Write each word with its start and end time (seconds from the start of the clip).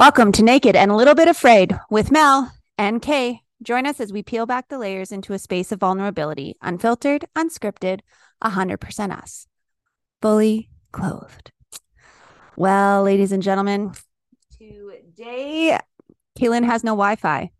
Welcome 0.00 0.32
to 0.32 0.42
Naked 0.42 0.76
and 0.76 0.90
a 0.90 0.96
Little 0.96 1.14
Bit 1.14 1.28
Afraid 1.28 1.78
with 1.90 2.10
Mel 2.10 2.50
and 2.78 3.02
Kay. 3.02 3.42
Join 3.62 3.84
us 3.84 4.00
as 4.00 4.14
we 4.14 4.22
peel 4.22 4.46
back 4.46 4.68
the 4.68 4.78
layers 4.78 5.12
into 5.12 5.34
a 5.34 5.38
space 5.38 5.72
of 5.72 5.80
vulnerability, 5.80 6.56
unfiltered, 6.62 7.26
unscripted, 7.36 8.00
100% 8.42 9.12
us, 9.12 9.46
fully 10.22 10.70
clothed. 10.90 11.52
Well, 12.56 13.02
ladies 13.02 13.30
and 13.30 13.42
gentlemen, 13.42 13.92
today 14.56 15.78
Kaylin 16.38 16.64
has 16.64 16.82
no 16.82 16.92
Wi 16.92 17.16
Fi. 17.16 17.50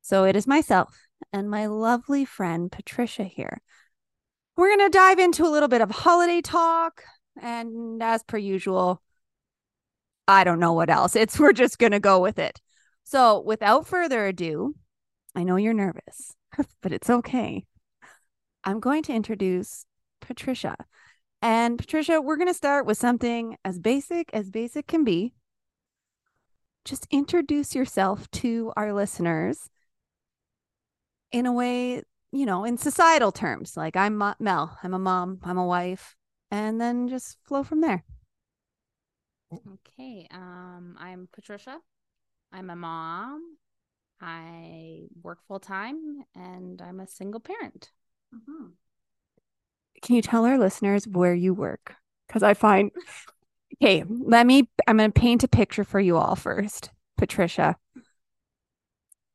So 0.00 0.22
it 0.22 0.36
is 0.36 0.46
myself 0.46 0.96
and 1.32 1.50
my 1.50 1.66
lovely 1.66 2.24
friend 2.24 2.70
Patricia 2.70 3.24
here. 3.24 3.60
We're 4.56 4.76
going 4.76 4.88
to 4.88 4.96
dive 4.96 5.18
into 5.18 5.44
a 5.44 5.50
little 5.50 5.68
bit 5.68 5.80
of 5.80 5.90
holiday 5.90 6.40
talk. 6.40 7.02
And 7.42 8.00
as 8.00 8.22
per 8.22 8.38
usual, 8.38 9.02
I 10.26 10.44
don't 10.44 10.60
know 10.60 10.72
what 10.72 10.90
else. 10.90 11.16
It's 11.16 11.38
we're 11.40 11.52
just 11.52 11.78
going 11.78 11.92
to 11.92 12.00
go 12.00 12.20
with 12.20 12.38
it. 12.38 12.60
So, 13.04 13.40
without 13.40 13.86
further 13.86 14.26
ado, 14.26 14.74
I 15.34 15.44
know 15.44 15.56
you're 15.56 15.74
nervous, 15.74 16.34
but 16.82 16.92
it's 16.92 17.10
okay. 17.10 17.64
I'm 18.64 18.80
going 18.80 19.02
to 19.04 19.12
introduce 19.12 19.84
Patricia. 20.20 20.76
And 21.42 21.78
Patricia, 21.78 22.22
we're 22.22 22.38
going 22.38 22.48
to 22.48 22.54
start 22.54 22.86
with 22.86 22.96
something 22.96 23.58
as 23.64 23.78
basic 23.78 24.30
as 24.32 24.50
basic 24.50 24.86
can 24.86 25.04
be. 25.04 25.34
Just 26.86 27.06
introduce 27.10 27.74
yourself 27.74 28.30
to 28.30 28.72
our 28.76 28.94
listeners 28.94 29.68
in 31.32 31.44
a 31.44 31.52
way, 31.52 32.02
you 32.32 32.46
know, 32.46 32.64
in 32.64 32.78
societal 32.78 33.32
terms. 33.32 33.76
Like 33.76 33.96
I'm 33.96 34.16
Mel, 34.38 34.78
I'm 34.82 34.94
a 34.94 34.98
mom, 34.98 35.40
I'm 35.42 35.58
a 35.58 35.66
wife, 35.66 36.16
and 36.50 36.80
then 36.80 37.08
just 37.08 37.36
flow 37.44 37.62
from 37.62 37.82
there. 37.82 38.04
Okay. 39.72 40.28
Um, 40.30 40.96
I'm 40.98 41.28
Patricia. 41.32 41.78
I'm 42.52 42.70
a 42.70 42.76
mom. 42.76 43.56
I 44.20 45.02
work 45.22 45.38
full 45.46 45.60
time 45.60 46.24
and 46.34 46.80
I'm 46.80 47.00
a 47.00 47.06
single 47.06 47.40
parent. 47.40 47.90
Mm-hmm. 48.34 48.68
Can 50.02 50.16
you 50.16 50.22
tell 50.22 50.44
our 50.44 50.58
listeners 50.58 51.06
where 51.06 51.34
you 51.34 51.52
work? 51.54 51.94
Because 52.26 52.42
I 52.42 52.54
find, 52.54 52.90
okay, 53.82 54.04
let 54.08 54.46
me, 54.46 54.68
I'm 54.86 54.98
going 54.98 55.12
to 55.12 55.20
paint 55.20 55.44
a 55.44 55.48
picture 55.48 55.84
for 55.84 56.00
you 56.00 56.16
all 56.16 56.36
first. 56.36 56.90
Patricia, 57.16 57.76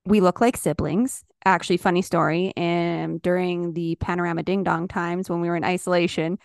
we 0.06 0.22
look 0.22 0.42
like 0.42 0.58
siblings. 0.58 1.24
Actually, 1.46 1.78
funny 1.78 2.02
story. 2.02 2.54
And 2.58 3.22
during 3.22 3.74
the 3.74 3.96
panorama 3.96 4.44
ding 4.44 4.64
dong 4.64 4.88
times 4.88 5.30
when 5.30 5.42
we 5.42 5.50
were 5.50 5.56
in 5.56 5.64
isolation, 5.64 6.40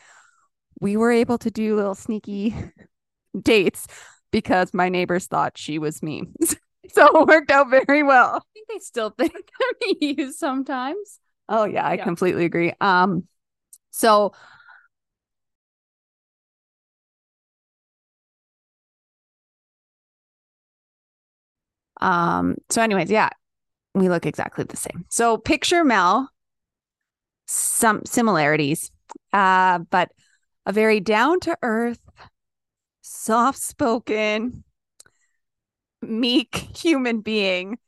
we 0.81 0.97
were 0.97 1.13
able 1.13 1.39
to 1.39 1.51
do 1.51 1.77
little 1.77 1.95
sneaky 1.95 2.55
dates 3.41 3.87
because 4.31 4.75
my 4.75 4.89
neighbors 4.89 5.27
thought 5.27 5.57
she 5.57 5.79
was 5.79 6.03
me. 6.03 6.25
so 6.93 7.21
it 7.23 7.29
worked 7.29 7.51
out 7.51 7.71
very 7.71 8.03
well. 8.03 8.37
I 8.37 8.41
think 8.55 8.69
they 8.69 8.79
still 8.79 9.11
think 9.11 9.35
of 9.37 9.97
you 10.01 10.33
sometimes. 10.33 11.21
Oh 11.49 11.65
yeah, 11.65 11.87
I 11.87 11.95
yeah. 11.95 12.05
completely 12.05 12.45
agree. 12.45 12.73
Um 12.81 13.25
so 13.91 14.33
Um 22.01 22.57
so 22.71 22.83
anyways, 22.83 23.11
yeah, 23.11 23.31
we 23.95 24.09
look 24.09 24.27
exactly 24.27 24.65
the 24.65 24.77
same. 24.77 25.05
So 25.11 25.39
picture 25.39 25.85
Mel 25.85 26.31
some 27.47 28.05
similarities. 28.05 28.91
Uh 29.33 29.79
but 29.91 30.11
a 30.67 30.73
very 30.73 31.01
down 31.01 31.41
to 31.41 31.57
earth 31.63 32.01
soft 33.05 33.59
spoken, 33.59 34.65
meek 36.01 36.55
human 36.77 37.21
being. 37.21 37.79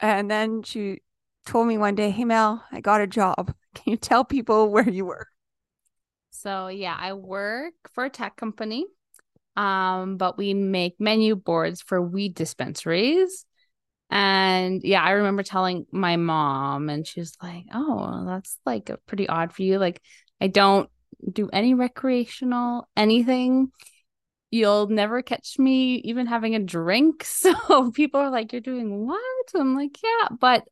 And 0.00 0.30
then 0.30 0.62
she 0.62 1.02
told 1.44 1.66
me 1.66 1.78
one 1.78 1.94
day, 1.94 2.10
Hey, 2.10 2.24
Mel, 2.24 2.64
I 2.70 2.80
got 2.80 3.00
a 3.00 3.06
job. 3.06 3.52
Can 3.74 3.90
you 3.90 3.96
tell 3.96 4.24
people 4.24 4.70
where 4.70 4.88
you 4.88 5.04
work? 5.04 5.28
So, 6.30 6.68
yeah, 6.68 6.96
I 6.98 7.14
work 7.14 7.74
for 7.92 8.04
a 8.04 8.10
tech 8.10 8.36
company, 8.36 8.86
um, 9.56 10.16
but 10.16 10.36
we 10.36 10.54
make 10.54 10.96
menu 11.00 11.34
boards 11.34 11.80
for 11.82 12.00
weed 12.00 12.34
dispensaries. 12.34 13.44
And 14.10 14.82
yeah, 14.84 15.02
I 15.02 15.12
remember 15.12 15.42
telling 15.42 15.86
my 15.90 16.16
mom, 16.16 16.88
and 16.88 17.06
she's 17.06 17.32
like, 17.42 17.64
Oh, 17.74 18.24
that's 18.26 18.58
like 18.64 18.90
pretty 19.06 19.28
odd 19.28 19.52
for 19.52 19.62
you. 19.62 19.78
Like, 19.78 20.00
I 20.40 20.46
don't 20.46 20.88
do 21.32 21.48
any 21.52 21.74
recreational 21.74 22.86
anything 22.96 23.72
you'll 24.50 24.88
never 24.88 25.22
catch 25.22 25.58
me 25.58 25.96
even 25.96 26.26
having 26.26 26.54
a 26.54 26.60
drink. 26.60 27.24
So 27.46 27.90
people 27.92 28.20
are 28.20 28.30
like, 28.30 28.52
You're 28.52 28.60
doing 28.60 29.06
what? 29.06 29.20
I'm 29.54 29.74
like, 29.74 29.98
Yeah, 30.02 30.28
but 30.40 30.64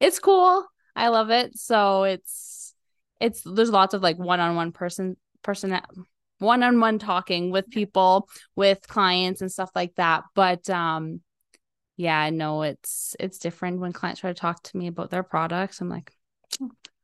it's 0.00 0.18
cool. 0.18 0.66
I 0.96 1.08
love 1.08 1.30
it. 1.30 1.58
So 1.58 2.04
it's 2.04 2.74
it's 3.20 3.42
there's 3.44 3.70
lots 3.70 3.94
of 3.94 4.02
like 4.02 4.18
one-on-one 4.18 4.72
person 4.72 5.16
person 5.42 5.80
one-on-one 6.38 6.98
talking 6.98 7.50
with 7.52 7.70
people 7.70 8.28
with 8.56 8.86
clients 8.88 9.40
and 9.40 9.50
stuff 9.50 9.70
like 9.76 9.94
that 9.94 10.24
but 10.34 10.68
um 10.68 11.20
yeah 11.96 12.30
no 12.30 12.62
it's 12.62 13.14
it's 13.20 13.38
different 13.38 13.78
when 13.78 13.92
clients 13.92 14.20
try 14.20 14.30
to 14.30 14.34
talk 14.34 14.60
to 14.62 14.76
me 14.76 14.88
about 14.88 15.10
their 15.10 15.22
products 15.22 15.80
i'm 15.80 15.88
like 15.88 16.12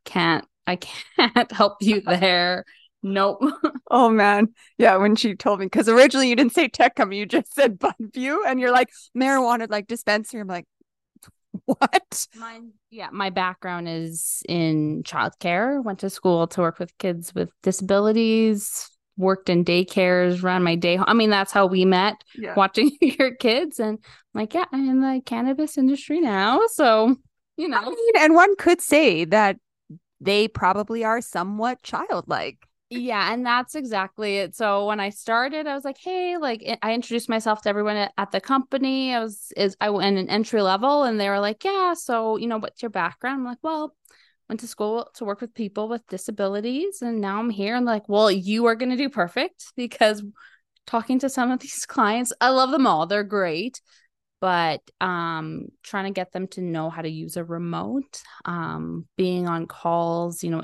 can't 0.04 0.44
i 0.66 0.76
can't 1.16 1.52
help 1.52 1.76
you 1.80 2.00
there 2.06 2.64
Nope. 3.03 3.42
oh 3.91 4.10
man. 4.10 4.48
Yeah, 4.76 4.97
when 4.97 5.16
she 5.16 5.34
told 5.34 5.60
me 5.60 5.66
because 5.66 5.88
originally 5.88 6.28
you 6.28 6.36
didn't 6.36 6.54
say 6.54 6.69
tech 6.69 6.97
company, 6.97 7.19
you 7.19 7.26
just 7.26 7.54
said 7.54 7.78
Bunview, 7.78 8.38
and 8.47 8.59
you're 8.60 8.72
like 8.72 8.91
marijuana 9.16 9.70
like 9.70 9.86
dispensary. 9.86 10.41
I'm 10.41 10.48
like, 10.48 10.66
what? 11.64 12.26
My 12.37 12.60
yeah, 12.91 13.08
my 13.12 13.31
background 13.31 13.88
is 13.88 14.42
in 14.48 15.03
childcare. 15.04 15.82
Went 15.82 16.00
to 16.00 16.10
school 16.10 16.47
to 16.48 16.60
work 16.60 16.78
with 16.78 16.97
kids 16.98 17.34
with 17.34 17.50
disabilities. 17.62 18.91
Worked 19.16 19.48
in 19.48 19.64
daycares, 19.64 20.44
ran 20.44 20.62
my 20.62 20.76
day. 20.76 20.97
I 20.97 21.12
mean, 21.12 21.31
that's 21.31 21.50
how 21.50 21.66
we 21.66 21.84
met, 21.84 22.22
yeah. 22.37 22.54
watching 22.54 22.97
your 23.00 23.34
kids. 23.34 23.81
And 23.81 23.98
I'm 23.98 24.41
like, 24.41 24.54
yeah, 24.54 24.66
I'm 24.72 24.88
in 24.88 25.00
the 25.00 25.20
cannabis 25.26 25.76
industry 25.76 26.20
now. 26.20 26.60
So, 26.69 27.16
you 27.56 27.69
know. 27.69 27.78
I 27.78 27.88
mean, 27.88 28.12
and 28.16 28.34
one 28.34 28.54
could 28.54 28.81
say 28.81 29.25
that 29.25 29.56
they 30.20 30.47
probably 30.47 31.03
are 31.03 31.20
somewhat 31.20 31.82
childlike. 31.82 32.58
Yeah, 32.91 33.32
and 33.34 33.44
that's 33.44 33.75
exactly 33.75 34.38
it. 34.38 34.56
So 34.56 34.87
when 34.87 34.99
I 34.99 35.10
started, 35.10 35.66
I 35.66 35.75
was 35.75 35.84
like, 35.84 35.99
"Hey, 35.99 36.38
like 36.38 36.65
I 36.82 36.94
introduced 36.94 37.28
myself 37.28 37.60
to 37.62 37.69
everyone 37.69 37.97
at, 37.97 38.12
at 38.16 38.31
the 38.31 38.41
company. 38.41 39.15
I 39.15 39.21
was 39.22 39.53
is 39.56 39.76
I 39.81 39.91
went 39.91 40.16
an 40.16 40.31
entry 40.31 40.62
level, 40.62 41.03
and 41.04 41.21
they 41.21 41.28
were 41.28 41.38
like, 41.41 41.65
"Yeah, 41.65 41.93
so 41.94 42.37
you 42.38 42.47
know, 42.47 42.56
what's 42.59 42.81
your 42.82 42.91
background?" 42.91 43.41
I'm 43.41 43.44
like, 43.44 43.59
"Well, 43.62 43.94
went 44.49 44.60
to 44.60 44.66
school 44.66 45.10
to 45.16 45.25
work 45.26 45.43
with 45.43 45.53
people 45.54 45.88
with 45.88 46.06
disabilities, 46.09 47.03
and 47.03 47.21
now 47.21 47.38
I'm 47.41 47.50
here." 47.50 47.76
And 47.76 47.84
like, 47.84 48.09
"Well, 48.09 48.31
you 48.31 48.65
are 48.66 48.75
going 48.75 48.91
to 48.91 48.97
do 48.97 49.10
perfect 49.10 49.66
because 49.76 50.22
talking 50.87 51.19
to 51.20 51.28
some 51.31 51.50
of 51.50 51.60
these 51.62 51.87
clients, 51.87 52.32
I 52.41 52.50
love 52.50 52.70
them 52.70 52.87
all. 52.87 53.06
They're 53.06 53.25
great, 53.25 53.81
but 54.41 54.81
um 55.00 55.66
trying 55.82 56.05
to 56.05 56.10
get 56.12 56.32
them 56.32 56.47
to 56.49 56.60
know 56.62 56.91
how 56.91 57.03
to 57.03 57.09
use 57.09 57.37
a 57.37 57.44
remote 57.44 58.22
um 58.44 59.06
being 59.16 59.49
on 59.49 59.66
calls 59.66 60.43
you 60.44 60.50
know 60.50 60.62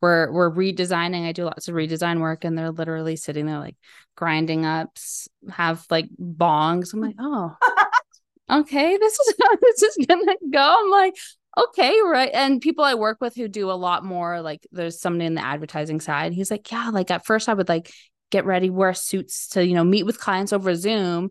we're 0.00 0.30
we're 0.32 0.50
redesigning. 0.50 1.26
I 1.26 1.32
do 1.32 1.44
lots 1.44 1.68
of 1.68 1.74
redesign 1.74 2.20
work, 2.20 2.44
and 2.44 2.56
they're 2.56 2.70
literally 2.70 3.16
sitting 3.16 3.46
there 3.46 3.58
like 3.58 3.76
grinding 4.16 4.66
ups, 4.66 5.28
have 5.50 5.84
like 5.90 6.08
bongs. 6.20 6.92
I'm 6.92 7.00
like, 7.00 7.16
oh, 7.18 7.56
okay, 8.50 8.96
this 8.96 9.18
is 9.18 9.34
how 9.40 9.56
this 9.60 9.82
is 9.82 10.06
gonna 10.06 10.36
go. 10.50 10.76
I'm 10.80 10.90
like, 10.90 11.14
okay, 11.56 11.98
right. 12.04 12.30
And 12.32 12.60
people 12.60 12.84
I 12.84 12.94
work 12.94 13.18
with 13.20 13.34
who 13.34 13.48
do 13.48 13.70
a 13.70 13.72
lot 13.72 14.04
more, 14.04 14.40
like 14.40 14.66
there's 14.72 15.00
somebody 15.00 15.26
in 15.26 15.34
the 15.34 15.44
advertising 15.44 16.00
side. 16.00 16.32
He's 16.32 16.50
like, 16.50 16.70
yeah, 16.70 16.90
like 16.90 17.10
at 17.10 17.26
first 17.26 17.48
I 17.48 17.54
would 17.54 17.68
like 17.68 17.92
get 18.30 18.44
ready, 18.44 18.70
wear 18.70 18.94
suits 18.94 19.48
to, 19.50 19.64
you 19.64 19.74
know, 19.74 19.84
meet 19.84 20.04
with 20.04 20.18
clients 20.18 20.52
over 20.52 20.74
Zoom 20.74 21.30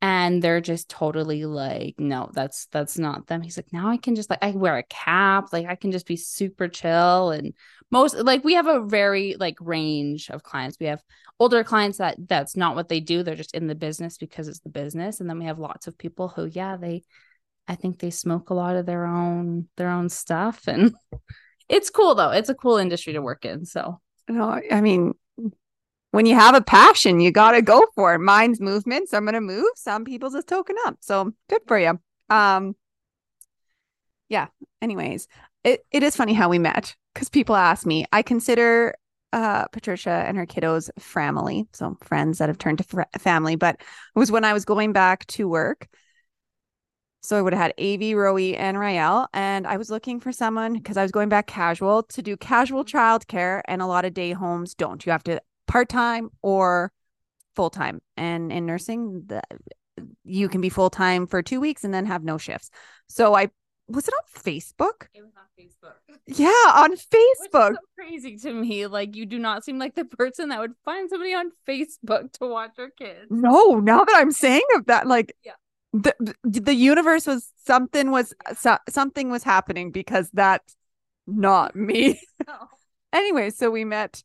and 0.00 0.40
they're 0.42 0.60
just 0.60 0.88
totally 0.88 1.44
like 1.44 1.96
no 1.98 2.30
that's 2.32 2.66
that's 2.66 2.98
not 2.98 3.26
them. 3.26 3.42
He's 3.42 3.56
like 3.56 3.72
now 3.72 3.88
i 3.88 3.96
can 3.96 4.14
just 4.14 4.30
like 4.30 4.38
i 4.42 4.50
wear 4.52 4.76
a 4.76 4.82
cap 4.84 5.52
like 5.52 5.66
i 5.66 5.74
can 5.74 5.90
just 5.90 6.06
be 6.06 6.16
super 6.16 6.68
chill. 6.68 7.30
And 7.30 7.54
most 7.90 8.14
like 8.16 8.44
we 8.44 8.54
have 8.54 8.66
a 8.68 8.80
very 8.80 9.34
like 9.38 9.56
range 9.60 10.30
of 10.30 10.42
clients. 10.42 10.76
We 10.78 10.86
have 10.86 11.02
older 11.40 11.64
clients 11.64 11.98
that 11.98 12.16
that's 12.28 12.56
not 12.56 12.76
what 12.76 12.88
they 12.88 13.00
do. 13.00 13.22
They're 13.22 13.34
just 13.34 13.54
in 13.54 13.66
the 13.66 13.74
business 13.74 14.18
because 14.18 14.48
it's 14.48 14.60
the 14.60 14.68
business. 14.68 15.20
And 15.20 15.28
then 15.28 15.38
we 15.38 15.46
have 15.46 15.58
lots 15.58 15.86
of 15.86 15.98
people 15.98 16.28
who 16.28 16.46
yeah 16.46 16.76
they 16.76 17.02
i 17.66 17.74
think 17.74 17.98
they 17.98 18.10
smoke 18.10 18.50
a 18.50 18.54
lot 18.54 18.76
of 18.76 18.86
their 18.86 19.04
own 19.04 19.68
their 19.76 19.90
own 19.90 20.08
stuff. 20.08 20.68
And 20.68 20.94
it's 21.68 21.90
cool 21.90 22.14
though. 22.14 22.30
It's 22.30 22.48
a 22.50 22.54
cool 22.54 22.76
industry 22.76 23.14
to 23.14 23.22
work 23.22 23.44
in 23.44 23.64
so. 23.64 24.00
No 24.28 24.60
i 24.70 24.80
mean 24.80 25.14
when 26.10 26.26
you 26.26 26.34
have 26.34 26.54
a 26.54 26.62
passion, 26.62 27.20
you 27.20 27.30
got 27.30 27.52
to 27.52 27.62
go 27.62 27.84
for 27.94 28.14
it. 28.14 28.18
Mine's 28.18 28.60
movement. 28.60 29.08
So 29.08 29.16
I'm 29.16 29.24
going 29.24 29.34
to 29.34 29.40
move. 29.40 29.66
Some 29.76 30.04
people's 30.04 30.34
is 30.34 30.44
token 30.44 30.76
up. 30.86 30.96
So 31.00 31.32
good 31.48 31.62
for 31.66 31.78
you. 31.78 32.00
Um, 32.30 32.74
yeah. 34.28 34.46
Anyways, 34.80 35.28
it, 35.64 35.84
it 35.90 36.02
is 36.02 36.16
funny 36.16 36.34
how 36.34 36.48
we 36.48 36.58
met 36.58 36.94
because 37.14 37.28
people 37.28 37.56
ask 37.56 37.86
me. 37.86 38.06
I 38.12 38.22
consider 38.22 38.94
uh, 39.32 39.66
Patricia 39.68 40.24
and 40.26 40.36
her 40.36 40.46
kiddos 40.46 40.90
family, 40.98 41.66
so 41.72 41.96
friends 42.02 42.38
that 42.38 42.48
have 42.48 42.58
turned 42.58 42.78
to 42.78 42.84
fr- 42.84 43.02
family, 43.18 43.56
but 43.56 43.76
it 43.76 44.18
was 44.18 44.32
when 44.32 44.44
I 44.44 44.54
was 44.54 44.64
going 44.64 44.92
back 44.92 45.26
to 45.26 45.48
work. 45.48 45.88
So 47.20 47.36
I 47.36 47.42
would 47.42 47.52
have 47.52 47.60
had 47.60 47.74
Avi, 47.78 48.14
Roe, 48.14 48.38
and 48.38 48.78
Rael, 48.78 49.28
and 49.34 49.66
I 49.66 49.76
was 49.76 49.90
looking 49.90 50.20
for 50.20 50.32
someone 50.32 50.72
because 50.74 50.96
I 50.96 51.02
was 51.02 51.10
going 51.10 51.28
back 51.28 51.46
casual 51.46 52.04
to 52.04 52.22
do 52.22 52.36
casual 52.36 52.84
childcare, 52.84 53.60
and 53.66 53.82
a 53.82 53.86
lot 53.86 54.04
of 54.04 54.14
day 54.14 54.32
homes 54.32 54.74
don't. 54.74 55.04
You 55.04 55.12
have 55.12 55.24
to 55.24 55.42
part 55.68 55.88
time 55.88 56.30
or 56.42 56.92
full 57.54 57.70
time, 57.70 58.00
and 58.16 58.50
in 58.50 58.66
nursing, 58.66 59.24
the, 59.26 59.42
you 60.24 60.48
can 60.48 60.60
be 60.60 60.68
full 60.68 60.90
time 60.90 61.26
for 61.26 61.42
two 61.42 61.60
weeks 61.60 61.84
and 61.84 61.94
then 61.94 62.06
have 62.06 62.24
no 62.24 62.38
shifts. 62.38 62.70
So 63.08 63.34
I 63.34 63.50
was 63.88 64.06
it 64.06 64.14
on 64.14 64.42
Facebook? 64.42 65.06
It 65.14 65.22
was 65.22 65.32
on 65.36 65.44
Facebook. 65.58 65.94
Yeah, 66.26 66.48
on 66.48 66.92
Facebook. 66.96 67.74
So 67.74 67.80
crazy 67.96 68.36
to 68.36 68.52
me. 68.52 68.86
Like 68.86 69.16
you 69.16 69.26
do 69.26 69.38
not 69.38 69.64
seem 69.64 69.78
like 69.78 69.94
the 69.94 70.04
person 70.04 70.50
that 70.50 70.60
would 70.60 70.74
find 70.84 71.08
somebody 71.08 71.34
on 71.34 71.50
Facebook 71.66 72.32
to 72.34 72.46
watch 72.46 72.72
your 72.76 72.90
kids. 72.90 73.26
No, 73.30 73.80
now 73.80 74.04
that 74.04 74.16
I'm 74.16 74.32
saying 74.32 74.62
of 74.76 74.86
that, 74.86 75.06
like 75.06 75.34
yeah. 75.44 75.52
the 75.92 76.14
the 76.44 76.74
universe 76.74 77.26
was 77.26 77.50
something 77.64 78.10
was 78.10 78.34
so, 78.58 78.76
something 78.88 79.30
was 79.30 79.42
happening 79.42 79.90
because 79.90 80.30
that's 80.32 80.76
not 81.26 81.74
me. 81.74 82.20
No. 82.46 82.54
anyway, 83.12 83.50
so 83.50 83.70
we 83.70 83.84
met. 83.84 84.22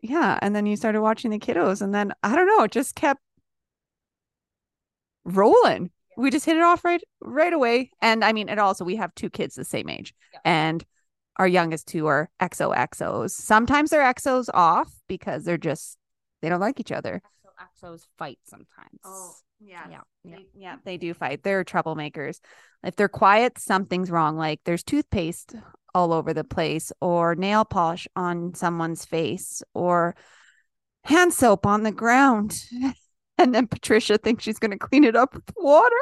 Yeah, 0.00 0.38
and 0.42 0.54
then 0.54 0.66
you 0.66 0.76
started 0.76 1.02
watching 1.02 1.30
the 1.30 1.38
kiddos, 1.38 1.82
and 1.82 1.94
then 1.94 2.12
I 2.22 2.36
don't 2.36 2.46
know, 2.46 2.64
it 2.64 2.70
just 2.70 2.94
kept 2.94 3.20
rolling 5.24 5.90
we 6.16 6.30
just 6.30 6.46
hit 6.46 6.56
it 6.56 6.62
off 6.62 6.84
right 6.84 7.02
right 7.20 7.52
away. 7.52 7.90
And 8.00 8.24
I 8.24 8.32
mean, 8.32 8.48
it 8.48 8.58
also 8.58 8.84
we 8.84 8.96
have 8.96 9.14
two 9.14 9.30
kids 9.30 9.54
the 9.54 9.64
same 9.64 9.88
age, 9.88 10.14
yeah. 10.32 10.40
and 10.44 10.84
our 11.36 11.46
youngest 11.46 11.86
two 11.86 12.06
are 12.06 12.30
exo-exos. 12.40 13.30
Sometimes 13.30 13.90
they're 13.90 14.02
exos 14.02 14.48
off 14.54 14.90
because 15.06 15.44
they're 15.44 15.58
just 15.58 15.98
they 16.42 16.48
don't 16.48 16.60
like 16.60 16.80
each 16.80 16.92
other. 16.92 17.22
exos 17.60 18.06
fight 18.18 18.38
sometimes. 18.44 19.00
Oh 19.04 19.34
yeah, 19.60 19.86
yeah, 19.90 20.00
yeah, 20.24 20.36
they, 20.36 20.46
yeah. 20.54 20.76
They 20.84 20.96
do 20.96 21.14
fight. 21.14 21.42
They're 21.42 21.64
troublemakers. 21.64 22.40
If 22.82 22.96
they're 22.96 23.08
quiet, 23.08 23.58
something's 23.58 24.10
wrong. 24.10 24.36
Like 24.36 24.60
there's 24.64 24.82
toothpaste 24.82 25.54
all 25.96 26.12
over 26.12 26.34
the 26.34 26.44
place, 26.44 26.92
or 27.00 27.34
nail 27.34 27.64
polish 27.64 28.06
on 28.14 28.54
someone's 28.54 29.06
face, 29.06 29.62
or 29.72 30.14
hand 31.04 31.32
soap 31.32 31.64
on 31.64 31.82
the 31.84 31.90
ground. 31.90 32.62
and 33.38 33.54
then 33.54 33.66
Patricia 33.66 34.18
thinks 34.18 34.44
she's 34.44 34.58
going 34.58 34.72
to 34.72 34.78
clean 34.78 35.04
it 35.04 35.16
up 35.16 35.34
with 35.34 35.50
water. 35.56 35.96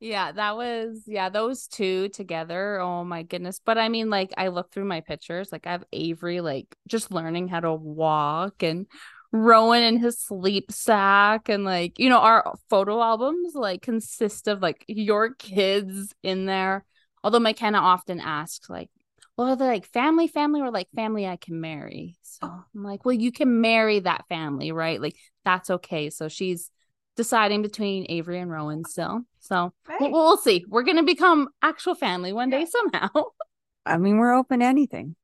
Yeah, 0.00 0.30
that 0.32 0.56
was 0.56 1.02
yeah, 1.06 1.28
those 1.28 1.66
two 1.68 2.08
together. 2.08 2.80
Oh 2.80 3.04
my 3.04 3.22
goodness. 3.22 3.60
But 3.64 3.78
I 3.78 3.88
mean, 3.88 4.10
like 4.10 4.32
I 4.36 4.48
look 4.48 4.72
through 4.72 4.84
my 4.84 5.00
pictures, 5.00 5.50
like 5.50 5.66
I 5.66 5.72
have 5.72 5.84
Avery 5.92 6.40
like 6.40 6.66
just 6.88 7.12
learning 7.12 7.48
how 7.48 7.60
to 7.60 7.72
walk 7.74 8.62
and 8.62 8.86
Rowan 9.32 9.82
in 9.82 9.98
his 9.98 10.18
sleep 10.18 10.72
sack 10.72 11.48
and 11.48 11.64
like, 11.64 11.98
you 11.98 12.08
know, 12.08 12.18
our 12.18 12.54
photo 12.70 13.02
albums 13.02 13.54
like 13.54 13.82
consist 13.82 14.48
of 14.48 14.62
like 14.62 14.84
your 14.88 15.34
kids 15.34 16.14
in 16.22 16.46
there. 16.46 16.84
Although 17.22 17.40
McKenna 17.40 17.78
often 17.78 18.20
asks, 18.20 18.70
like, 18.70 18.90
well, 19.36 19.50
are 19.50 19.56
they 19.56 19.66
like 19.66 19.86
family, 19.86 20.26
family, 20.26 20.60
or 20.60 20.70
like 20.70 20.88
family 20.96 21.26
I 21.26 21.36
can 21.36 21.60
marry? 21.60 22.16
So 22.22 22.46
I'm 22.46 22.82
like, 22.82 23.04
well, 23.04 23.14
you 23.14 23.30
can 23.30 23.60
marry 23.60 24.00
that 24.00 24.24
family, 24.28 24.72
right? 24.72 25.00
Like 25.00 25.16
that's 25.44 25.70
okay. 25.70 26.10
So 26.10 26.28
she's 26.28 26.70
deciding 27.16 27.62
between 27.62 28.06
Avery 28.08 28.40
and 28.40 28.50
Rowan 28.50 28.84
still. 28.84 29.22
So 29.40 29.72
we'll, 30.00 30.10
we'll, 30.10 30.36
see. 30.36 30.64
We're 30.68 30.82
gonna 30.82 31.04
become 31.04 31.48
actual 31.62 31.94
family 31.94 32.32
one 32.32 32.50
day 32.50 32.66
somehow. 32.66 33.08
I 33.86 33.98
mean, 33.98 34.18
we're 34.18 34.34
open 34.34 34.60
to 34.60 34.66
anything. 34.66 35.16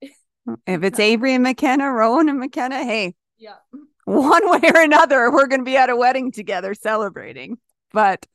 If 0.67 0.82
it's 0.82 1.00
Avery 1.00 1.35
and 1.35 1.43
McKenna, 1.43 1.90
Rowan 1.90 2.29
and 2.29 2.38
McKenna, 2.38 2.85
hey, 2.85 3.14
yeah, 3.38 3.56
one 4.05 4.50
way 4.50 4.70
or 4.75 4.81
another, 4.81 5.31
we're 5.32 5.47
gonna 5.47 5.64
be 5.64 5.76
at 5.76 5.90
a 5.90 5.97
wedding 5.97 6.32
together 6.32 6.75
celebrating. 6.75 7.58
But 7.93 8.26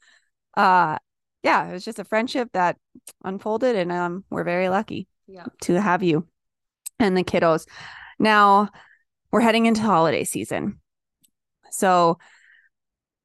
uh 0.56 0.98
yeah, 1.44 1.70
it 1.70 1.74
was 1.74 1.86
just 1.86 2.00
a 2.00 2.04
friendship 2.04 2.50
that 2.54 2.78
unfolded 3.24 3.76
and 3.76 3.92
um 3.92 4.24
we're 4.30 4.44
very 4.44 4.70
lucky 4.70 5.08
yeah. 5.28 5.46
to 5.62 5.80
have 5.80 6.04
you 6.04 6.28
and 7.00 7.16
the 7.16 7.24
kiddos. 7.24 7.66
Now 8.20 8.70
we're 9.32 9.42
heading 9.42 9.66
into 9.66 9.82
holiday 9.82 10.24
season. 10.24 10.80
So, 11.72 12.18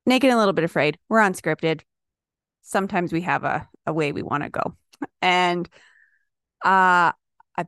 naked 0.07 0.29
and 0.29 0.37
a 0.37 0.39
little 0.39 0.53
bit 0.53 0.65
afraid. 0.65 0.99
We're 1.09 1.21
unscripted. 1.21 1.81
Sometimes 2.63 3.13
we 3.13 3.23
have 3.23 3.45
a, 3.45 3.69
a 3.87 3.93
way 3.93 4.13
we 4.13 4.23
want 4.23 4.43
to 4.43 4.51
go. 4.51 4.77
And 5.23 5.69
uh, 6.65 7.13
I 7.57 7.65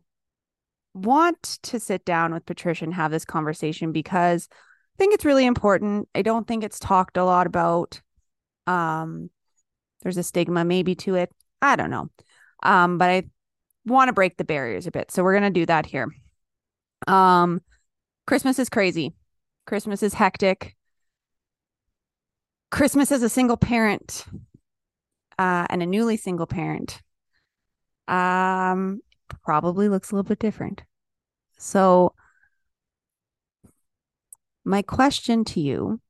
want 0.95 1.43
to 1.63 1.81
sit 1.81 2.05
down 2.05 2.33
with 2.33 2.47
Patricia 2.47 2.85
and 2.85 2.95
have 2.95 3.11
this 3.11 3.25
conversation 3.25 3.93
because 3.93 4.49
I 4.53 4.97
think 4.99 5.15
it's 5.15 5.25
really 5.25 5.47
important. 5.47 6.09
I 6.15 6.23
don't 6.23 6.47
think 6.47 6.63
it's 6.63 6.79
talked 6.79 7.17
a 7.17 7.25
lot 7.25 7.47
about. 7.47 8.01
Um, 8.67 9.31
there's 10.07 10.19
a 10.19 10.23
stigma 10.23 10.65
maybe 10.65 10.95
to 10.95 11.17
it. 11.17 11.35
I 11.61 11.75
don't 11.75 11.91
know. 11.91 12.09
Um, 12.63 12.97
but 12.97 13.11
I 13.11 13.25
want 13.85 14.07
to 14.07 14.13
break 14.13 14.37
the 14.37 14.45
barriers 14.45 14.87
a 14.87 14.93
bit. 14.93 15.11
So 15.11 15.25
we're 15.25 15.33
going 15.33 15.53
to 15.53 15.61
do 15.61 15.67
that 15.67 15.85
here. 15.85 16.15
Um, 17.09 17.61
Christmas 18.25 18.61
is 18.61 18.69
crazy. 18.69 19.17
Christmas 19.67 20.05
is 20.05 20.15
hectic. 20.15 20.77
Christmas 22.71 23.11
as 23.11 23.25
a 23.25 23.29
single 23.29 23.57
parent 23.57 24.25
uh, 25.41 25.67
and 25.71 25.83
a 25.83 25.87
newly 25.87 26.17
single 26.17 26.47
parent 26.47 27.03
um, 28.07 29.01
probably 29.43 29.89
looks 29.89 30.13
a 30.13 30.15
little 30.15 30.29
bit 30.29 30.39
different. 30.39 30.85
So, 31.59 32.15
my 34.65 34.83
question 34.83 35.45
to 35.47 35.61
you 35.61 36.01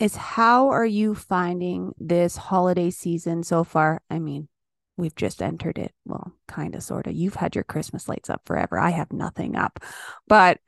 is 0.00 0.16
how 0.16 0.70
are 0.70 0.86
you 0.86 1.14
finding 1.14 1.92
this 1.98 2.36
holiday 2.36 2.90
season 2.90 3.42
so 3.42 3.62
far? 3.62 4.00
I 4.10 4.18
mean, 4.18 4.48
we've 4.96 5.14
just 5.14 5.42
entered 5.42 5.78
it. 5.78 5.92
Well, 6.06 6.32
kind 6.48 6.74
of, 6.74 6.82
sort 6.82 7.06
of. 7.06 7.12
You've 7.12 7.34
had 7.34 7.54
your 7.54 7.64
Christmas 7.64 8.08
lights 8.08 8.30
up 8.30 8.42
forever. 8.46 8.78
I 8.78 8.90
have 8.90 9.12
nothing 9.12 9.56
up. 9.56 9.78
But 10.26 10.58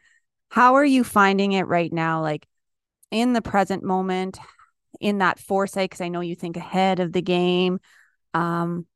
how 0.50 0.74
are 0.74 0.84
you 0.84 1.02
finding 1.02 1.52
it 1.52 1.66
right 1.66 1.92
now? 1.92 2.20
Like 2.20 2.46
in 3.10 3.32
the 3.32 3.42
present 3.42 3.82
moment, 3.82 4.38
in 5.00 5.18
that 5.18 5.38
foresight, 5.38 5.88
because 5.90 6.02
I 6.02 6.08
know 6.08 6.20
you 6.20 6.34
think 6.34 6.58
ahead 6.58 7.00
of 7.00 7.12
the 7.12 7.22
game. 7.22 7.80
Um, 8.34 8.86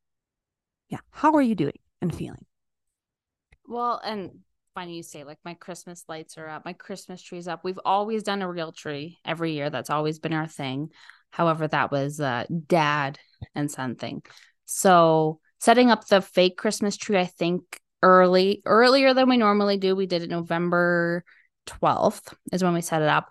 yeah. 0.91 1.01
How 1.11 1.33
are 1.33 1.43
you 1.43 1.55
doing 1.55 1.79
and 2.03 2.15
feeling? 2.15 2.45
Well, 3.67 4.01
and 4.05 4.41
funny 4.77 4.97
you 4.97 5.03
say 5.03 5.25
like 5.25 5.39
my 5.43 5.55
Christmas 5.55 6.05
lights 6.07 6.37
are 6.37 6.49
up, 6.49 6.67
my 6.67 6.75
Christmas 6.75 7.23
tree's 7.23 7.49
up. 7.49 7.65
We've 7.65 7.81
always 7.83 8.23
done 8.23 8.43
a 8.43 8.51
real 8.51 8.73
tree 8.73 9.17
every 9.25 9.55
year. 9.55 9.71
That's 9.71 9.89
always 9.89 10.19
been 10.19 10.35
our 10.35 10.47
thing. 10.47 10.91
However, 11.31 11.67
that 11.67 11.91
was 11.91 12.19
dad 12.67 13.19
and 13.55 13.71
son 13.71 13.97
thing. 13.97 14.23
So 14.67 15.41
setting 15.61 15.91
up 15.91 16.07
the 16.07 16.21
fake 16.21 16.59
Christmas 16.59 16.99
tree, 16.99 17.17
I 17.17 17.25
think 17.25 17.63
early, 18.03 18.61
earlier 18.67 19.15
than 19.15 19.31
we 19.31 19.39
normally 19.39 19.79
do. 19.79 19.97
We 19.97 20.05
did 20.07 20.23
it 20.23 20.29
November 20.29 21.25
12th 21.67 22.35
is 22.53 22.63
when 22.63 22.75
we 22.75 22.83
set 22.83 23.01
it 23.01 23.09
up. 23.09 23.31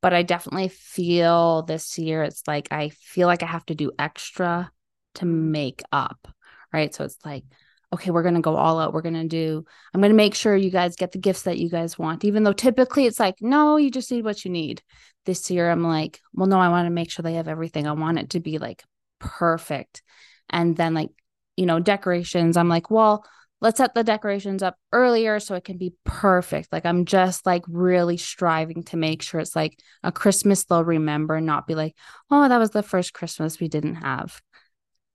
But 0.00 0.14
I 0.14 0.22
definitely 0.22 0.68
feel 0.68 1.64
this 1.64 1.98
year 1.98 2.22
it's 2.22 2.44
like 2.48 2.68
I 2.70 2.88
feel 2.88 3.26
like 3.26 3.42
I 3.42 3.46
have 3.46 3.66
to 3.66 3.74
do 3.74 3.92
extra 3.98 4.70
to 5.16 5.26
make 5.26 5.82
up. 5.92 6.28
Right. 6.72 6.94
So 6.94 7.04
it's 7.04 7.18
like, 7.26 7.44
okay, 7.92 8.10
we're 8.10 8.22
going 8.22 8.34
to 8.34 8.40
go 8.40 8.56
all 8.56 8.78
out. 8.78 8.92
We're 8.92 9.02
going 9.02 9.14
to 9.14 9.26
do, 9.26 9.64
I'm 9.94 10.00
going 10.00 10.10
to 10.10 10.16
make 10.16 10.34
sure 10.34 10.54
you 10.54 10.70
guys 10.70 10.96
get 10.96 11.12
the 11.12 11.18
gifts 11.18 11.42
that 11.42 11.58
you 11.58 11.70
guys 11.70 11.98
want, 11.98 12.24
even 12.24 12.42
though 12.42 12.52
typically 12.52 13.06
it's 13.06 13.18
like, 13.18 13.36
no, 13.40 13.76
you 13.76 13.90
just 13.90 14.10
need 14.10 14.24
what 14.24 14.44
you 14.44 14.50
need. 14.50 14.82
This 15.24 15.50
year, 15.50 15.70
I'm 15.70 15.82
like, 15.82 16.20
well, 16.32 16.46
no, 16.46 16.58
I 16.58 16.68
want 16.68 16.86
to 16.86 16.90
make 16.90 17.10
sure 17.10 17.22
they 17.22 17.34
have 17.34 17.48
everything. 17.48 17.86
I 17.86 17.92
want 17.92 18.18
it 18.18 18.30
to 18.30 18.40
be 18.40 18.58
like 18.58 18.82
perfect. 19.18 20.02
And 20.48 20.76
then, 20.76 20.94
like, 20.94 21.10
you 21.56 21.66
know, 21.66 21.80
decorations, 21.80 22.56
I'm 22.56 22.68
like, 22.68 22.90
well, 22.90 23.24
let's 23.60 23.78
set 23.78 23.94
the 23.94 24.04
decorations 24.04 24.62
up 24.62 24.76
earlier 24.92 25.40
so 25.40 25.54
it 25.54 25.64
can 25.64 25.78
be 25.78 25.92
perfect. 26.04 26.72
Like 26.72 26.86
I'm 26.86 27.04
just 27.04 27.44
like 27.44 27.64
really 27.66 28.16
striving 28.16 28.84
to 28.84 28.96
make 28.96 29.22
sure 29.22 29.40
it's 29.40 29.56
like 29.56 29.78
a 30.02 30.12
Christmas 30.12 30.64
they'll 30.64 30.84
remember, 30.84 31.36
and 31.36 31.46
not 31.46 31.66
be 31.66 31.74
like, 31.74 31.94
oh, 32.30 32.48
that 32.48 32.58
was 32.58 32.70
the 32.70 32.82
first 32.82 33.12
Christmas 33.12 33.58
we 33.58 33.68
didn't 33.68 33.96
have 33.96 34.40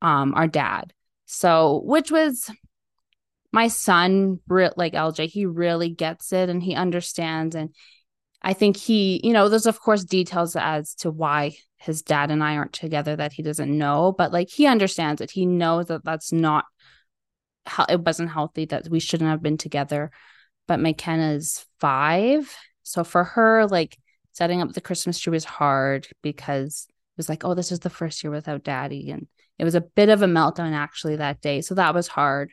um 0.01 0.33
our 0.35 0.47
dad. 0.47 0.93
So 1.25 1.81
which 1.85 2.11
was 2.11 2.51
my 3.53 3.67
son, 3.69 4.39
like 4.49 4.93
LJ, 4.93 5.27
he 5.27 5.45
really 5.45 5.89
gets 5.89 6.33
it 6.33 6.49
and 6.49 6.61
he 6.61 6.75
understands. 6.75 7.55
And 7.55 7.73
I 8.41 8.53
think 8.53 8.75
he, 8.75 9.21
you 9.23 9.31
know, 9.31 9.47
there's 9.47 9.67
of 9.67 9.79
course 9.79 10.03
details 10.03 10.55
as 10.55 10.95
to 10.95 11.11
why 11.11 11.55
his 11.77 12.01
dad 12.01 12.31
and 12.31 12.43
I 12.43 12.57
aren't 12.57 12.73
together 12.73 13.15
that 13.15 13.33
he 13.33 13.43
doesn't 13.43 13.77
know, 13.77 14.13
but 14.17 14.33
like 14.33 14.49
he 14.49 14.65
understands 14.65 15.21
it. 15.21 15.31
He 15.31 15.45
knows 15.45 15.87
that 15.87 16.03
that's 16.03 16.31
not 16.31 16.65
how 17.65 17.85
it 17.87 18.01
wasn't 18.01 18.31
healthy 18.31 18.65
that 18.65 18.89
we 18.89 18.99
shouldn't 18.99 19.29
have 19.29 19.41
been 19.41 19.57
together 19.57 20.11
but 20.67 20.79
mckenna's 20.79 21.65
five 21.79 22.53
so 22.83 23.03
for 23.03 23.23
her 23.23 23.65
like 23.67 23.97
setting 24.31 24.61
up 24.61 24.73
the 24.73 24.81
christmas 24.81 25.19
tree 25.19 25.31
was 25.31 25.45
hard 25.45 26.07
because 26.21 26.85
it 26.89 27.17
was 27.17 27.29
like 27.29 27.45
oh 27.45 27.53
this 27.53 27.71
is 27.71 27.79
the 27.79 27.89
first 27.89 28.23
year 28.23 28.31
without 28.31 28.63
daddy 28.63 29.11
and 29.11 29.27
it 29.59 29.63
was 29.63 29.75
a 29.75 29.81
bit 29.81 30.09
of 30.09 30.21
a 30.21 30.27
meltdown 30.27 30.73
actually 30.73 31.15
that 31.15 31.41
day 31.41 31.61
so 31.61 31.75
that 31.75 31.93
was 31.93 32.07
hard 32.07 32.51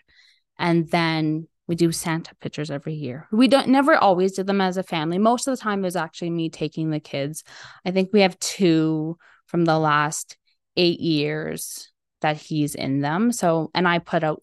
and 0.61 0.88
then 0.90 1.49
we 1.67 1.75
do 1.75 1.90
Santa 1.90 2.35
pictures 2.40 2.71
every 2.71 2.95
year. 2.95 3.26
We 3.33 3.49
don't 3.49 3.69
never 3.69 3.97
always 3.97 4.33
did 4.33 4.47
them 4.47 4.61
as 4.61 4.76
a 4.76 4.83
family. 4.83 5.19
Most 5.19 5.49
of 5.49 5.57
the 5.57 5.62
time 5.62 5.81
it 5.81 5.83
was 5.83 5.97
actually 5.97 6.31
me 6.31 6.50
taking 6.50 6.90
the 6.90 7.00
kids. 7.00 7.45
I 7.85 7.93
think 7.93 8.11
we 8.12 8.21
have 8.21 8.38
two 8.40 9.17
from 9.47 9.64
the 9.64 9.79
last 9.79 10.37
8 10.76 11.00
years 11.00 11.90
that 12.21 12.37
he's 12.37 12.75
in 12.75 13.00
them. 13.00 13.33
So 13.33 13.71
and 13.75 13.88
I 13.88 14.00
put 14.00 14.23
out 14.23 14.43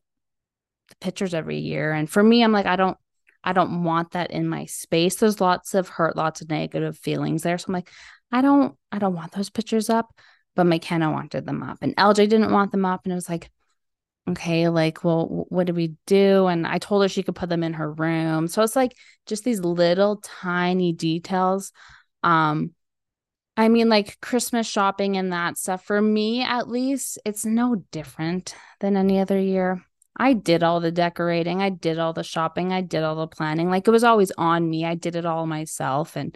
the 0.89 0.95
pictures 1.01 1.33
every 1.33 1.59
year 1.59 1.91
and 1.91 2.09
for 2.09 2.23
me 2.23 2.43
I'm 2.43 2.53
like 2.53 2.65
I 2.65 2.77
don't 2.77 2.97
I 3.43 3.53
don't 3.53 3.83
want 3.83 4.11
that 4.11 4.31
in 4.31 4.47
my 4.47 4.65
space. 4.65 5.15
There's 5.15 5.41
lots 5.41 5.73
of 5.73 5.89
hurt, 5.89 6.15
lots 6.15 6.41
of 6.41 6.49
negative 6.49 6.97
feelings 6.97 7.43
there. 7.43 7.57
So 7.57 7.65
I'm 7.67 7.73
like 7.73 7.91
I 8.31 8.41
don't 8.41 8.75
I 8.91 8.99
don't 8.99 9.15
want 9.15 9.33
those 9.33 9.49
pictures 9.49 9.89
up, 9.89 10.13
but 10.55 10.63
McKenna 10.63 11.11
wanted 11.11 11.45
them 11.45 11.61
up 11.61 11.79
and 11.81 11.95
LJ 11.97 12.29
didn't 12.29 12.53
want 12.53 12.71
them 12.71 12.85
up 12.85 13.01
and 13.03 13.11
it 13.11 13.15
was 13.15 13.29
like 13.29 13.51
okay, 14.29 14.67
like, 14.67 15.03
well, 15.03 15.45
what 15.49 15.67
do 15.67 15.73
we 15.73 15.95
do? 16.05 16.47
And 16.47 16.67
I 16.67 16.79
told 16.79 17.01
her 17.01 17.09
she 17.09 17.23
could 17.23 17.35
put 17.35 17.49
them 17.49 17.63
in 17.63 17.73
her 17.73 17.91
room. 17.91 18.47
So 18.47 18.61
it's 18.61 18.75
like 18.75 18.93
just 19.25 19.43
these 19.43 19.61
little 19.61 20.17
tiny 20.17 20.93
details. 20.93 21.71
Um, 22.23 22.73
I 23.55 23.69
mean, 23.69 23.89
like 23.89 24.19
Christmas 24.21 24.67
shopping 24.67 25.17
and 25.17 25.31
that 25.31 25.57
stuff, 25.57 25.83
for 25.83 26.01
me 26.01 26.43
at 26.43 26.67
least, 26.67 27.19
it's 27.25 27.45
no 27.45 27.83
different 27.91 28.53
than 28.79 28.97
any 28.97 29.19
other 29.19 29.39
year. 29.39 29.83
I 30.19 30.33
did 30.33 30.63
all 30.63 30.79
the 30.79 30.91
decorating, 30.91 31.61
I 31.61 31.69
did 31.69 31.99
all 31.99 32.13
the 32.13 32.23
shopping, 32.23 32.73
I 32.73 32.81
did 32.81 33.03
all 33.03 33.15
the 33.15 33.27
planning. 33.27 33.69
Like 33.69 33.87
it 33.87 33.91
was 33.91 34.03
always 34.03 34.31
on 34.37 34.67
me. 34.67 34.83
I 34.83 34.95
did 34.95 35.15
it 35.15 35.25
all 35.25 35.45
myself. 35.45 36.15
And 36.15 36.35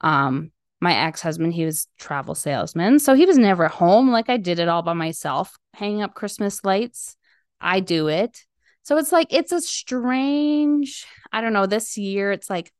um, 0.00 0.50
my 0.80 0.94
ex-husband, 0.94 1.54
he 1.54 1.64
was 1.64 1.86
travel 1.98 2.34
salesman. 2.34 2.98
So 2.98 3.14
he 3.14 3.26
was 3.26 3.38
never 3.38 3.68
home. 3.68 4.10
Like 4.10 4.28
I 4.28 4.36
did 4.36 4.58
it 4.58 4.68
all 4.68 4.82
by 4.82 4.92
myself, 4.92 5.56
hanging 5.74 6.02
up 6.02 6.14
Christmas 6.14 6.64
lights 6.64 7.16
I 7.62 7.80
do 7.80 8.08
it. 8.08 8.44
So 8.82 8.98
it's 8.98 9.12
like, 9.12 9.28
it's 9.30 9.52
a 9.52 9.60
strange, 9.60 11.06
I 11.32 11.40
don't 11.40 11.52
know, 11.52 11.66
this 11.66 11.96
year, 11.96 12.32
it's 12.32 12.50
like, 12.50 12.72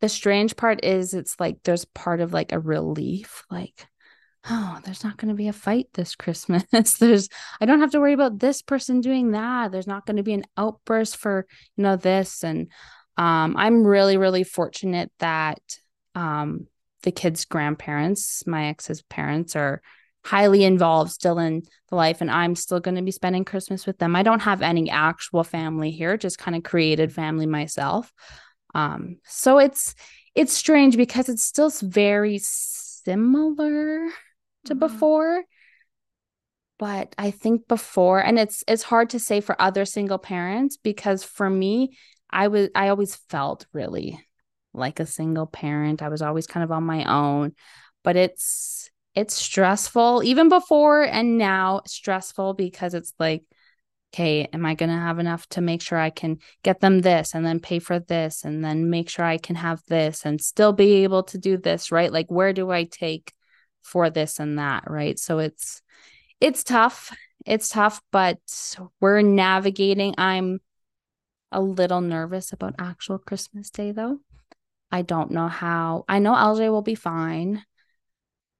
the 0.00 0.08
strange 0.08 0.56
part 0.56 0.84
is 0.84 1.12
it's 1.12 1.38
like 1.40 1.58
there's 1.64 1.84
part 1.84 2.20
of 2.20 2.32
like 2.32 2.52
a 2.52 2.60
relief, 2.60 3.44
like, 3.50 3.86
oh, 4.48 4.78
there's 4.84 5.04
not 5.04 5.16
going 5.16 5.28
to 5.28 5.34
be 5.34 5.48
a 5.48 5.52
fight 5.52 5.88
this 5.92 6.14
Christmas. 6.14 6.64
there's, 6.98 7.28
I 7.60 7.66
don't 7.66 7.80
have 7.80 7.90
to 7.90 8.00
worry 8.00 8.12
about 8.12 8.38
this 8.38 8.62
person 8.62 9.00
doing 9.00 9.32
that. 9.32 9.72
There's 9.72 9.86
not 9.86 10.06
going 10.06 10.16
to 10.16 10.22
be 10.22 10.34
an 10.34 10.44
outburst 10.56 11.16
for, 11.16 11.46
you 11.76 11.82
know, 11.82 11.96
this. 11.96 12.44
And 12.44 12.70
um, 13.16 13.56
I'm 13.56 13.84
really, 13.84 14.16
really 14.16 14.44
fortunate 14.44 15.10
that 15.18 15.60
um, 16.14 16.68
the 17.02 17.12
kids' 17.12 17.44
grandparents, 17.44 18.46
my 18.46 18.68
ex's 18.68 19.02
parents, 19.02 19.56
are 19.56 19.82
highly 20.24 20.64
involved 20.64 21.10
still 21.10 21.38
in 21.38 21.62
the 21.88 21.96
life 21.96 22.20
and 22.20 22.30
I'm 22.30 22.54
still 22.54 22.80
going 22.80 22.96
to 22.96 23.02
be 23.02 23.10
spending 23.10 23.44
Christmas 23.44 23.86
with 23.86 23.98
them. 23.98 24.16
I 24.16 24.22
don't 24.22 24.40
have 24.40 24.62
any 24.62 24.90
actual 24.90 25.44
family 25.44 25.90
here, 25.90 26.16
just 26.16 26.38
kind 26.38 26.56
of 26.56 26.62
created 26.62 27.12
family 27.12 27.46
myself. 27.46 28.12
Um 28.74 29.16
so 29.24 29.58
it's 29.58 29.94
it's 30.34 30.52
strange 30.52 30.96
because 30.96 31.28
it's 31.28 31.44
still 31.44 31.70
very 31.82 32.38
similar 32.38 34.08
to 34.64 34.74
mm-hmm. 34.74 34.78
before. 34.78 35.44
But 36.78 37.14
I 37.18 37.30
think 37.30 37.66
before 37.66 38.20
and 38.20 38.38
it's 38.38 38.62
it's 38.68 38.82
hard 38.82 39.10
to 39.10 39.18
say 39.18 39.40
for 39.40 39.60
other 39.60 39.84
single 39.84 40.18
parents 40.18 40.76
because 40.76 41.24
for 41.24 41.48
me 41.48 41.96
I 42.30 42.48
was 42.48 42.68
I 42.74 42.88
always 42.88 43.16
felt 43.16 43.66
really 43.72 44.20
like 44.74 45.00
a 45.00 45.06
single 45.06 45.46
parent. 45.46 46.02
I 46.02 46.08
was 46.08 46.22
always 46.22 46.46
kind 46.46 46.62
of 46.64 46.70
on 46.70 46.84
my 46.84 47.04
own, 47.04 47.54
but 48.04 48.16
it's 48.16 48.90
it's 49.18 49.34
stressful 49.34 50.22
even 50.22 50.48
before 50.48 51.02
and 51.02 51.36
now 51.36 51.80
stressful 51.86 52.54
because 52.54 52.94
it's 52.94 53.12
like 53.18 53.42
okay 54.14 54.44
am 54.52 54.64
i 54.64 54.74
going 54.74 54.88
to 54.88 54.94
have 54.94 55.18
enough 55.18 55.44
to 55.48 55.60
make 55.60 55.82
sure 55.82 55.98
i 55.98 56.08
can 56.08 56.38
get 56.62 56.78
them 56.78 57.00
this 57.00 57.34
and 57.34 57.44
then 57.44 57.58
pay 57.58 57.80
for 57.80 57.98
this 57.98 58.44
and 58.44 58.64
then 58.64 58.88
make 58.90 59.08
sure 59.08 59.24
i 59.24 59.36
can 59.36 59.56
have 59.56 59.82
this 59.88 60.24
and 60.24 60.40
still 60.40 60.72
be 60.72 61.02
able 61.02 61.24
to 61.24 61.36
do 61.36 61.56
this 61.56 61.90
right? 61.90 62.12
Like 62.12 62.30
where 62.30 62.52
do 62.52 62.70
i 62.70 62.84
take 62.84 63.32
for 63.82 64.08
this 64.08 64.38
and 64.38 64.58
that 64.58 64.84
right? 64.86 65.18
So 65.18 65.40
it's 65.40 65.82
it's 66.40 66.62
tough 66.62 67.12
it's 67.44 67.70
tough 67.70 68.00
but 68.12 68.38
we're 69.00 69.22
navigating. 69.22 70.14
I'm 70.16 70.60
a 71.50 71.60
little 71.60 72.02
nervous 72.02 72.52
about 72.52 72.76
actual 72.78 73.18
christmas 73.18 73.70
day 73.70 73.90
though. 73.90 74.20
I 74.92 75.02
don't 75.02 75.32
know 75.32 75.48
how 75.48 76.04
i 76.08 76.20
know 76.20 76.34
lj 76.34 76.70
will 76.70 76.82
be 76.82 76.94
fine. 76.94 77.64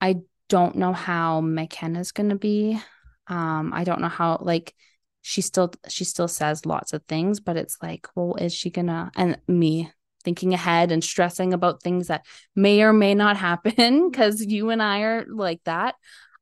I 0.00 0.16
don't 0.48 0.76
know 0.76 0.92
how 0.92 1.40
McKenna's 1.40 2.12
going 2.12 2.30
to 2.30 2.36
be. 2.36 2.80
Um, 3.26 3.72
I 3.74 3.84
don't 3.84 4.00
know 4.00 4.08
how 4.08 4.38
like 4.40 4.74
she 5.22 5.42
still 5.42 5.72
she 5.88 6.04
still 6.04 6.28
says 6.28 6.64
lots 6.64 6.92
of 6.92 7.02
things, 7.04 7.40
but 7.40 7.56
it's 7.56 7.76
like, 7.82 8.08
well, 8.14 8.34
is 8.36 8.54
she 8.54 8.70
gonna 8.70 9.10
and 9.14 9.38
me 9.46 9.92
thinking 10.24 10.54
ahead 10.54 10.90
and 10.90 11.04
stressing 11.04 11.52
about 11.52 11.82
things 11.82 12.08
that 12.08 12.24
may 12.56 12.82
or 12.82 12.92
may 12.92 13.14
not 13.14 13.36
happen 13.36 14.10
because 14.10 14.44
you 14.44 14.70
and 14.70 14.82
I 14.82 15.00
are 15.00 15.26
like 15.28 15.60
that. 15.64 15.96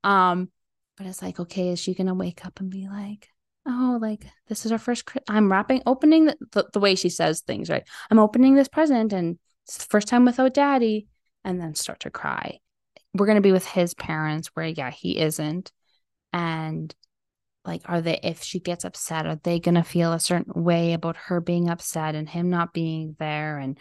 Um, 0.04 0.50
but 0.96 1.06
it's 1.06 1.20
like, 1.20 1.40
okay, 1.40 1.70
is 1.70 1.80
she 1.80 1.94
gonna 1.94 2.14
wake 2.14 2.46
up 2.46 2.60
and 2.60 2.70
be 2.70 2.88
like, 2.88 3.28
oh, 3.66 3.98
like 4.00 4.24
this 4.46 4.64
is 4.64 4.72
our 4.72 4.78
first? 4.78 5.08
I'm 5.28 5.50
wrapping, 5.50 5.82
opening 5.86 6.26
the, 6.26 6.36
the, 6.52 6.64
the 6.74 6.80
way 6.80 6.94
she 6.94 7.08
says 7.08 7.40
things, 7.40 7.68
right? 7.68 7.84
I'm 8.10 8.20
opening 8.20 8.54
this 8.54 8.68
present 8.68 9.12
and 9.12 9.38
it's 9.64 9.78
the 9.78 9.84
first 9.84 10.06
time 10.06 10.24
without 10.24 10.54
daddy, 10.54 11.08
and 11.44 11.60
then 11.60 11.74
start 11.74 12.00
to 12.00 12.10
cry 12.10 12.60
we're 13.16 13.26
going 13.26 13.36
to 13.36 13.42
be 13.42 13.52
with 13.52 13.66
his 13.66 13.94
parents 13.94 14.48
where 14.54 14.66
yeah 14.66 14.90
he 14.90 15.18
isn't. 15.18 15.72
And 16.32 16.94
like 17.64 17.82
are 17.86 18.00
they 18.00 18.20
if 18.22 18.42
she 18.42 18.60
gets 18.60 18.84
upset 18.84 19.26
are 19.26 19.40
they 19.42 19.58
going 19.58 19.74
to 19.74 19.82
feel 19.82 20.12
a 20.12 20.20
certain 20.20 20.62
way 20.62 20.92
about 20.92 21.16
her 21.16 21.40
being 21.40 21.68
upset 21.68 22.14
and 22.14 22.28
him 22.28 22.50
not 22.50 22.72
being 22.72 23.16
there? 23.18 23.58
And 23.58 23.78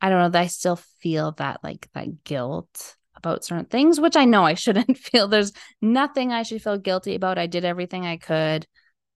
i 0.00 0.08
don't 0.08 0.32
know 0.32 0.38
i 0.38 0.46
still 0.46 0.76
feel 0.76 1.32
that 1.32 1.60
like 1.62 1.88
that 1.92 2.24
guilt 2.24 2.96
about 3.16 3.44
certain 3.44 3.66
things 3.66 4.00
which 4.00 4.16
i 4.16 4.24
know 4.24 4.44
i 4.44 4.54
shouldn't 4.54 4.96
feel. 4.96 5.28
There's 5.28 5.52
nothing 5.80 6.32
i 6.32 6.42
should 6.42 6.62
feel 6.62 6.78
guilty 6.78 7.14
about. 7.14 7.38
I 7.38 7.46
did 7.46 7.64
everything 7.64 8.06
i 8.06 8.16
could. 8.16 8.66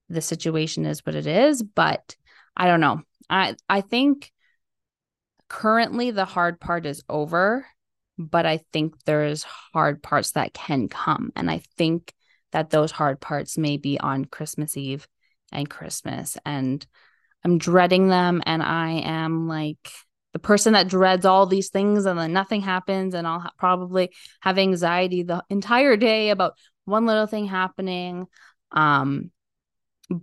The 0.09 0.21
situation 0.21 0.85
is 0.87 1.05
what 1.05 1.17
it 1.17 1.27
is 1.27 1.63
but 1.63 2.17
i 2.57 2.67
don't 2.67 2.81
know. 2.81 3.03
I 3.29 3.57
i 3.69 3.81
think 3.81 4.31
currently 5.49 6.11
the 6.11 6.25
hard 6.25 6.61
part 6.61 6.87
is 6.87 7.03
over 7.09 7.67
but 8.19 8.47
I 8.47 8.61
think 8.73 8.95
there's 9.05 9.43
hard 9.43 10.03
parts 10.03 10.33
that 10.33 10.55
can 10.55 10.89
come. 10.89 11.33
And 11.35 11.51
I 11.51 11.63
think 11.77 12.13
that 12.53 12.71
those 12.71 12.93
hard 12.93 13.21
parts 13.21 13.59
may 13.59 13.77
be 13.77 13.99
on 13.99 14.25
Christmas 14.25 14.77
Eve 14.77 15.09
and 15.51 15.69
Christmas. 15.69 16.37
And 16.47 16.85
I'm 17.45 17.59
dreading 17.59 18.09
them. 18.09 18.43
And 18.47 18.63
I 18.63 19.03
am 19.05 19.49
like 19.49 19.91
the 20.33 20.39
person 20.39 20.75
that 20.75 20.89
dreads 20.89 21.25
all 21.27 21.47
these 21.47 21.71
things 21.71 22.07
and 22.07 22.19
then 22.19 22.33
nothing 22.33 22.61
happens. 22.61 23.15
And 23.15 23.27
I'll 23.27 23.41
ha- 23.41 23.53
probably 23.59 24.11
have 24.41 24.59
anxiety 24.59 25.23
the 25.23 25.43
entire 25.51 25.97
day 25.97 26.31
about 26.31 26.55
one 26.85 27.07
little 27.07 27.27
thing 27.27 27.47
happening. 27.47 28.27
Um, 28.71 29.31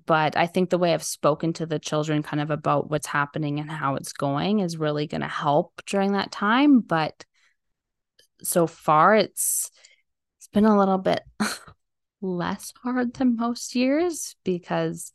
but 0.06 0.38
I 0.38 0.48
think 0.48 0.70
the 0.70 0.78
way 0.78 0.94
I've 0.94 1.04
spoken 1.04 1.54
to 1.54 1.66
the 1.66 1.80
children 1.80 2.24
kind 2.24 2.42
of 2.42 2.52
about 2.52 2.90
what's 2.90 3.08
happening 3.08 3.60
and 3.60 3.70
how 3.70 3.96
it's 3.96 4.14
going 4.14 4.60
is 4.60 4.78
really 4.78 5.08
going 5.08 5.22
to 5.22 5.28
help 5.28 5.82
during 5.88 6.14
that 6.14 6.32
time. 6.32 6.82
But 6.82 7.26
so 8.44 8.68
far 8.68 9.16
it's 9.16 9.72
it's 10.38 10.48
been 10.48 10.66
a 10.66 10.78
little 10.78 10.98
bit 10.98 11.22
less 12.22 12.74
hard 12.84 13.14
than 13.14 13.36
most 13.36 13.76
years 13.76 14.36
because 14.44 15.12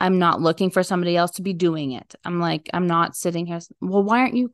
I'm 0.00 0.18
not 0.18 0.40
looking 0.40 0.70
for 0.70 0.82
somebody 0.82 1.16
else 1.16 1.32
to 1.32 1.42
be 1.42 1.52
doing 1.52 1.92
it. 1.92 2.14
I'm 2.24 2.40
like, 2.40 2.68
I'm 2.74 2.86
not 2.86 3.16
sitting 3.16 3.46
here. 3.46 3.60
Well, 3.80 4.02
why 4.02 4.20
aren't 4.20 4.36
you 4.36 4.52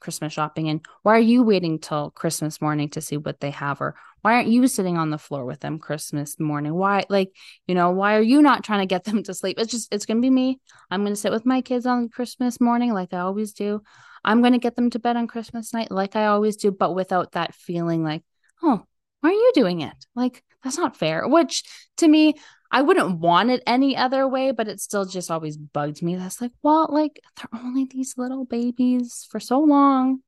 Christmas 0.00 0.32
shopping? 0.32 0.68
And 0.68 0.84
why 1.02 1.16
are 1.16 1.20
you 1.20 1.42
waiting 1.42 1.78
till 1.78 2.10
Christmas 2.10 2.60
morning 2.60 2.88
to 2.90 3.00
see 3.00 3.16
what 3.16 3.40
they 3.40 3.50
have? 3.50 3.80
Or 3.80 3.94
why 4.22 4.34
aren't 4.34 4.48
you 4.48 4.66
sitting 4.66 4.96
on 4.96 5.10
the 5.10 5.18
floor 5.18 5.44
with 5.44 5.60
them 5.60 5.78
Christmas 5.78 6.38
morning? 6.38 6.74
Why, 6.74 7.04
like, 7.08 7.32
you 7.66 7.74
know, 7.74 7.90
why 7.90 8.16
are 8.16 8.22
you 8.22 8.42
not 8.42 8.64
trying 8.64 8.80
to 8.80 8.86
get 8.86 9.04
them 9.04 9.22
to 9.24 9.34
sleep? 9.34 9.58
It's 9.58 9.70
just, 9.70 9.92
it's 9.92 10.06
going 10.06 10.18
to 10.18 10.22
be 10.22 10.30
me. 10.30 10.60
I'm 10.90 11.02
going 11.02 11.14
to 11.14 11.20
sit 11.20 11.32
with 11.32 11.46
my 11.46 11.60
kids 11.60 11.86
on 11.86 12.08
Christmas 12.08 12.60
morning 12.60 12.92
like 12.92 13.12
I 13.12 13.18
always 13.18 13.52
do. 13.52 13.82
I'm 14.24 14.40
going 14.40 14.52
to 14.52 14.58
get 14.58 14.76
them 14.76 14.90
to 14.90 14.98
bed 14.98 15.16
on 15.16 15.28
Christmas 15.28 15.72
night 15.72 15.90
like 15.90 16.16
I 16.16 16.26
always 16.26 16.56
do, 16.56 16.70
but 16.70 16.94
without 16.94 17.32
that 17.32 17.54
feeling 17.54 18.02
like, 18.02 18.22
oh, 18.62 18.84
why 19.20 19.30
are 19.30 19.32
you 19.32 19.52
doing 19.54 19.80
it? 19.80 19.94
Like, 20.14 20.42
that's 20.62 20.78
not 20.78 20.96
fair. 20.96 21.26
Which 21.26 21.62
to 21.98 22.08
me, 22.08 22.34
I 22.70 22.82
wouldn't 22.82 23.20
want 23.20 23.50
it 23.50 23.62
any 23.66 23.96
other 23.96 24.28
way, 24.28 24.52
but 24.52 24.68
it 24.68 24.80
still 24.80 25.06
just 25.06 25.30
always 25.30 25.56
bugged 25.56 26.02
me. 26.02 26.16
That's 26.16 26.40
like, 26.40 26.52
well, 26.62 26.88
like 26.90 27.20
they're 27.36 27.60
only 27.60 27.86
these 27.86 28.14
little 28.18 28.44
babies 28.44 29.26
for 29.30 29.40
so 29.40 29.60
long. 29.60 30.20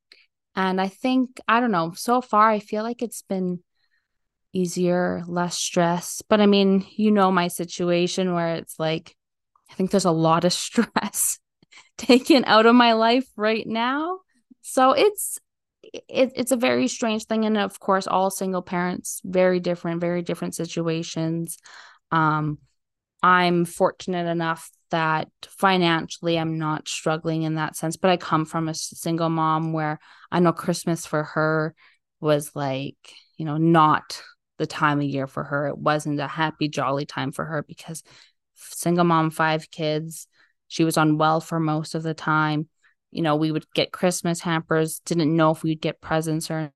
And 0.56 0.80
I 0.80 0.88
think, 0.88 1.40
I 1.47 1.61
don't 1.61 1.70
know, 1.70 1.92
so 1.94 2.20
far 2.20 2.49
I 2.50 2.59
feel 2.59 2.82
like 2.82 3.02
it's 3.02 3.23
been 3.23 3.62
easier, 4.52 5.23
less 5.26 5.59
stress. 5.59 6.23
But 6.28 6.40
I 6.40 6.47
mean, 6.47 6.87
you 6.97 7.11
know, 7.11 7.30
my 7.30 7.49
situation 7.49 8.35
where 8.35 8.57
it's 8.57 8.78
like, 8.78 9.14
I 9.71 9.75
think 9.75 9.90
there's 9.90 10.04
a 10.04 10.11
lot 10.11 10.45
of 10.45 10.52
stress 10.66 11.38
taken 11.99 12.45
out 12.45 12.66
of 12.66 12.75
my 12.75 12.95
life 12.95 13.26
right 13.37 13.66
now. 13.66 14.21
So 14.62 14.92
it's 14.92 15.38
it, 15.83 16.33
it's 16.37 16.52
a 16.52 16.57
very 16.57 16.87
strange 16.88 17.25
thing 17.25 17.47
and 17.47 17.57
of 17.57 17.80
course 17.80 18.07
all 18.07 18.30
single 18.30 18.61
parents 18.61 19.21
very 19.25 19.59
different 19.59 20.00
very 20.00 20.21
different 20.21 20.54
situations 20.54 21.57
um 22.12 22.59
i'm 23.23 23.64
fortunate 23.64 24.28
enough 24.28 24.71
that 24.90 25.28
financially 25.49 26.38
I'm 26.38 26.59
not 26.59 26.88
struggling 26.88 27.42
in 27.42 27.54
that 27.54 27.76
sense, 27.76 27.97
but 27.97 28.11
I 28.11 28.16
come 28.16 28.45
from 28.45 28.69
a 28.69 28.75
single 28.75 29.28
mom 29.28 29.73
where 29.73 29.99
I 30.30 30.40
know 30.40 30.52
Christmas 30.52 31.07
for 31.07 31.25
her 31.25 31.75
was 32.21 32.54
like, 32.54 32.97
you 33.37 33.45
know, 33.45 33.57
not 33.57 34.23
the 34.61 34.67
time 34.67 34.99
of 35.00 35.07
year 35.07 35.26
for 35.26 35.43
her. 35.43 35.67
It 35.67 35.79
wasn't 35.79 36.21
a 36.21 36.29
happy, 36.29 36.69
jolly 36.69 37.07
time 37.07 37.33
for 37.33 37.47
her 37.47 37.62
because 37.62 38.02
single 38.55 39.05
mom, 39.05 39.31
five 39.31 39.71
kids, 39.71 40.29
she 40.69 40.85
was 40.85 40.99
on 40.99 41.17
well 41.17 41.40
for 41.40 41.59
most 41.59 41.95
of 41.95 42.02
the 42.02 42.14
time. 42.14 42.69
You 43.11 43.23
know, 43.23 43.37
we 43.37 43.50
would 43.50 43.64
get 43.75 43.90
Christmas 43.90 44.40
hampers, 44.40 45.00
didn't 45.00 45.35
know 45.35 45.50
if 45.50 45.62
we'd 45.62 45.81
get 45.81 46.02
presents 46.02 46.50
or 46.50 46.71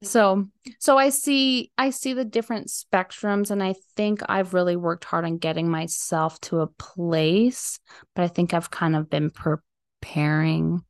so 0.00 0.46
so 0.78 0.96
i 0.96 1.08
see 1.08 1.72
i 1.76 1.90
see 1.90 2.12
the 2.12 2.24
different 2.24 2.68
spectrums 2.68 3.50
and 3.50 3.60
i 3.60 3.74
think 3.96 4.20
i've 4.28 4.54
really 4.54 4.76
worked 4.76 5.02
hard 5.04 5.24
on 5.24 5.38
getting 5.38 5.68
myself 5.68 6.40
to 6.40 6.60
a 6.60 6.68
place 6.68 7.80
but 8.14 8.22
i 8.22 8.28
think 8.28 8.54
i've 8.54 8.70
kind 8.70 8.94
of 8.94 9.10
been 9.10 9.28
preparing 9.28 10.80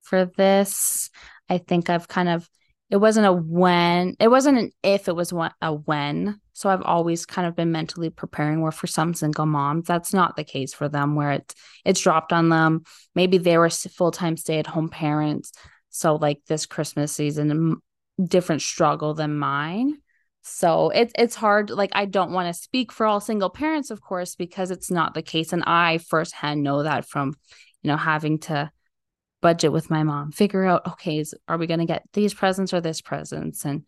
for 0.00 0.24
this 0.24 1.10
i 1.50 1.58
think 1.58 1.90
i've 1.90 2.08
kind 2.08 2.30
of 2.30 2.48
it 2.90 2.96
wasn't 2.96 3.26
a 3.26 3.32
when 3.32 4.14
it 4.20 4.28
wasn't 4.28 4.58
an 4.58 4.70
if 4.82 5.08
it 5.08 5.16
was 5.16 5.32
a 5.32 5.72
when 5.72 6.40
so 6.52 6.68
i've 6.68 6.82
always 6.82 7.26
kind 7.26 7.46
of 7.46 7.56
been 7.56 7.72
mentally 7.72 8.10
preparing 8.10 8.60
where 8.60 8.72
for 8.72 8.86
some 8.86 9.12
single 9.14 9.46
moms 9.46 9.86
that's 9.86 10.14
not 10.14 10.36
the 10.36 10.44
case 10.44 10.72
for 10.72 10.88
them 10.88 11.14
where 11.14 11.32
it's 11.32 11.54
it's 11.84 12.00
dropped 12.00 12.32
on 12.32 12.48
them 12.48 12.84
maybe 13.14 13.38
they 13.38 13.58
were 13.58 13.70
full-time 13.70 14.36
stay-at-home 14.36 14.88
parents 14.88 15.52
so 15.90 16.16
like 16.16 16.40
this 16.46 16.66
christmas 16.66 17.12
season 17.12 17.80
different 18.22 18.62
struggle 18.62 19.14
than 19.14 19.36
mine. 19.36 19.98
So 20.42 20.90
it's 20.90 21.12
it's 21.18 21.34
hard. 21.34 21.70
Like 21.70 21.90
I 21.94 22.04
don't 22.04 22.32
want 22.32 22.54
to 22.54 22.60
speak 22.62 22.92
for 22.92 23.06
all 23.06 23.20
single 23.20 23.50
parents, 23.50 23.90
of 23.90 24.00
course, 24.00 24.36
because 24.36 24.70
it's 24.70 24.90
not 24.90 25.14
the 25.14 25.22
case. 25.22 25.52
And 25.52 25.64
I 25.66 25.98
firsthand 25.98 26.62
know 26.62 26.84
that 26.84 27.08
from, 27.08 27.34
you 27.82 27.88
know, 27.88 27.96
having 27.96 28.38
to 28.40 28.70
budget 29.40 29.72
with 29.72 29.90
my 29.90 30.02
mom, 30.02 30.32
figure 30.32 30.64
out, 30.64 30.86
okay, 30.86 31.18
is, 31.18 31.34
are 31.48 31.58
we 31.58 31.66
going 31.66 31.80
to 31.80 31.86
get 31.86 32.04
these 32.12 32.34
presents 32.34 32.72
or 32.72 32.80
this 32.80 33.00
presents? 33.00 33.64
And 33.64 33.84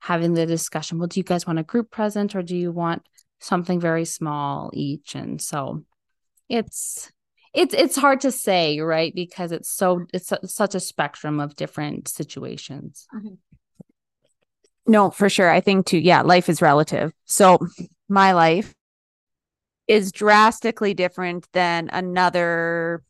having 0.00 0.34
the 0.34 0.46
discussion, 0.46 0.98
well, 0.98 1.08
do 1.08 1.20
you 1.20 1.24
guys 1.24 1.46
want 1.46 1.58
a 1.58 1.64
group 1.64 1.90
present 1.90 2.34
or 2.34 2.42
do 2.42 2.56
you 2.56 2.70
want 2.70 3.02
something 3.40 3.80
very 3.80 4.04
small 4.04 4.70
each? 4.72 5.14
And 5.14 5.40
so 5.40 5.84
it's 6.48 7.10
it's 7.52 7.72
it's 7.72 7.96
hard 7.96 8.20
to 8.22 8.32
say, 8.32 8.80
right? 8.80 9.14
Because 9.14 9.52
it's 9.52 9.70
so 9.70 10.06
it's 10.12 10.32
such 10.46 10.74
a 10.74 10.80
spectrum 10.80 11.40
of 11.40 11.54
different 11.56 12.08
situations. 12.08 13.06
Mm-hmm. 13.14 13.34
No, 14.86 15.10
for 15.10 15.30
sure. 15.30 15.50
I 15.50 15.60
think 15.60 15.86
too. 15.86 15.98
Yeah, 15.98 16.22
life 16.22 16.48
is 16.48 16.60
relative. 16.60 17.12
So 17.24 17.58
my 18.08 18.32
life 18.32 18.74
is 19.86 20.12
drastically 20.12 20.94
different 20.94 21.46
than 21.52 21.88
another 21.92 23.02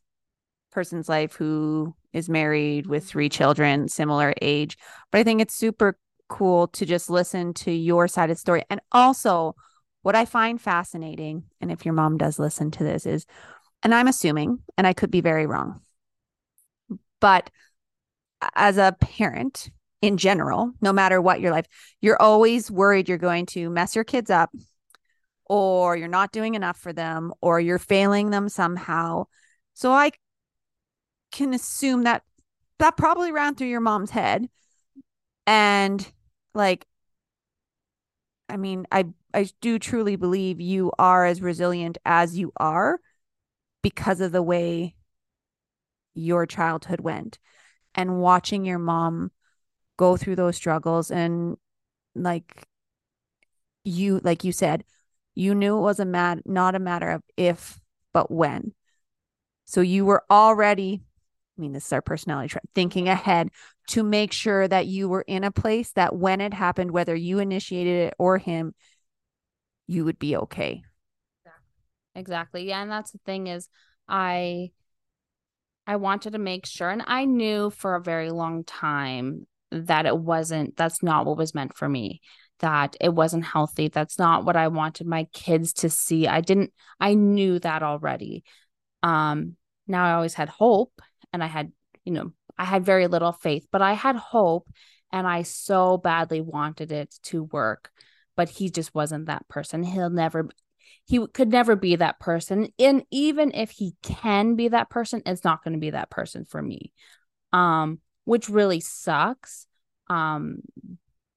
person's 0.74 1.08
life 1.08 1.34
who 1.34 1.94
is 2.12 2.28
married 2.28 2.86
with 2.86 3.04
mm-hmm. 3.04 3.10
three 3.10 3.28
children, 3.28 3.88
similar 3.88 4.34
age. 4.42 4.76
But 5.10 5.20
I 5.20 5.24
think 5.24 5.40
it's 5.40 5.54
super 5.54 5.98
cool 6.28 6.68
to 6.68 6.84
just 6.84 7.10
listen 7.10 7.54
to 7.54 7.70
your 7.70 8.08
side 8.08 8.30
of 8.30 8.36
the 8.36 8.40
story. 8.40 8.64
And 8.68 8.80
also, 8.92 9.54
what 10.02 10.14
I 10.14 10.24
find 10.24 10.60
fascinating, 10.60 11.44
and 11.60 11.72
if 11.72 11.84
your 11.84 11.94
mom 11.94 12.18
does 12.18 12.38
listen 12.38 12.70
to 12.72 12.84
this, 12.84 13.06
is, 13.06 13.24
and 13.82 13.94
I'm 13.94 14.08
assuming, 14.08 14.58
and 14.76 14.86
I 14.86 14.92
could 14.92 15.10
be 15.10 15.20
very 15.20 15.46
wrong, 15.46 15.80
but 17.20 17.50
as 18.54 18.76
a 18.76 18.96
parent, 19.00 19.70
in 20.02 20.18
general, 20.18 20.72
no 20.82 20.92
matter 20.92 21.20
what 21.22 21.40
your 21.40 21.50
life, 21.50 21.66
you're 22.02 22.20
always 22.20 22.70
worried 22.70 23.08
you're 23.08 23.16
going 23.16 23.46
to 23.46 23.70
mess 23.70 23.94
your 23.94 24.04
kids 24.04 24.30
up 24.30 24.50
or 25.46 25.96
you're 25.96 26.08
not 26.08 26.32
doing 26.32 26.54
enough 26.54 26.78
for 26.78 26.92
them 26.92 27.32
or 27.40 27.58
you're 27.58 27.78
failing 27.78 28.28
them 28.28 28.50
somehow. 28.50 29.24
So 29.72 29.92
I 29.92 30.10
can 31.34 31.52
assume 31.52 32.04
that 32.04 32.22
that 32.78 32.96
probably 32.96 33.32
ran 33.32 33.54
through 33.54 33.66
your 33.66 33.80
mom's 33.80 34.10
head. 34.10 34.48
And 35.46 36.06
like, 36.54 36.86
I 38.48 38.56
mean, 38.56 38.86
I 38.92 39.06
I 39.34 39.48
do 39.60 39.78
truly 39.78 40.16
believe 40.16 40.60
you 40.60 40.92
are 40.98 41.26
as 41.26 41.42
resilient 41.42 41.98
as 42.04 42.38
you 42.38 42.52
are 42.56 43.00
because 43.82 44.20
of 44.20 44.32
the 44.32 44.42
way 44.42 44.94
your 46.14 46.46
childhood 46.46 47.00
went 47.00 47.38
and 47.96 48.20
watching 48.20 48.64
your 48.64 48.78
mom 48.78 49.32
go 49.96 50.16
through 50.16 50.36
those 50.36 50.56
struggles 50.56 51.10
and 51.10 51.56
like 52.14 52.68
you 53.82 54.20
like 54.22 54.44
you 54.44 54.52
said 54.52 54.84
you 55.34 55.54
knew 55.54 55.76
it 55.76 55.80
was 55.80 55.98
a 55.98 56.04
mad 56.04 56.40
not 56.46 56.76
a 56.76 56.78
matter 56.78 57.10
of 57.10 57.22
if 57.36 57.80
but 58.12 58.30
when 58.30 58.72
so 59.64 59.80
you 59.80 60.04
were 60.04 60.22
already 60.30 61.02
i 61.56 61.60
mean 61.60 61.72
this 61.72 61.86
is 61.86 61.92
our 61.92 62.02
personality 62.02 62.48
trait 62.48 62.64
thinking 62.74 63.08
ahead 63.08 63.50
to 63.88 64.02
make 64.02 64.32
sure 64.32 64.66
that 64.66 64.86
you 64.86 65.08
were 65.08 65.22
in 65.22 65.44
a 65.44 65.50
place 65.50 65.92
that 65.92 66.16
when 66.16 66.40
it 66.40 66.54
happened 66.54 66.90
whether 66.90 67.14
you 67.14 67.38
initiated 67.38 68.08
it 68.08 68.14
or 68.18 68.38
him 68.38 68.74
you 69.86 70.04
would 70.04 70.18
be 70.18 70.34
okay. 70.36 70.82
Exactly. 72.14 72.66
Yeah 72.68 72.80
and 72.80 72.90
that's 72.90 73.10
the 73.10 73.18
thing 73.26 73.48
is 73.48 73.68
i 74.08 74.70
i 75.86 75.96
wanted 75.96 76.32
to 76.32 76.38
make 76.38 76.66
sure 76.66 76.90
and 76.90 77.02
i 77.06 77.24
knew 77.24 77.70
for 77.70 77.94
a 77.94 78.02
very 78.02 78.30
long 78.30 78.64
time 78.64 79.46
that 79.70 80.06
it 80.06 80.16
wasn't 80.16 80.76
that's 80.76 81.02
not 81.02 81.26
what 81.26 81.36
was 81.38 81.54
meant 81.54 81.74
for 81.74 81.88
me 81.88 82.20
that 82.60 82.96
it 83.00 83.12
wasn't 83.12 83.44
healthy 83.44 83.88
that's 83.88 84.18
not 84.18 84.44
what 84.44 84.56
i 84.56 84.68
wanted 84.68 85.06
my 85.06 85.24
kids 85.32 85.72
to 85.72 85.90
see. 85.90 86.28
I 86.28 86.40
didn't 86.40 86.72
i 87.00 87.14
knew 87.14 87.58
that 87.58 87.82
already. 87.82 88.44
Um 89.02 89.56
now 89.88 90.04
i 90.04 90.12
always 90.12 90.34
had 90.34 90.48
hope 90.48 91.00
and 91.34 91.44
i 91.44 91.46
had 91.46 91.70
you 92.04 92.12
know 92.12 92.32
i 92.56 92.64
had 92.64 92.84
very 92.84 93.06
little 93.08 93.32
faith 93.32 93.66
but 93.70 93.82
i 93.82 93.92
had 93.92 94.16
hope 94.16 94.68
and 95.12 95.26
i 95.26 95.42
so 95.42 95.98
badly 95.98 96.40
wanted 96.40 96.92
it 96.92 97.14
to 97.22 97.44
work 97.44 97.90
but 98.36 98.48
he 98.48 98.70
just 98.70 98.94
wasn't 98.94 99.26
that 99.26 99.46
person. 99.48 99.82
He'll 99.82 100.10
never 100.10 100.48
he 101.06 101.26
could 101.26 101.50
never 101.50 101.76
be 101.76 101.96
that 101.96 102.18
person 102.18 102.68
and 102.78 103.04
even 103.10 103.52
if 103.54 103.70
he 103.70 103.94
can 104.02 104.54
be 104.54 104.68
that 104.68 104.88
person 104.88 105.22
it's 105.26 105.44
not 105.44 105.62
going 105.62 105.74
to 105.74 105.80
be 105.80 105.90
that 105.90 106.10
person 106.10 106.46
for 106.46 106.62
me 106.62 106.92
um 107.52 108.00
which 108.24 108.48
really 108.48 108.80
sucks 108.80 109.66
um 110.08 110.60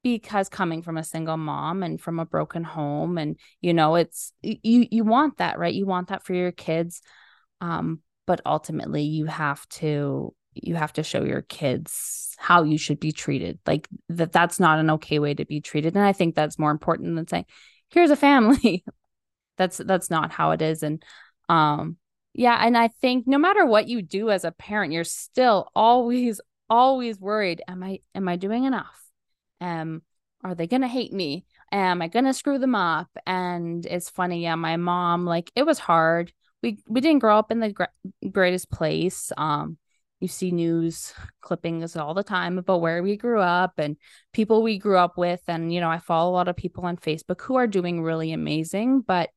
because 0.04 0.48
coming 0.48 0.82
from 0.82 0.98
a 0.98 1.04
single 1.04 1.36
mom 1.36 1.84
and 1.84 2.00
from 2.00 2.20
a 2.20 2.26
broken 2.26 2.64
home 2.64 3.18
and 3.18 3.38
you 3.60 3.74
know 3.74 3.96
it's 3.96 4.32
you 4.42 4.88
you 4.90 5.04
want 5.04 5.38
that 5.38 5.60
right? 5.60 5.74
You 5.74 5.86
want 5.86 6.10
that 6.10 6.24
for 6.24 6.34
your 6.34 6.52
kids 6.52 7.02
um 7.60 8.00
but 8.28 8.42
ultimately 8.46 9.02
you 9.02 9.26
have 9.26 9.68
to 9.70 10.36
you 10.54 10.76
have 10.76 10.94
to 10.94 11.04
show 11.04 11.24
your 11.24 11.42
kids 11.42 12.36
how 12.38 12.64
you 12.64 12.78
should 12.78 13.00
be 13.00 13.12
treated. 13.12 13.58
Like 13.66 13.88
that 14.10 14.32
that's 14.32 14.60
not 14.60 14.80
an 14.80 14.92
okay 14.92 15.18
way 15.18 15.34
to 15.34 15.46
be 15.46 15.62
treated. 15.62 15.96
And 15.96 16.06
i 16.06 16.14
think 16.14 16.36
that's 16.36 16.60
more 16.60 16.70
important 16.72 17.16
than 17.16 17.28
saying 17.28 17.46
here's 17.90 18.12
a 18.12 18.16
family. 18.16 18.84
That's 19.58 19.78
that's 19.78 20.12
not 20.12 20.32
how 20.32 20.52
it 20.52 20.62
is. 20.62 20.84
And 20.84 21.04
um 21.50 21.98
yeah 22.34 22.64
and 22.64 22.78
i 22.78 22.90
think 22.90 23.26
no 23.26 23.40
matter 23.40 23.66
what 23.66 23.88
you 23.88 24.04
do 24.04 24.30
as 24.30 24.44
a 24.44 24.52
parent 24.52 24.94
you're 24.94 25.04
still 25.04 25.72
always 25.76 26.40
always 26.70 27.20
worried 27.20 27.64
am 27.68 27.82
i 27.82 28.00
am 28.14 28.28
i 28.28 28.36
doing 28.36 28.66
enough? 28.66 29.02
Um 29.60 30.04
are 30.44 30.54
they 30.54 30.68
gonna 30.68 30.88
hate 30.88 31.12
me? 31.12 31.46
Am 31.72 32.04
i 32.04 32.08
gonna 32.08 32.36
screw 32.36 32.60
them 32.60 32.76
up? 32.76 33.08
And 33.26 33.84
it's 33.88 34.12
funny 34.12 34.44
yeah 34.44 34.54
my 34.54 34.78
mom 34.78 35.26
like 35.26 35.52
it 35.56 35.66
was 35.66 35.80
hard 35.80 36.32
we 36.64 36.80
we 36.88 37.02
didn't 37.02 37.20
grow 37.20 37.38
up 37.38 37.52
in 37.52 37.60
the 37.60 37.72
gr- 37.72 37.84
greatest 38.32 38.70
place 38.70 39.32
um 39.38 39.78
you 40.20 40.28
see 40.28 40.52
news 40.52 41.14
clippings 41.42 41.96
all 41.96 42.14
the 42.14 42.24
time 42.24 42.58
about 42.58 42.82
where 42.82 43.04
we 43.04 43.16
grew 43.18 43.40
up 43.40 43.74
and 43.78 43.98
people 44.34 44.64
we 44.64 44.80
grew 44.80 44.98
up 44.98 45.18
with 45.18 45.42
and 45.48 45.72
you 45.72 45.80
know 45.80 45.90
i 45.90 46.00
follow 46.00 46.32
a 46.32 46.34
lot 46.34 46.48
of 46.48 46.56
people 46.56 46.86
on 46.86 46.98
facebook 46.98 47.42
who 47.42 47.56
are 47.56 47.68
doing 47.68 48.02
really 48.02 48.32
amazing 48.32 49.02
but 49.02 49.30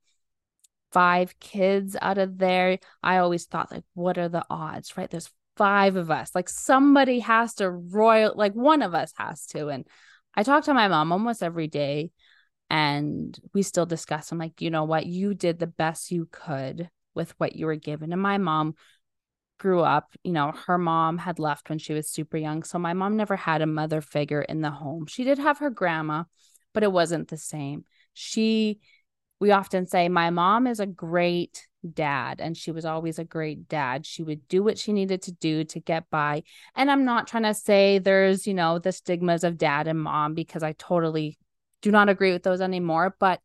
five 0.93 1.39
kids 1.39 1.97
out 2.01 2.19
of 2.19 2.39
there 2.39 2.79
i 3.03 3.19
always 3.19 3.45
thought 3.45 3.71
like 3.71 3.85
what 3.95 4.19
are 4.19 4.29
the 4.29 4.45
odds 4.51 4.97
right 4.97 5.11
there's 5.11 5.31
five 5.61 5.97
of 5.97 6.11
us. 6.11 6.31
Like 6.35 6.49
somebody 6.49 7.19
has 7.19 7.53
to 7.57 7.71
royal, 7.71 8.33
like 8.35 8.55
one 8.55 8.81
of 8.81 8.95
us 8.95 9.13
has 9.19 9.45
to. 9.49 9.69
And 9.69 9.87
I 10.35 10.43
talk 10.43 10.65
to 10.65 10.73
my 10.73 10.89
mom 10.89 11.13
almost 11.13 11.43
every 11.43 11.67
day 11.67 12.13
and 12.71 13.39
we 13.53 13.63
still 13.63 13.85
discuss. 13.85 14.33
I'm 14.33 14.39
like, 14.39 14.63
you 14.63 14.71
know 14.71 14.85
what? 14.85 15.05
You 15.05 15.35
did 15.35 15.59
the 15.59 15.67
best 15.67 16.13
you 16.13 16.29
could 16.33 16.89
with 17.15 17.35
what 17.39 17.57
you 17.57 17.67
were 17.67 17.77
given. 17.77 18.13
And 18.13 18.23
my 18.23 18.39
mom 18.39 18.75
grew 19.59 19.81
up, 19.81 20.15
you 20.25 20.33
know, 20.33 20.53
her 20.67 20.79
mom 20.79 21.19
had 21.19 21.39
left 21.39 21.69
when 21.69 21.79
she 21.79 21.93
was 21.93 22.09
super 22.09 22.37
young. 22.37 22.63
So 22.63 22.79
my 22.79 22.95
mom 22.95 23.17
never 23.17 23.37
had 23.37 23.63
a 23.63 23.67
mother 23.67 24.01
figure 24.01 24.43
in 24.43 24.63
the 24.63 24.71
home. 24.71 25.07
She 25.07 25.25
did 25.25 25.39
have 25.39 25.59
her 25.59 25.71
grandma, 25.71 26.25
but 26.73 26.83
it 26.83 26.91
wasn't 26.91 27.29
the 27.29 27.37
same. 27.37 27.85
She, 28.15 28.81
we 29.39 29.51
often 29.51 29.87
say, 29.87 30.09
my 30.09 30.31
mom 30.31 30.67
is 30.67 30.81
a 30.81 30.87
great 30.87 31.67
dad 31.89 32.41
and 32.41 32.57
she 32.57 32.71
was 32.71 32.85
always 32.85 33.19
a 33.19 33.25
great 33.25 33.69
dad 33.69 34.05
she 34.05 34.23
would 34.23 34.47
do 34.49 34.63
what 34.63 34.79
she 34.79 34.93
needed 34.93 35.23
to 35.23 35.33
do 35.33 35.65
to 35.65 35.81
get 35.81 36.09
by 36.11 36.43
and 36.77 36.91
i'm 36.91 37.05
not 37.05 37.27
trying 37.27 37.43
to 37.43 37.55
say 37.55 37.99
there's 37.99 38.47
you 38.47 38.53
know 38.53 38.79
the 38.79 38.93
stigmas 38.93 39.45
of 39.45 39.57
dad 39.57 39.89
and 39.89 39.99
mom 39.99 40.35
because 40.35 40.63
i 40.63 40.73
totally 40.73 41.39
do 41.81 41.91
not 41.91 42.09
agree 42.09 42.33
with 42.33 42.43
those 42.43 42.61
anymore 42.61 43.17
but 43.19 43.41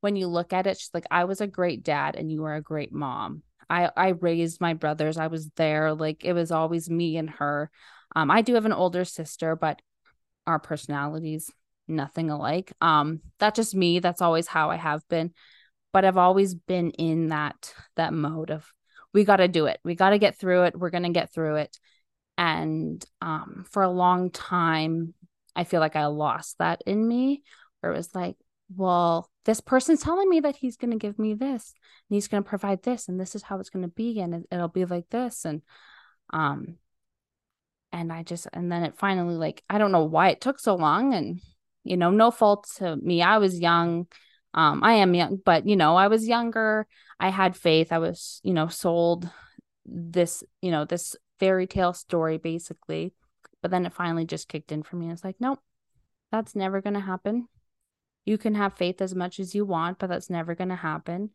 when 0.00 0.16
you 0.16 0.26
look 0.26 0.52
at 0.52 0.66
it 0.66 0.78
she's 0.78 0.90
like 0.94 1.06
i 1.10 1.24
was 1.24 1.40
a 1.40 1.46
great 1.46 1.82
dad 1.82 2.16
and 2.16 2.30
you 2.30 2.42
were 2.42 2.54
a 2.54 2.62
great 2.62 2.92
mom 2.92 3.42
I 3.70 3.88
I 3.96 4.08
raised 4.08 4.60
my 4.60 4.74
brothers. 4.74 5.16
I 5.16 5.28
was 5.28 5.48
there. 5.50 5.94
Like 5.94 6.24
it 6.24 6.32
was 6.32 6.50
always 6.50 6.90
me 6.90 7.16
and 7.16 7.30
her. 7.30 7.70
Um, 8.14 8.30
I 8.30 8.42
do 8.42 8.54
have 8.54 8.66
an 8.66 8.72
older 8.72 9.04
sister, 9.04 9.54
but 9.56 9.80
our 10.46 10.58
personalities 10.58 11.50
nothing 11.86 12.30
alike. 12.30 12.72
Um, 12.80 13.20
that's 13.38 13.56
just 13.56 13.74
me. 13.74 14.00
That's 14.00 14.22
always 14.22 14.46
how 14.46 14.70
I 14.70 14.76
have 14.76 15.06
been. 15.08 15.32
But 15.92 16.04
I've 16.04 16.16
always 16.16 16.54
been 16.54 16.90
in 16.90 17.28
that 17.28 17.72
that 17.96 18.12
mode 18.12 18.50
of 18.50 18.66
we 19.12 19.24
got 19.24 19.36
to 19.36 19.48
do 19.48 19.66
it. 19.66 19.80
We 19.84 19.94
got 19.94 20.10
to 20.10 20.18
get 20.18 20.38
through 20.38 20.64
it. 20.64 20.78
We're 20.78 20.90
to 20.90 21.08
get 21.08 21.32
through 21.32 21.56
it. 21.56 21.76
And 22.38 23.04
um, 23.20 23.66
for 23.70 23.82
a 23.82 23.90
long 23.90 24.30
time, 24.30 25.14
I 25.54 25.64
feel 25.64 25.80
like 25.80 25.96
I 25.96 26.06
lost 26.06 26.56
that 26.58 26.82
in 26.86 27.06
me, 27.06 27.42
where 27.80 27.92
it 27.92 27.96
was 27.96 28.14
like, 28.14 28.36
well, 28.74 29.28
this 29.44 29.60
person's 29.60 30.02
telling 30.02 30.28
me 30.28 30.40
that 30.40 30.56
he's 30.56 30.76
going 30.76 30.92
to 30.92 30.96
give 30.96 31.18
me 31.18 31.34
this 31.34 31.74
and 32.08 32.14
he's 32.14 32.28
going 32.28 32.42
to 32.42 32.48
provide 32.48 32.82
this 32.82 33.08
and 33.08 33.18
this 33.18 33.34
is 33.34 33.42
how 33.42 33.58
it's 33.58 33.70
going 33.70 33.82
to 33.82 33.88
be 33.88 34.20
and 34.20 34.34
it, 34.34 34.42
it'll 34.50 34.68
be 34.68 34.84
like 34.84 35.08
this 35.10 35.44
and 35.44 35.62
um 36.32 36.76
and 37.92 38.12
I 38.12 38.22
just 38.22 38.46
and 38.52 38.70
then 38.70 38.84
it 38.84 38.96
finally 38.96 39.34
like 39.34 39.64
I 39.68 39.78
don't 39.78 39.92
know 39.92 40.04
why 40.04 40.28
it 40.28 40.40
took 40.40 40.60
so 40.60 40.76
long 40.76 41.14
and 41.14 41.40
you 41.82 41.96
know 41.96 42.10
no 42.10 42.30
fault 42.30 42.68
to 42.76 42.96
me 42.96 43.22
I 43.22 43.38
was 43.38 43.58
young 43.58 44.06
um 44.54 44.84
I 44.84 44.94
am 44.94 45.14
young 45.14 45.40
but 45.44 45.66
you 45.66 45.76
know 45.76 45.96
I 45.96 46.08
was 46.08 46.28
younger 46.28 46.86
I 47.18 47.30
had 47.30 47.56
faith 47.56 47.92
I 47.92 47.98
was 47.98 48.40
you 48.44 48.52
know 48.52 48.68
sold 48.68 49.28
this 49.84 50.44
you 50.60 50.70
know 50.70 50.84
this 50.84 51.16
fairy 51.40 51.66
tale 51.66 51.94
story 51.94 52.38
basically 52.38 53.14
but 53.62 53.70
then 53.70 53.86
it 53.86 53.94
finally 53.94 54.26
just 54.26 54.48
kicked 54.48 54.70
in 54.70 54.82
for 54.82 54.96
me 54.96 55.06
and 55.06 55.14
it's 55.14 55.24
like 55.24 55.36
nope 55.40 55.58
that's 56.30 56.54
never 56.54 56.80
going 56.80 56.94
to 56.94 57.00
happen 57.00 57.48
you 58.30 58.38
can 58.38 58.54
have 58.54 58.74
faith 58.74 59.02
as 59.02 59.14
much 59.14 59.40
as 59.40 59.54
you 59.54 59.64
want, 59.64 59.98
but 59.98 60.08
that's 60.08 60.30
never 60.30 60.54
going 60.54 60.68
to 60.68 60.76
happen. 60.76 61.30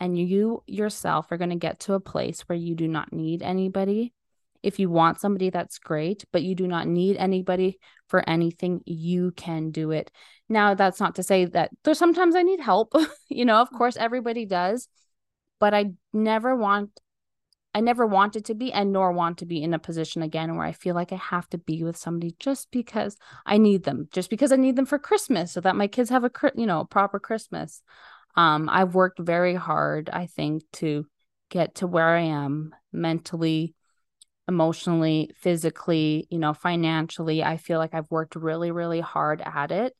And 0.00 0.18
you 0.18 0.62
yourself 0.66 1.30
are 1.30 1.36
going 1.36 1.50
to 1.50 1.56
get 1.56 1.80
to 1.80 1.92
a 1.92 2.00
place 2.00 2.40
where 2.42 2.56
you 2.56 2.74
do 2.74 2.88
not 2.88 3.12
need 3.12 3.42
anybody. 3.42 4.14
If 4.62 4.78
you 4.78 4.88
want 4.88 5.20
somebody, 5.20 5.50
that's 5.50 5.78
great, 5.78 6.24
but 6.32 6.42
you 6.42 6.54
do 6.54 6.66
not 6.66 6.88
need 6.88 7.16
anybody 7.18 7.78
for 8.08 8.28
anything. 8.28 8.80
You 8.86 9.30
can 9.32 9.70
do 9.70 9.90
it. 9.90 10.10
Now, 10.48 10.74
that's 10.74 11.00
not 11.00 11.16
to 11.16 11.22
say 11.22 11.44
that 11.44 11.70
there's 11.84 11.98
sometimes 11.98 12.34
I 12.34 12.42
need 12.42 12.60
help. 12.60 12.94
you 13.28 13.44
know, 13.44 13.60
of 13.60 13.70
course, 13.70 13.96
everybody 13.96 14.46
does, 14.46 14.88
but 15.60 15.74
I 15.74 15.92
never 16.12 16.56
want 16.56 16.98
I 17.78 17.80
never 17.80 18.04
wanted 18.04 18.44
to 18.46 18.56
be 18.56 18.72
and 18.72 18.92
nor 18.92 19.12
want 19.12 19.38
to 19.38 19.46
be 19.46 19.62
in 19.62 19.72
a 19.72 19.78
position 19.78 20.20
again 20.20 20.56
where 20.56 20.66
I 20.66 20.72
feel 20.72 20.96
like 20.96 21.12
I 21.12 21.16
have 21.16 21.48
to 21.50 21.58
be 21.58 21.84
with 21.84 21.96
somebody 21.96 22.34
just 22.40 22.72
because 22.72 23.16
I 23.46 23.56
need 23.56 23.84
them, 23.84 24.08
just 24.10 24.30
because 24.30 24.50
I 24.50 24.56
need 24.56 24.74
them 24.74 24.84
for 24.84 24.98
Christmas 24.98 25.52
so 25.52 25.60
that 25.60 25.76
my 25.76 25.86
kids 25.86 26.10
have 26.10 26.24
a 26.24 26.30
you 26.56 26.66
know, 26.66 26.82
proper 26.82 27.20
Christmas. 27.20 27.80
Um 28.34 28.68
I've 28.68 28.96
worked 28.96 29.20
very 29.20 29.54
hard, 29.54 30.10
I 30.12 30.26
think, 30.26 30.64
to 30.72 31.06
get 31.50 31.76
to 31.76 31.86
where 31.86 32.16
I 32.16 32.22
am 32.22 32.74
mentally, 32.92 33.76
emotionally, 34.48 35.30
physically, 35.36 36.26
you 36.30 36.40
know, 36.40 36.54
financially. 36.54 37.44
I 37.44 37.58
feel 37.58 37.78
like 37.78 37.94
I've 37.94 38.10
worked 38.10 38.34
really 38.34 38.72
really 38.72 39.00
hard 39.00 39.40
at 39.40 39.70
it 39.70 39.94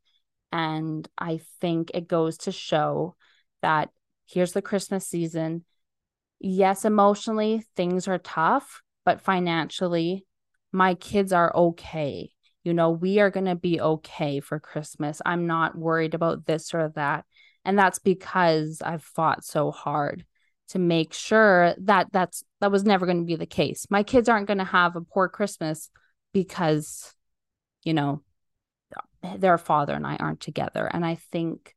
and 0.50 1.08
I 1.16 1.42
think 1.60 1.92
it 1.94 2.08
goes 2.08 2.38
to 2.38 2.50
show 2.50 3.14
that 3.62 3.90
here's 4.26 4.52
the 4.52 4.62
Christmas 4.62 5.06
season 5.06 5.64
yes, 6.40 6.84
emotionally 6.84 7.64
things 7.76 8.08
are 8.08 8.18
tough, 8.18 8.82
but 9.04 9.20
financially, 9.20 10.26
my 10.72 10.94
kids 10.94 11.32
are 11.32 11.54
okay. 11.54 12.30
You 12.64 12.74
know, 12.74 12.90
we 12.90 13.20
are 13.20 13.30
going 13.30 13.46
to 13.46 13.54
be 13.54 13.80
okay 13.80 14.40
for 14.40 14.60
Christmas. 14.60 15.22
I'm 15.24 15.46
not 15.46 15.76
worried 15.76 16.14
about 16.14 16.46
this 16.46 16.74
or 16.74 16.92
that. 16.96 17.24
And 17.64 17.78
that's 17.78 17.98
because 17.98 18.82
I've 18.84 19.02
fought 19.02 19.44
so 19.44 19.70
hard 19.70 20.24
to 20.68 20.78
make 20.78 21.14
sure 21.14 21.74
that 21.78 22.12
that's 22.12 22.44
that 22.60 22.70
was 22.70 22.84
never 22.84 23.06
going 23.06 23.20
to 23.20 23.26
be 23.26 23.36
the 23.36 23.46
case. 23.46 23.86
My 23.88 24.02
kids 24.02 24.28
aren't 24.28 24.46
going 24.46 24.58
to 24.58 24.64
have 24.64 24.96
a 24.96 25.00
poor 25.00 25.28
Christmas 25.28 25.90
because 26.32 27.14
you 27.84 27.94
know 27.94 28.22
their 29.36 29.58
father 29.58 29.94
and 29.94 30.06
I 30.06 30.16
aren't 30.16 30.40
together. 30.40 30.88
And 30.92 31.04
I 31.04 31.16
think 31.16 31.74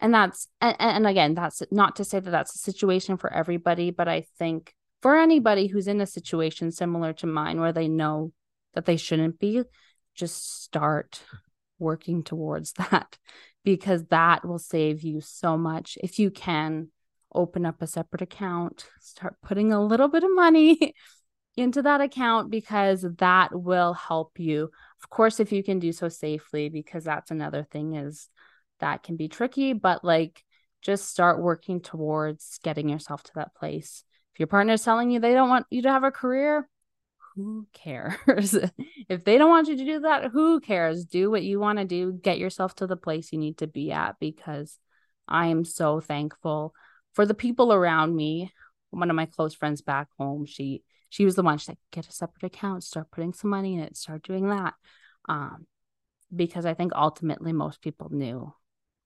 and 0.00 0.12
that's 0.12 0.48
and, 0.60 0.76
and 0.78 1.06
again 1.06 1.34
that's 1.34 1.62
not 1.70 1.96
to 1.96 2.04
say 2.04 2.20
that 2.20 2.30
that's 2.30 2.54
a 2.54 2.58
situation 2.58 3.16
for 3.16 3.32
everybody 3.32 3.90
but 3.90 4.08
i 4.08 4.24
think 4.38 4.74
for 5.02 5.16
anybody 5.16 5.66
who's 5.66 5.88
in 5.88 6.00
a 6.00 6.06
situation 6.06 6.70
similar 6.70 7.12
to 7.12 7.26
mine 7.26 7.60
where 7.60 7.72
they 7.72 7.88
know 7.88 8.32
that 8.74 8.84
they 8.84 8.96
shouldn't 8.96 9.38
be 9.38 9.62
just 10.14 10.62
start 10.62 11.22
working 11.78 12.22
towards 12.22 12.72
that 12.90 13.18
because 13.64 14.04
that 14.06 14.46
will 14.46 14.58
save 14.58 15.02
you 15.02 15.20
so 15.20 15.56
much. 15.56 15.98
If 16.02 16.18
you 16.18 16.30
can 16.30 16.88
open 17.32 17.64
up 17.64 17.80
a 17.80 17.86
separate 17.86 18.22
account 18.22 18.86
start 19.00 19.36
putting 19.40 19.72
a 19.72 19.80
little 19.80 20.08
bit 20.08 20.24
of 20.24 20.34
money 20.34 20.94
into 21.56 21.80
that 21.80 22.00
account 22.00 22.50
because 22.50 23.06
that 23.18 23.50
will 23.54 23.92
help 23.92 24.40
you. 24.40 24.68
Of 25.00 25.10
course 25.10 25.38
if 25.38 25.52
you 25.52 25.62
can 25.62 25.78
do 25.78 25.92
so 25.92 26.08
safely 26.08 26.68
because 26.68 27.04
that's 27.04 27.30
another 27.30 27.62
thing 27.62 27.94
is 27.94 28.28
that 28.80 29.02
can 29.02 29.16
be 29.16 29.28
tricky, 29.28 29.72
but 29.72 30.04
like 30.04 30.44
just 30.82 31.08
start 31.08 31.40
working 31.40 31.80
towards 31.80 32.58
getting 32.62 32.88
yourself 32.88 33.22
to 33.24 33.32
that 33.36 33.54
place. 33.54 34.04
If 34.34 34.40
your 34.40 34.46
partner 34.46 34.74
is 34.74 34.82
telling 34.82 35.10
you 35.10 35.20
they 35.20 35.34
don't 35.34 35.48
want 35.48 35.66
you 35.70 35.82
to 35.82 35.90
have 35.90 36.04
a 36.04 36.10
career, 36.10 36.68
who 37.36 37.66
cares? 37.72 38.56
if 39.08 39.24
they 39.24 39.38
don't 39.38 39.50
want 39.50 39.68
you 39.68 39.76
to 39.76 39.84
do 39.84 40.00
that, 40.00 40.30
who 40.30 40.60
cares? 40.60 41.04
Do 41.04 41.30
what 41.30 41.42
you 41.42 41.60
want 41.60 41.78
to 41.78 41.84
do, 41.84 42.12
get 42.12 42.38
yourself 42.38 42.74
to 42.76 42.86
the 42.86 42.96
place 42.96 43.32
you 43.32 43.38
need 43.38 43.58
to 43.58 43.66
be 43.66 43.92
at 43.92 44.18
because 44.18 44.78
I 45.28 45.46
am 45.46 45.64
so 45.64 46.00
thankful 46.00 46.74
for 47.12 47.26
the 47.26 47.34
people 47.34 47.72
around 47.72 48.14
me. 48.14 48.52
One 48.90 49.10
of 49.10 49.16
my 49.16 49.26
close 49.26 49.54
friends 49.54 49.82
back 49.82 50.08
home, 50.18 50.46
she 50.46 50.82
she 51.10 51.24
was 51.24 51.34
the 51.34 51.42
one 51.42 51.58
she's 51.58 51.68
like, 51.68 51.78
get 51.90 52.08
a 52.08 52.12
separate 52.12 52.44
account, 52.44 52.84
start 52.84 53.10
putting 53.10 53.32
some 53.32 53.50
money 53.50 53.74
in 53.74 53.80
it, 53.80 53.96
start 53.96 54.22
doing 54.22 54.48
that. 54.48 54.74
Um, 55.28 55.66
because 56.34 56.64
I 56.64 56.74
think 56.74 56.92
ultimately 56.94 57.52
most 57.52 57.82
people 57.82 58.08
knew 58.10 58.52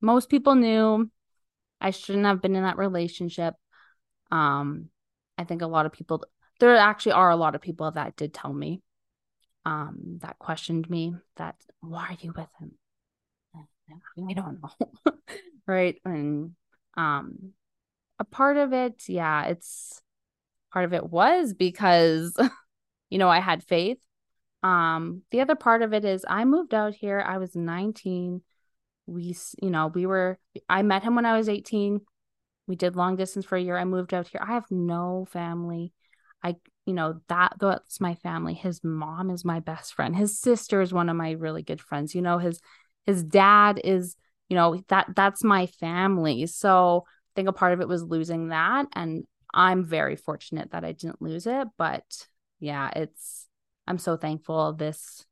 most 0.05 0.29
people 0.29 0.55
knew 0.55 1.11
I 1.81 1.91
shouldn't 1.91 2.27
have 2.27 2.43
been 2.43 2.55
in 2.55 2.63
that 2.63 2.79
relationship. 2.79 3.55
Um, 4.31 4.91
I 5.37 5.45
think 5.45 5.63
a 5.63 5.67
lot 5.67 5.87
of 5.87 5.93
people, 5.93 6.25
there 6.61 6.77
actually 6.77 7.13
are 7.13 7.31
a 7.31 7.37
lot 7.37 7.55
of 7.55 7.61
people 7.61 7.91
that 7.91 8.17
did 8.17 8.33
tell 8.33 8.53
me, 8.53 8.83
um, 9.65 10.19
that 10.21 10.39
questioned 10.39 10.89
me 10.89 11.15
that, 11.37 11.57
why 11.81 12.09
are 12.11 12.17
you 12.21 12.33
with 12.37 12.49
him? 12.61 12.73
I 14.29 14.33
don't 14.35 14.61
know. 14.63 15.13
right. 15.67 15.97
And, 16.05 16.53
um, 16.97 17.53
a 18.19 18.25
part 18.25 18.57
of 18.57 18.73
it, 18.73 19.09
yeah, 19.09 19.47
it's 19.47 20.01
part 20.73 20.85
of 20.85 20.93
it 20.93 21.11
was 21.11 21.55
because, 21.55 22.37
you 23.11 23.19
know, 23.19 23.29
I 23.29 23.41
had 23.41 23.65
faith. 23.65 23.99
Um, 24.63 25.23
the 25.31 25.41
other 25.41 25.55
part 25.55 25.83
of 25.83 25.93
it 25.93 26.05
is 26.05 26.25
I 26.29 26.45
moved 26.45 26.75
out 26.75 26.95
here. 26.95 27.23
I 27.27 27.39
was 27.39 27.55
19 27.57 28.43
we 29.07 29.37
you 29.61 29.71
know 29.71 29.89
we 29.89 30.07
were 30.07 30.39
i 30.69 30.83
met 30.83 31.03
him 31.03 31.15
when 31.15 31.27
i 31.27 31.37
was 31.37 31.49
18 31.49 32.01
we 32.67 32.77
did 32.77 32.97
long 32.97 33.17
distance 33.17 33.45
for 33.45 33.57
a 33.57 33.61
year. 33.61 33.77
I 33.77 33.85
moved 33.85 34.15
out 34.15 34.29
here. 34.29 34.41
I 34.43 34.55
have 34.55 34.71
no 34.71 35.27
family. 35.31 35.93
I 36.43 36.57
you 36.87 36.95
know 36.95 37.21
that 37.29 37.55
that's 37.59 38.01
my 38.01 38.15
family. 38.15 38.55
His 38.55 38.83
mom 38.85 39.31
is 39.31 39.45
my 39.45 39.61
best 39.61 39.95
friend. 39.95 40.15
His 40.15 40.39
sister 40.39 40.81
is 40.81 40.93
one 40.93 41.09
of 41.09 41.17
my 41.17 41.33
really 41.33 41.63
good 41.63 41.81
friends 41.81 42.15
you 42.15 42.23
know 42.23 42.39
his 42.39 42.61
his 43.07 43.23
dad 43.23 43.81
is 43.83 44.17
you 44.49 44.57
know 44.57 44.83
that 44.89 45.09
that's 45.15 45.45
my 45.45 45.67
family. 45.67 46.47
So 46.47 47.05
i 47.07 47.33
think 47.35 47.49
a 47.49 47.53
part 47.53 47.73
of 47.73 47.81
it 47.81 47.89
was 47.89 48.03
losing 48.03 48.49
that 48.49 48.87
and 48.93 49.25
i'm 49.53 49.85
very 49.85 50.15
fortunate 50.15 50.71
that 50.71 50.85
i 50.85 50.93
didn't 50.93 51.21
lose 51.21 51.47
it 51.47 51.67
but 51.77 52.05
yeah 52.61 52.91
it's 52.95 53.49
i'm 53.89 53.99
so 53.99 54.17
thankful 54.17 54.73
this 54.73 55.25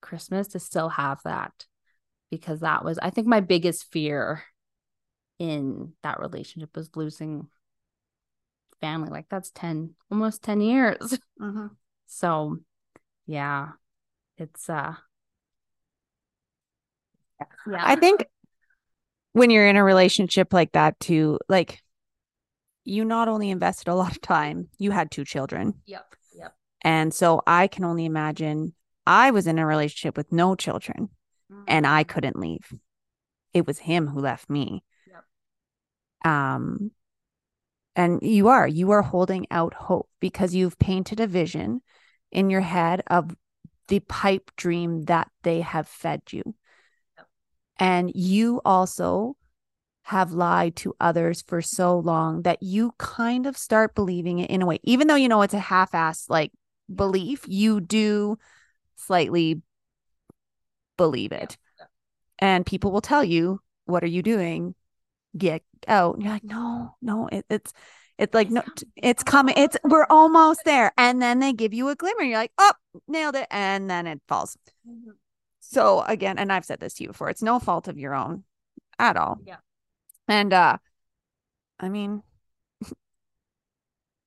christmas 0.00 0.48
to 0.48 0.60
still 0.60 0.88
have 0.88 1.20
that 1.24 1.52
because 2.32 2.60
that 2.60 2.82
was 2.82 2.98
I 2.98 3.10
think 3.10 3.26
my 3.26 3.40
biggest 3.40 3.92
fear 3.92 4.42
in 5.38 5.92
that 6.02 6.18
relationship 6.18 6.74
was 6.74 6.88
losing 6.96 7.46
family. 8.80 9.10
Like 9.10 9.26
that's 9.28 9.50
10 9.50 9.90
almost 10.10 10.42
10 10.42 10.60
years. 10.62 11.18
Mm-hmm. 11.40 11.66
So 12.06 12.58
yeah, 13.26 13.70
it's 14.38 14.70
uh 14.70 14.94
yeah. 17.68 17.82
I 17.82 17.96
think 17.96 18.24
when 19.32 19.50
you're 19.50 19.66
in 19.66 19.76
a 19.76 19.82
relationship 19.82 20.52
like 20.52 20.72
that 20.72 21.00
too, 21.00 21.40
like 21.48 21.82
you 22.84 23.04
not 23.04 23.26
only 23.26 23.50
invested 23.50 23.88
a 23.88 23.94
lot 23.94 24.12
of 24.12 24.20
time, 24.20 24.68
you 24.78 24.92
had 24.92 25.10
two 25.10 25.24
children. 25.24 25.74
Yep. 25.86 26.14
Yep. 26.36 26.54
And 26.82 27.12
so 27.12 27.42
I 27.44 27.66
can 27.66 27.84
only 27.84 28.04
imagine 28.04 28.72
I 29.04 29.32
was 29.32 29.48
in 29.48 29.58
a 29.58 29.66
relationship 29.66 30.16
with 30.16 30.30
no 30.30 30.54
children 30.54 31.08
and 31.66 31.86
I 31.86 32.04
couldn't 32.04 32.38
leave. 32.38 32.72
It 33.52 33.66
was 33.66 33.78
him 33.78 34.06
who 34.06 34.20
left 34.20 34.48
me. 34.48 34.82
Yep. 35.06 35.24
Um 36.24 36.90
and 37.94 38.22
you 38.22 38.48
are 38.48 38.66
you 38.66 38.90
are 38.92 39.02
holding 39.02 39.46
out 39.50 39.74
hope 39.74 40.08
because 40.20 40.54
you've 40.54 40.78
painted 40.78 41.20
a 41.20 41.26
vision 41.26 41.82
in 42.30 42.48
your 42.50 42.62
head 42.62 43.02
of 43.08 43.36
the 43.88 44.00
pipe 44.00 44.50
dream 44.56 45.02
that 45.04 45.30
they 45.42 45.60
have 45.60 45.86
fed 45.86 46.22
you. 46.30 46.42
Yep. 47.16 47.26
And 47.78 48.12
you 48.14 48.60
also 48.64 49.36
have 50.04 50.32
lied 50.32 50.74
to 50.76 50.94
others 51.00 51.42
for 51.46 51.62
so 51.62 51.98
long 51.98 52.42
that 52.42 52.62
you 52.62 52.92
kind 52.98 53.46
of 53.46 53.56
start 53.56 53.94
believing 53.94 54.40
it 54.40 54.50
in 54.50 54.62
a 54.62 54.66
way, 54.66 54.78
even 54.82 55.06
though 55.06 55.14
you 55.14 55.28
know 55.28 55.42
it's 55.42 55.54
a 55.54 55.58
half 55.58 55.92
assed 55.92 56.28
like 56.28 56.50
belief, 56.92 57.44
you 57.46 57.80
do 57.80 58.36
slightly 58.96 59.62
believe 61.02 61.32
it. 61.32 61.56
And 62.38 62.64
people 62.64 62.92
will 62.92 63.00
tell 63.00 63.24
you, 63.24 63.60
What 63.86 64.04
are 64.04 64.08
you 64.08 64.22
doing? 64.22 64.74
Get 65.36 65.62
out. 65.88 66.14
And 66.14 66.22
you're 66.22 66.32
like, 66.32 66.44
No, 66.44 66.94
no, 67.02 67.28
it, 67.32 67.44
it's 67.50 67.72
it's 68.18 68.34
like 68.34 68.50
no, 68.50 68.62
it's 68.94 69.24
coming. 69.24 69.54
It's 69.56 69.76
we're 69.82 70.06
almost 70.08 70.60
there, 70.64 70.92
and 70.96 71.20
then 71.20 71.40
they 71.40 71.52
give 71.52 71.74
you 71.74 71.88
a 71.88 71.96
glimmer. 71.96 72.22
You're 72.22 72.38
like, 72.38 72.52
oh, 72.58 72.72
nailed 73.08 73.34
it, 73.34 73.48
and 73.50 73.90
then 73.90 74.06
it 74.06 74.20
falls. 74.28 74.56
Mm-hmm. 74.88 75.10
So 75.60 76.02
again, 76.02 76.38
and 76.38 76.52
I've 76.52 76.64
said 76.64 76.78
this 76.78 76.94
to 76.94 77.04
you 77.04 77.08
before, 77.08 77.30
it's 77.30 77.42
no 77.42 77.58
fault 77.58 77.88
of 77.88 77.98
your 77.98 78.14
own 78.14 78.44
at 78.98 79.16
all. 79.16 79.38
Yeah. 79.44 79.56
And 80.28 80.52
uh, 80.52 80.76
I 81.80 81.88
mean, 81.88 82.22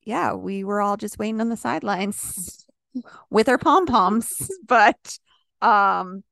yeah, 0.03 0.33
we 0.33 0.65
were 0.65 0.81
all 0.81 0.97
just 0.97 1.17
waiting 1.17 1.39
on 1.39 1.49
the 1.49 1.55
sidelines 1.55 2.65
with 3.29 3.47
our 3.47 3.57
pom 3.57 3.85
poms, 3.85 4.49
but 4.67 5.19
um, 5.61 6.23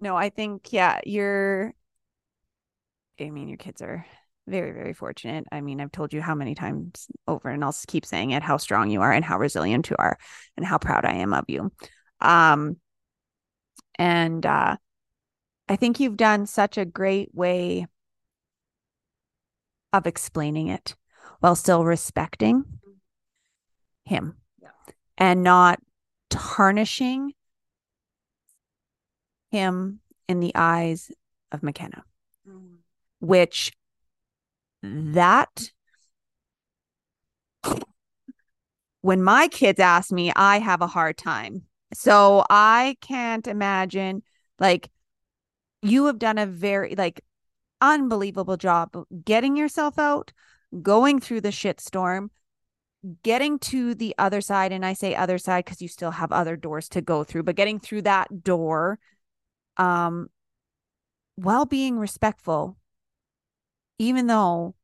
no, 0.00 0.16
I 0.16 0.30
think 0.30 0.72
yeah, 0.72 1.00
you're. 1.04 1.72
I 3.18 3.30
mean, 3.30 3.48
your 3.48 3.56
kids 3.56 3.80
are 3.80 4.04
very 4.48 4.72
very 4.72 4.92
fortunate 4.92 5.44
i 5.50 5.60
mean 5.60 5.80
i've 5.80 5.90
told 5.90 6.12
you 6.12 6.20
how 6.20 6.34
many 6.34 6.54
times 6.54 7.08
over 7.26 7.48
and 7.48 7.64
i'll 7.64 7.74
keep 7.88 8.06
saying 8.06 8.30
it 8.30 8.42
how 8.42 8.56
strong 8.56 8.90
you 8.90 9.00
are 9.00 9.12
and 9.12 9.24
how 9.24 9.38
resilient 9.38 9.90
you 9.90 9.96
are 9.98 10.16
and 10.56 10.64
how 10.64 10.78
proud 10.78 11.04
i 11.04 11.14
am 11.14 11.34
of 11.34 11.44
you 11.48 11.70
um 12.20 12.76
and 13.98 14.46
uh 14.46 14.76
i 15.68 15.76
think 15.76 15.98
you've 15.98 16.16
done 16.16 16.46
such 16.46 16.78
a 16.78 16.84
great 16.84 17.34
way 17.34 17.86
of 19.92 20.06
explaining 20.06 20.68
it 20.68 20.94
while 21.40 21.56
still 21.56 21.84
respecting 21.84 22.64
him 24.04 24.36
yeah. 24.62 24.68
and 25.18 25.42
not 25.42 25.80
tarnishing 26.30 27.32
him 29.50 30.00
in 30.28 30.40
the 30.40 30.52
eyes 30.54 31.10
of 31.52 31.62
mckenna 31.62 32.04
mm-hmm. 32.48 32.76
which 33.20 33.72
that 34.82 35.70
when 39.06 39.22
my 39.22 39.46
kids 39.46 39.78
ask 39.78 40.10
me, 40.10 40.32
I 40.34 40.58
have 40.58 40.82
a 40.82 40.88
hard 40.88 41.16
time. 41.16 41.62
So 41.94 42.44
I 42.50 42.96
can't 43.00 43.46
imagine 43.46 44.24
like 44.58 44.90
you 45.80 46.06
have 46.06 46.18
done 46.18 46.38
a 46.38 46.46
very 46.46 46.96
like 46.96 47.20
unbelievable 47.80 48.56
job 48.56 48.96
getting 49.24 49.56
yourself 49.56 49.96
out, 49.96 50.32
going 50.82 51.20
through 51.20 51.42
the 51.42 51.50
shitstorm, 51.50 52.30
getting 53.22 53.60
to 53.60 53.94
the 53.94 54.12
other 54.18 54.40
side. 54.40 54.72
And 54.72 54.84
I 54.84 54.94
say 54.94 55.14
other 55.14 55.38
side 55.38 55.64
because 55.64 55.80
you 55.80 55.86
still 55.86 56.10
have 56.10 56.32
other 56.32 56.56
doors 56.56 56.88
to 56.88 57.00
go 57.00 57.22
through, 57.22 57.44
but 57.44 57.54
getting 57.54 57.78
through 57.78 58.02
that 58.02 58.42
door, 58.42 58.98
um, 59.78 60.28
while 61.36 61.64
being 61.66 61.98
respectful 61.98 62.76
even 63.98 64.26
though 64.26 64.74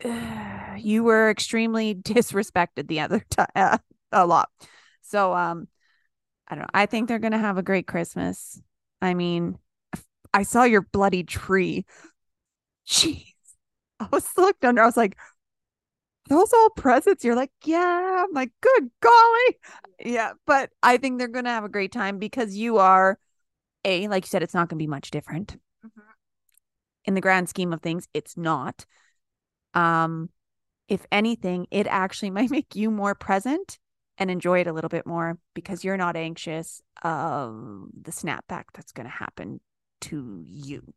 you 0.78 1.04
were 1.04 1.30
extremely 1.30 1.94
disrespected 2.02 2.88
the 2.88 3.00
other 3.00 3.20
time 3.30 3.46
uh, 3.54 3.78
a 4.10 4.26
lot. 4.26 4.50
So 5.02 5.34
um 5.34 5.68
I 6.48 6.54
don't 6.56 6.62
know. 6.62 6.70
I 6.74 6.86
think 6.86 7.08
they're 7.08 7.18
to 7.32 7.38
have 7.38 7.58
a 7.58 7.62
great 7.62 7.86
Christmas. 7.86 8.60
I 9.00 9.14
mean, 9.14 9.58
I 10.34 10.44
saw 10.44 10.64
your 10.64 10.82
bloody 10.82 11.24
tree. 11.24 11.86
Jeez. 12.88 13.34
I 14.00 14.08
was 14.12 14.28
looked 14.36 14.64
under. 14.64 14.82
I 14.82 14.86
was 14.86 14.96
like, 14.96 15.16
those 16.28 16.52
all 16.52 16.70
presents. 16.70 17.24
You're 17.24 17.36
like, 17.36 17.52
yeah. 17.64 18.24
I'm 18.24 18.32
like, 18.32 18.52
good 18.60 18.90
golly. 19.00 19.58
Yeah. 20.00 20.32
But 20.46 20.70
I 20.82 20.96
think 20.96 21.18
they're 21.18 21.28
going 21.28 21.44
to 21.44 21.50
have 21.50 21.64
a 21.64 21.68
great 21.68 21.92
time 21.92 22.18
because 22.18 22.56
you 22.56 22.78
are, 22.78 23.18
A, 23.84 24.08
like 24.08 24.24
you 24.24 24.28
said, 24.28 24.42
it's 24.42 24.54
not 24.54 24.68
going 24.68 24.78
to 24.78 24.82
be 24.82 24.88
much 24.88 25.10
different 25.10 25.56
in 27.04 27.14
the 27.14 27.20
grand 27.20 27.48
scheme 27.48 27.72
of 27.72 27.82
things, 27.82 28.08
it's 28.14 28.36
not. 28.36 28.86
Um, 29.74 30.30
if 30.88 31.06
anything, 31.10 31.66
it 31.70 31.86
actually 31.86 32.30
might 32.38 32.50
make 32.50 32.74
you 32.74 32.90
more 32.90 33.14
present 33.14 33.78
and 34.18 34.30
enjoy 34.30 34.60
it 34.60 34.66
a 34.66 34.72
little 34.72 34.90
bit 34.90 35.06
more 35.06 35.38
because 35.54 35.84
you're 35.84 35.96
not 35.96 36.16
anxious 36.16 36.82
of 37.02 37.86
the 38.00 38.12
snapback 38.12 38.64
that's 38.74 38.92
going 38.92 39.06
to 39.06 39.10
happen 39.10 39.60
to 40.02 40.42
you. 40.46 40.92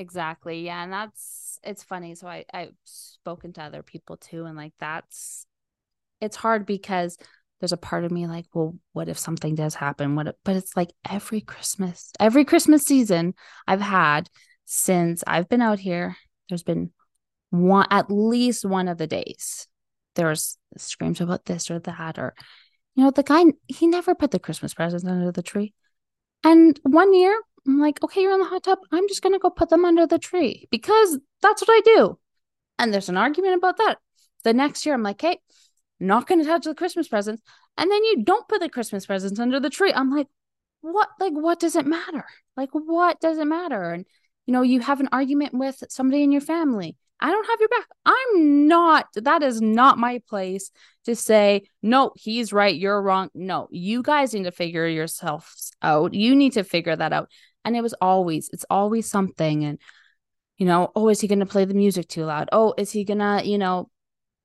Exactly. 0.00 0.64
Yeah. 0.64 0.82
And 0.82 0.92
that's, 0.92 1.58
it's 1.62 1.82
funny. 1.82 2.14
So 2.14 2.26
I, 2.26 2.44
I've 2.52 2.74
spoken 2.84 3.52
to 3.52 3.62
other 3.62 3.82
people 3.82 4.16
too. 4.16 4.46
And 4.46 4.56
like, 4.56 4.72
that's, 4.80 5.46
it's 6.20 6.36
hard 6.36 6.64
because 6.64 7.18
there's 7.60 7.72
a 7.72 7.76
part 7.76 8.04
of 8.04 8.10
me 8.10 8.26
like, 8.26 8.46
well, 8.54 8.74
what 8.94 9.10
if 9.10 9.18
something 9.18 9.54
does 9.54 9.74
happen? 9.74 10.16
What, 10.16 10.28
if, 10.28 10.34
but 10.42 10.56
it's 10.56 10.74
like 10.74 10.90
every 11.08 11.42
Christmas, 11.42 12.10
every 12.18 12.46
Christmas 12.46 12.82
season 12.82 13.34
I've 13.68 13.82
had, 13.82 14.30
since 14.64 15.22
I've 15.26 15.50
been 15.50 15.60
out 15.60 15.78
here, 15.78 16.16
there's 16.48 16.62
been 16.62 16.92
one 17.50 17.86
at 17.90 18.10
least 18.10 18.64
one 18.64 18.88
of 18.88 18.98
the 18.98 19.06
days 19.06 19.66
there's 20.14 20.56
screams 20.76 21.20
about 21.20 21.44
this 21.44 21.70
or 21.70 21.78
that 21.80 22.18
or 22.18 22.34
you 22.94 23.04
know 23.04 23.10
the 23.10 23.22
guy 23.22 23.44
he 23.66 23.86
never 23.86 24.14
put 24.14 24.30
the 24.30 24.38
christmas 24.38 24.72
presents 24.72 25.04
under 25.04 25.32
the 25.32 25.42
tree 25.42 25.74
and 26.44 26.78
one 26.84 27.12
year 27.12 27.36
i'm 27.66 27.80
like 27.80 28.02
okay 28.02 28.22
you're 28.22 28.32
in 28.32 28.40
the 28.40 28.46
hot 28.46 28.62
tub 28.62 28.78
i'm 28.92 29.08
just 29.08 29.22
going 29.22 29.32
to 29.32 29.38
go 29.38 29.50
put 29.50 29.68
them 29.68 29.84
under 29.84 30.06
the 30.06 30.18
tree 30.18 30.66
because 30.70 31.18
that's 31.42 31.62
what 31.62 31.70
i 31.70 31.80
do 31.84 32.18
and 32.78 32.92
there's 32.92 33.08
an 33.08 33.16
argument 33.16 33.56
about 33.56 33.76
that 33.78 33.98
the 34.44 34.52
next 34.52 34.84
year 34.84 34.94
i'm 34.94 35.02
like 35.02 35.20
hey 35.20 35.38
not 35.98 36.26
going 36.26 36.40
to 36.40 36.46
touch 36.46 36.64
the 36.64 36.74
christmas 36.74 37.08
presents 37.08 37.42
and 37.76 37.90
then 37.90 38.04
you 38.04 38.24
don't 38.24 38.48
put 38.48 38.60
the 38.60 38.68
christmas 38.68 39.06
presents 39.06 39.40
under 39.40 39.60
the 39.60 39.70
tree 39.70 39.92
i'm 39.92 40.14
like 40.14 40.28
what 40.80 41.08
like 41.18 41.32
what 41.32 41.60
does 41.60 41.76
it 41.76 41.86
matter 41.86 42.24
like 42.56 42.70
what 42.72 43.20
does 43.20 43.38
it 43.38 43.44
matter 43.44 43.90
and 43.90 44.06
you 44.50 44.52
know, 44.52 44.62
you 44.62 44.80
have 44.80 44.98
an 44.98 45.08
argument 45.12 45.54
with 45.54 45.84
somebody 45.90 46.24
in 46.24 46.32
your 46.32 46.40
family. 46.40 46.96
I 47.20 47.30
don't 47.30 47.46
have 47.46 47.60
your 47.60 47.68
back. 47.68 47.86
I'm 48.04 48.66
not, 48.66 49.06
that 49.14 49.44
is 49.44 49.60
not 49.60 49.96
my 49.96 50.20
place 50.28 50.72
to 51.04 51.14
say, 51.14 51.68
no, 51.82 52.10
he's 52.16 52.52
right, 52.52 52.74
you're 52.74 53.00
wrong. 53.00 53.28
No, 53.32 53.68
you 53.70 54.02
guys 54.02 54.34
need 54.34 54.44
to 54.44 54.50
figure 54.50 54.88
yourselves 54.88 55.70
out. 55.82 56.14
You 56.14 56.34
need 56.34 56.54
to 56.54 56.64
figure 56.64 56.96
that 56.96 57.12
out. 57.12 57.30
And 57.64 57.76
it 57.76 57.82
was 57.82 57.94
always, 58.00 58.48
it's 58.52 58.64
always 58.70 59.08
something. 59.08 59.64
And, 59.64 59.78
you 60.56 60.66
know, 60.66 60.90
oh, 60.94 61.08
is 61.08 61.20
he 61.20 61.28
going 61.28 61.40
to 61.40 61.46
play 61.46 61.64
the 61.64 61.74
music 61.74 62.08
too 62.08 62.24
loud? 62.24 62.48
Oh, 62.52 62.74
is 62.76 62.92
he 62.92 63.04
going 63.04 63.18
to, 63.18 63.42
you 63.44 63.58
know, 63.58 63.90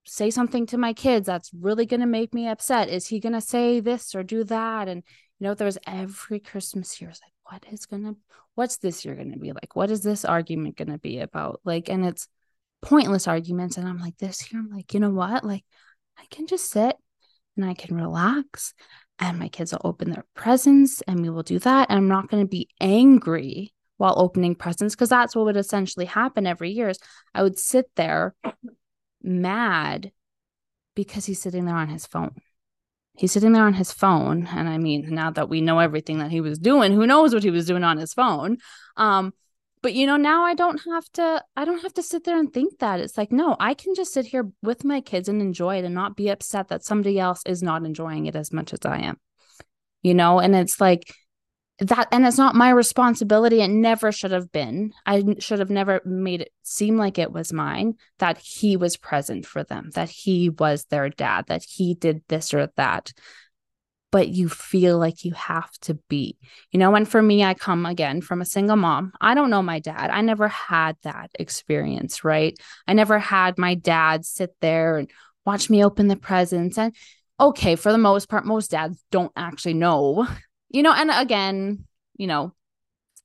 say 0.06 0.30
something 0.30 0.66
to 0.68 0.78
my 0.78 0.94
kids 0.94 1.26
that's 1.26 1.52
really 1.54 1.86
going 1.86 2.02
to 2.02 2.06
make 2.06 2.34
me 2.34 2.48
upset? 2.48 2.90
Is 2.90 3.08
he 3.08 3.20
going 3.20 3.34
to 3.34 3.42
say 3.42 3.80
this 3.80 4.14
or 4.16 4.24
do 4.24 4.44
that? 4.46 4.88
And, 4.88 5.04
you 5.40 5.48
know, 5.48 5.54
there 5.54 5.66
was 5.66 5.78
every 5.88 6.40
Christmas 6.40 7.00
year, 7.00 7.10
was 7.10 7.22
like, 7.24 7.34
what 7.52 7.74
is 7.74 7.86
going 7.86 8.04
to, 8.04 8.16
what's 8.56 8.78
this 8.78 9.04
year 9.04 9.16
going 9.16 9.32
to 9.32 9.40
be 9.40 9.52
like? 9.52 9.76
What 9.76 9.92
is 9.92 10.04
this 10.04 10.26
argument 10.26 10.78
going 10.78 10.92
to 10.92 10.98
be 10.98 11.20
about? 11.20 11.62
Like, 11.64 11.90
and 11.90 12.06
it's 12.06 12.28
pointless 12.82 13.28
arguments. 13.28 13.78
And 13.78 13.88
I'm 13.88 14.00
like, 14.00 14.18
this 14.18 14.52
year, 14.52 14.62
I'm 14.62 14.72
like, 14.72 14.94
you 14.94 15.00
know 15.00 15.12
what? 15.12 15.44
Like, 15.44 15.66
I 16.18 16.24
can 16.30 16.48
just 16.48 16.70
sit 16.70 16.96
and 17.58 17.66
I 17.66 17.74
can 17.74 17.96
relax 17.96 18.74
and 19.20 19.40
my 19.40 19.48
kids 19.48 19.72
will 19.72 19.82
open 19.84 20.12
their 20.12 20.26
presents 20.36 21.02
and 21.08 21.22
we 21.22 21.30
will 21.30 21.44
do 21.44 21.60
that. 21.60 21.90
And 21.90 21.98
I'm 21.98 22.08
not 22.08 22.30
going 22.30 22.44
to 22.44 22.50
be 22.50 22.70
angry 22.80 23.74
while 23.98 24.16
opening 24.18 24.56
presents 24.56 24.94
because 24.94 25.10
that's 25.10 25.36
what 25.36 25.46
would 25.46 25.58
essentially 25.58 26.06
happen 26.06 26.46
every 26.46 26.72
year 26.72 26.90
is 26.90 27.00
I 27.34 27.44
would 27.44 27.58
sit 27.58 27.86
there 27.96 28.36
mad 29.22 30.12
because 30.96 31.26
he's 31.26 31.42
sitting 31.42 31.66
there 31.66 31.76
on 31.76 31.90
his 31.90 32.06
phone 32.06 32.36
he's 33.18 33.32
sitting 33.32 33.54
there 33.54 33.64
on 33.64 33.74
his 33.74 33.92
phone 33.92 34.48
and 34.48 34.68
i 34.70 34.78
mean 34.78 35.14
now 35.14 35.32
that 35.32 35.50
we 35.50 35.62
know 35.62 35.80
everything 35.80 36.20
that 36.20 36.32
he 36.32 36.42
was 36.42 36.60
doing 36.60 36.94
who 36.94 37.08
knows 37.08 37.34
what 37.34 37.44
he 37.44 37.52
was 37.52 37.66
doing 37.66 37.84
on 37.84 37.98
his 37.98 38.14
phone 38.14 38.58
um 38.98 39.34
but 39.86 39.94
you 39.94 40.06
know 40.08 40.18
now 40.18 40.44
i 40.44 40.54
don't 40.54 40.82
have 40.86 41.08
to 41.12 41.44
i 41.56 41.64
don't 41.64 41.84
have 41.84 41.94
to 41.94 42.04
sit 42.04 42.24
there 42.24 42.40
and 42.40 42.52
think 42.52 42.80
that. 42.80 43.00
It's 43.00 43.18
like 43.18 43.32
no 43.32 43.56
i 43.60 43.74
can 43.74 43.94
just 43.96 44.14
sit 44.14 44.26
here 44.26 44.50
with 44.62 44.84
my 44.84 45.00
kids 45.00 45.30
and 45.30 45.42
enjoy 45.42 45.78
it 45.78 45.86
and 45.86 45.96
not 45.96 46.16
be 46.16 46.30
upset 46.30 46.70
that 46.70 46.84
somebody 46.84 47.20
else 47.20 47.42
is 47.46 47.62
not 47.62 47.86
enjoying 47.86 48.26
it 48.26 48.36
as 48.36 48.52
much 48.52 48.74
as 48.74 48.80
i 48.84 48.98
am 48.98 49.18
you 50.06 50.14
know? 50.14 50.40
And 50.40 50.56
it's 50.56 50.80
like 50.80 51.12
that 51.80 52.08
and 52.12 52.26
it's 52.26 52.38
not 52.38 52.56
my 52.56 52.70
responsibility. 52.70 53.62
It 53.62 53.70
never 53.70 54.12
should 54.12 54.32
have 54.32 54.52
been. 54.52 54.94
I 55.06 55.24
should 55.40 55.60
have 55.60 55.72
never 55.72 56.00
made 56.06 56.42
it 56.42 56.52
seem 56.62 56.96
like 56.96 57.18
it 57.18 57.32
was 57.32 57.52
mine 57.52 57.96
that 58.20 58.38
he 58.38 58.78
was 58.78 58.98
present 58.98 59.48
for 59.48 59.64
them 59.64 59.90
that 59.96 60.10
he 60.10 60.50
was 60.50 60.86
their 60.86 61.10
dad 61.10 61.46
that 61.48 61.66
he 61.68 61.96
did 61.96 62.22
this 62.30 62.54
or 62.54 62.70
that 62.78 63.14
but 64.12 64.30
you 64.30 64.48
feel 64.48 64.98
like 64.98 65.26
you 65.26 65.34
have 65.34 65.72
to 65.80 65.96
be. 66.10 66.38
You 66.72 66.80
know 66.80 66.96
and 66.96 67.08
for 67.08 67.22
me 67.22 67.44
i 67.44 67.54
come 67.54 67.86
again 67.86 68.22
from 68.22 68.42
a 68.42 68.46
single 68.46 68.76
mom. 68.76 69.12
I 69.20 69.34
don't 69.34 69.50
know 69.50 69.62
my 69.62 69.80
dad. 69.80 70.10
I 70.10 70.22
never 70.22 70.48
had 70.48 70.98
that 71.04 71.32
experience 71.40 72.24
right? 72.24 72.58
I 72.88 72.94
never 72.94 73.20
had 73.20 73.58
my 73.58 73.76
dad 73.76 74.26
sit 74.26 74.56
there 74.62 74.98
and 74.98 75.10
watch 75.46 75.70
me 75.70 75.84
open 75.84 76.08
the 76.08 76.16
presents. 76.16 76.78
And 76.78 76.96
okay 77.40 77.76
for 77.76 77.92
the 77.92 77.98
most 77.98 78.30
part 78.30 78.46
most 78.46 78.72
dads 78.72 79.04
don't 79.12 79.32
actually 79.36 79.76
know. 79.76 80.28
You 80.72 80.84
know, 80.84 80.92
and 80.92 81.10
again, 81.10 81.86
you 82.18 82.28
know, 82.28 82.54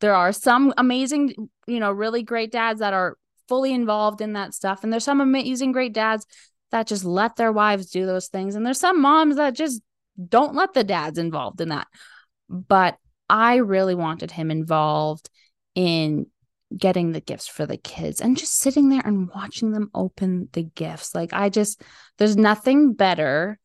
there 0.00 0.14
are 0.14 0.32
some 0.32 0.72
amazing, 0.76 1.50
you 1.66 1.80
know, 1.80 1.90
really 1.90 2.22
great 2.22 2.52
dads 2.52 2.80
that 2.80 2.94
are 2.94 3.16
fully 3.48 3.72
involved 3.72 4.20
in 4.20 4.34
that 4.34 4.54
stuff. 4.54 4.82
And 4.82 4.92
there's 4.92 5.04
some 5.04 5.20
amazing, 5.20 5.72
great 5.72 5.92
dads 5.92 6.26
that 6.70 6.86
just 6.86 7.04
let 7.04 7.36
their 7.36 7.50
wives 7.50 7.90
do 7.90 8.06
those 8.06 8.28
things. 8.28 8.54
And 8.54 8.64
there's 8.64 8.78
some 8.78 9.00
moms 9.00 9.36
that 9.36 9.54
just 9.54 9.82
don't 10.28 10.54
let 10.54 10.74
the 10.74 10.84
dads 10.84 11.18
involved 11.18 11.60
in 11.60 11.68
that. 11.68 11.86
But 12.48 12.96
I 13.28 13.56
really 13.56 13.94
wanted 13.94 14.30
him 14.30 14.50
involved 14.50 15.30
in 15.74 16.26
getting 16.76 17.12
the 17.12 17.20
gifts 17.20 17.48
for 17.48 17.66
the 17.66 17.76
kids 17.76 18.20
and 18.20 18.36
just 18.36 18.58
sitting 18.58 18.88
there 18.88 19.02
and 19.04 19.28
watching 19.34 19.72
them 19.72 19.90
open 19.94 20.48
the 20.52 20.62
gifts. 20.62 21.14
Like, 21.14 21.32
I 21.32 21.48
just, 21.48 21.82
there's 22.18 22.36
nothing 22.36 22.94
better 22.94 23.58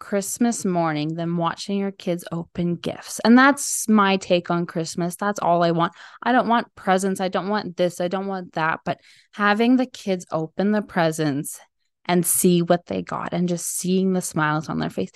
Christmas 0.00 0.64
morning 0.64 1.14
than 1.14 1.36
watching 1.36 1.78
your 1.78 1.92
kids 1.92 2.24
open 2.32 2.74
gifts. 2.76 3.20
And 3.20 3.38
that's 3.38 3.88
my 3.88 4.16
take 4.16 4.50
on 4.50 4.66
Christmas. 4.66 5.14
That's 5.14 5.38
all 5.38 5.62
I 5.62 5.70
want. 5.70 5.92
I 6.22 6.32
don't 6.32 6.48
want 6.48 6.74
presents. 6.74 7.20
I 7.20 7.28
don't 7.28 7.48
want 7.48 7.76
this. 7.76 8.00
I 8.00 8.08
don't 8.08 8.26
want 8.26 8.54
that. 8.54 8.80
But 8.84 8.98
having 9.32 9.76
the 9.76 9.86
kids 9.86 10.26
open 10.32 10.72
the 10.72 10.82
presents 10.82 11.60
and 12.06 12.26
see 12.26 12.62
what 12.62 12.86
they 12.86 13.02
got 13.02 13.32
and 13.32 13.48
just 13.48 13.76
seeing 13.76 14.12
the 14.12 14.22
smiles 14.22 14.68
on 14.68 14.78
their 14.78 14.90
face, 14.90 15.10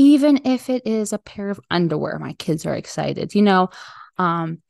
even 0.00 0.40
if 0.46 0.70
it 0.70 0.86
is 0.86 1.12
a 1.12 1.18
pair 1.18 1.50
of 1.50 1.60
underwear, 1.70 2.18
my 2.18 2.32
kids 2.32 2.64
are 2.64 2.74
excited. 2.74 3.34
You 3.34 3.42
know, 3.42 3.68
um, 4.16 4.62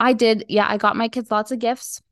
I 0.00 0.12
did, 0.12 0.44
yeah, 0.48 0.66
I 0.68 0.76
got 0.76 0.96
my 0.96 1.06
kids 1.06 1.30
lots 1.30 1.52
of 1.52 1.60
gifts. 1.60 2.02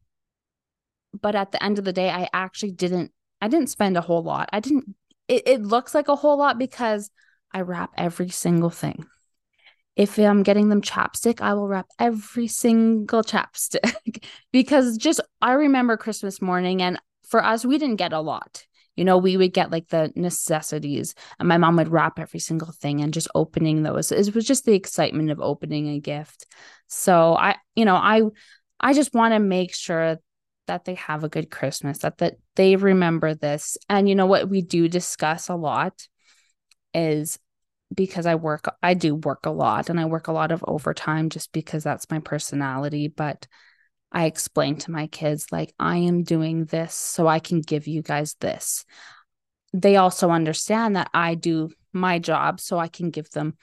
But 1.20 1.34
at 1.34 1.50
the 1.50 1.60
end 1.60 1.80
of 1.80 1.84
the 1.84 1.92
day, 1.92 2.10
I 2.10 2.28
actually 2.32 2.72
didn't 2.72 3.10
I 3.40 3.48
didn't 3.48 3.70
spend 3.70 3.96
a 3.96 4.00
whole 4.00 4.22
lot. 4.22 4.48
I 4.52 4.60
didn't 4.60 4.94
it, 5.26 5.48
it 5.48 5.62
looks 5.62 5.94
like 5.94 6.06
a 6.06 6.14
whole 6.14 6.38
lot 6.38 6.58
because 6.58 7.10
I 7.52 7.62
wrap 7.62 7.90
every 7.96 8.28
single 8.28 8.70
thing. 8.70 9.06
If 9.96 10.16
I'm 10.16 10.44
getting 10.44 10.68
them 10.68 10.82
chapstick, 10.82 11.40
I 11.40 11.54
will 11.54 11.66
wrap 11.66 11.86
every 11.98 12.46
single 12.46 13.24
chapstick 13.24 14.22
because 14.52 14.96
just 14.96 15.20
I 15.42 15.54
remember 15.54 15.96
Christmas 15.96 16.40
morning 16.40 16.82
and 16.82 17.00
for 17.26 17.42
us 17.44 17.64
we 17.64 17.78
didn't 17.78 17.96
get 17.96 18.12
a 18.12 18.20
lot. 18.20 18.67
You 18.98 19.04
know, 19.04 19.16
we 19.16 19.36
would 19.36 19.52
get 19.52 19.70
like 19.70 19.88
the 19.88 20.12
necessities 20.16 21.14
and 21.38 21.48
my 21.48 21.56
mom 21.56 21.76
would 21.76 21.88
wrap 21.88 22.18
every 22.18 22.40
single 22.40 22.72
thing 22.72 23.00
and 23.00 23.14
just 23.14 23.28
opening 23.32 23.84
those. 23.84 24.10
It 24.10 24.34
was 24.34 24.44
just 24.44 24.64
the 24.64 24.74
excitement 24.74 25.30
of 25.30 25.40
opening 25.40 25.88
a 25.88 26.00
gift. 26.00 26.46
So 26.88 27.36
I, 27.36 27.56
you 27.76 27.84
know, 27.84 27.94
I 27.94 28.22
I 28.80 28.94
just 28.94 29.14
want 29.14 29.34
to 29.34 29.38
make 29.38 29.72
sure 29.72 30.18
that 30.66 30.84
they 30.84 30.94
have 30.94 31.22
a 31.22 31.28
good 31.28 31.48
Christmas, 31.48 31.98
that 31.98 32.18
that 32.18 32.38
they 32.56 32.74
remember 32.74 33.34
this. 33.34 33.76
And 33.88 34.08
you 34.08 34.16
know 34.16 34.26
what 34.26 34.48
we 34.48 34.62
do 34.62 34.88
discuss 34.88 35.48
a 35.48 35.54
lot 35.54 36.08
is 36.92 37.38
because 37.94 38.26
I 38.26 38.34
work 38.34 38.66
I 38.82 38.94
do 38.94 39.14
work 39.14 39.46
a 39.46 39.50
lot 39.50 39.90
and 39.90 40.00
I 40.00 40.06
work 40.06 40.26
a 40.26 40.32
lot 40.32 40.50
of 40.50 40.64
overtime 40.66 41.30
just 41.30 41.52
because 41.52 41.84
that's 41.84 42.10
my 42.10 42.18
personality, 42.18 43.08
but 43.08 43.46
I 44.12 44.24
explain 44.24 44.76
to 44.76 44.90
my 44.90 45.06
kids 45.06 45.52
like 45.52 45.74
I 45.78 45.98
am 45.98 46.22
doing 46.22 46.64
this 46.64 46.94
so 46.94 47.26
I 47.26 47.38
can 47.38 47.60
give 47.60 47.86
you 47.86 48.02
guys 48.02 48.34
this. 48.40 48.84
They 49.72 49.96
also 49.96 50.30
understand 50.30 50.96
that 50.96 51.10
I 51.12 51.34
do 51.34 51.70
my 51.92 52.18
job 52.18 52.60
so 52.60 52.78
I 52.78 52.88
can 52.88 53.10
give 53.10 53.30
them, 53.30 53.56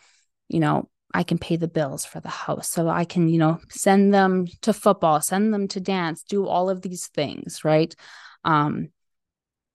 you 0.47 0.59
know, 0.59 0.89
I 1.13 1.23
can 1.23 1.37
pay 1.37 1.55
the 1.55 1.67
bills 1.67 2.05
for 2.05 2.19
the 2.19 2.29
house. 2.29 2.69
So 2.69 2.89
I 2.89 3.05
can, 3.05 3.29
you 3.29 3.39
know, 3.39 3.59
send 3.69 4.13
them 4.13 4.47
to 4.61 4.73
football, 4.73 5.21
send 5.21 5.53
them 5.53 5.67
to 5.69 5.79
dance, 5.79 6.23
do 6.23 6.45
all 6.45 6.69
of 6.69 6.81
these 6.81 7.07
things, 7.07 7.63
right? 7.63 7.95
Um, 8.43 8.89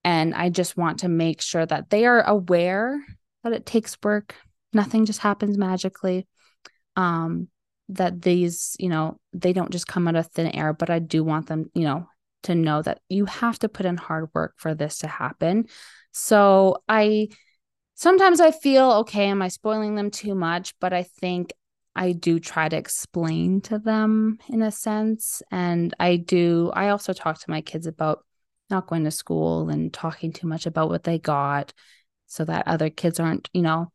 and 0.05 0.35
I 0.35 0.51
just 0.51 0.77
want 0.77 1.01
to 1.01 1.09
make 1.09 1.41
sure 1.41 1.65
that 1.67 1.91
they 1.91 2.07
are 2.07 2.23
aware 2.23 3.05
that 3.43 3.53
it 3.53 3.67
takes 3.67 3.97
work. 4.03 4.35
Nothing 4.73 5.05
just 5.05 5.21
happens 5.21 5.59
magically. 5.59 6.27
Um, 6.95 7.49
that 7.91 8.23
these, 8.23 8.77
you 8.79 8.89
know, 8.89 9.19
they 9.33 9.53
don't 9.53 9.71
just 9.71 9.87
come 9.87 10.09
out 10.09 10.17
of 10.17 10.27
thin 10.29 10.49
air, 10.49 10.73
but 10.73 10.91
I 10.91 10.99
do 10.99 11.25
want 11.25 11.47
them, 11.47 11.71
you 11.75 11.83
know, 11.83 12.09
to 12.45 12.55
know 12.55 12.83
that 12.83 13.01
you 13.09 13.27
have 13.27 13.59
to 13.61 13.69
put 13.69 13.87
in 13.87 13.97
hard 13.97 14.29
work 14.35 14.55
for 14.57 14.75
this 14.75 14.99
to 14.99 15.09
happen. 15.09 15.67
So 16.13 16.83
I 16.89 17.29
sometimes 17.95 18.41
I 18.41 18.51
feel, 18.51 18.93
okay, 18.93 19.27
am 19.27 19.43
I 19.43 19.49
spoiling 19.49 19.95
them 19.95 20.11
too 20.11 20.35
much? 20.35 20.75
But 20.81 20.93
I 20.93 21.03
think 21.03 21.53
I 21.95 22.13
do 22.13 22.39
try 22.39 22.69
to 22.69 22.77
explain 22.77 23.61
to 23.63 23.79
them 23.79 24.39
in 24.49 24.63
a 24.63 24.71
sense. 24.71 25.43
And 25.51 25.95
I 26.01 26.17
do, 26.17 26.71
I 26.75 26.89
also 26.89 27.13
talk 27.13 27.39
to 27.41 27.51
my 27.51 27.61
kids 27.61 27.87
about 27.87 28.25
not 28.71 28.87
going 28.87 29.05
to 29.05 29.11
school 29.11 29.69
and 29.69 29.93
talking 29.93 30.33
too 30.33 30.47
much 30.47 30.67
about 30.67 30.89
what 30.89 31.03
they 31.03 31.19
got 31.19 31.73
so 32.27 32.45
that 32.45 32.69
other 32.69 32.89
kids 32.89 33.19
aren't, 33.19 33.51
you 33.53 33.63
know, 33.63 33.91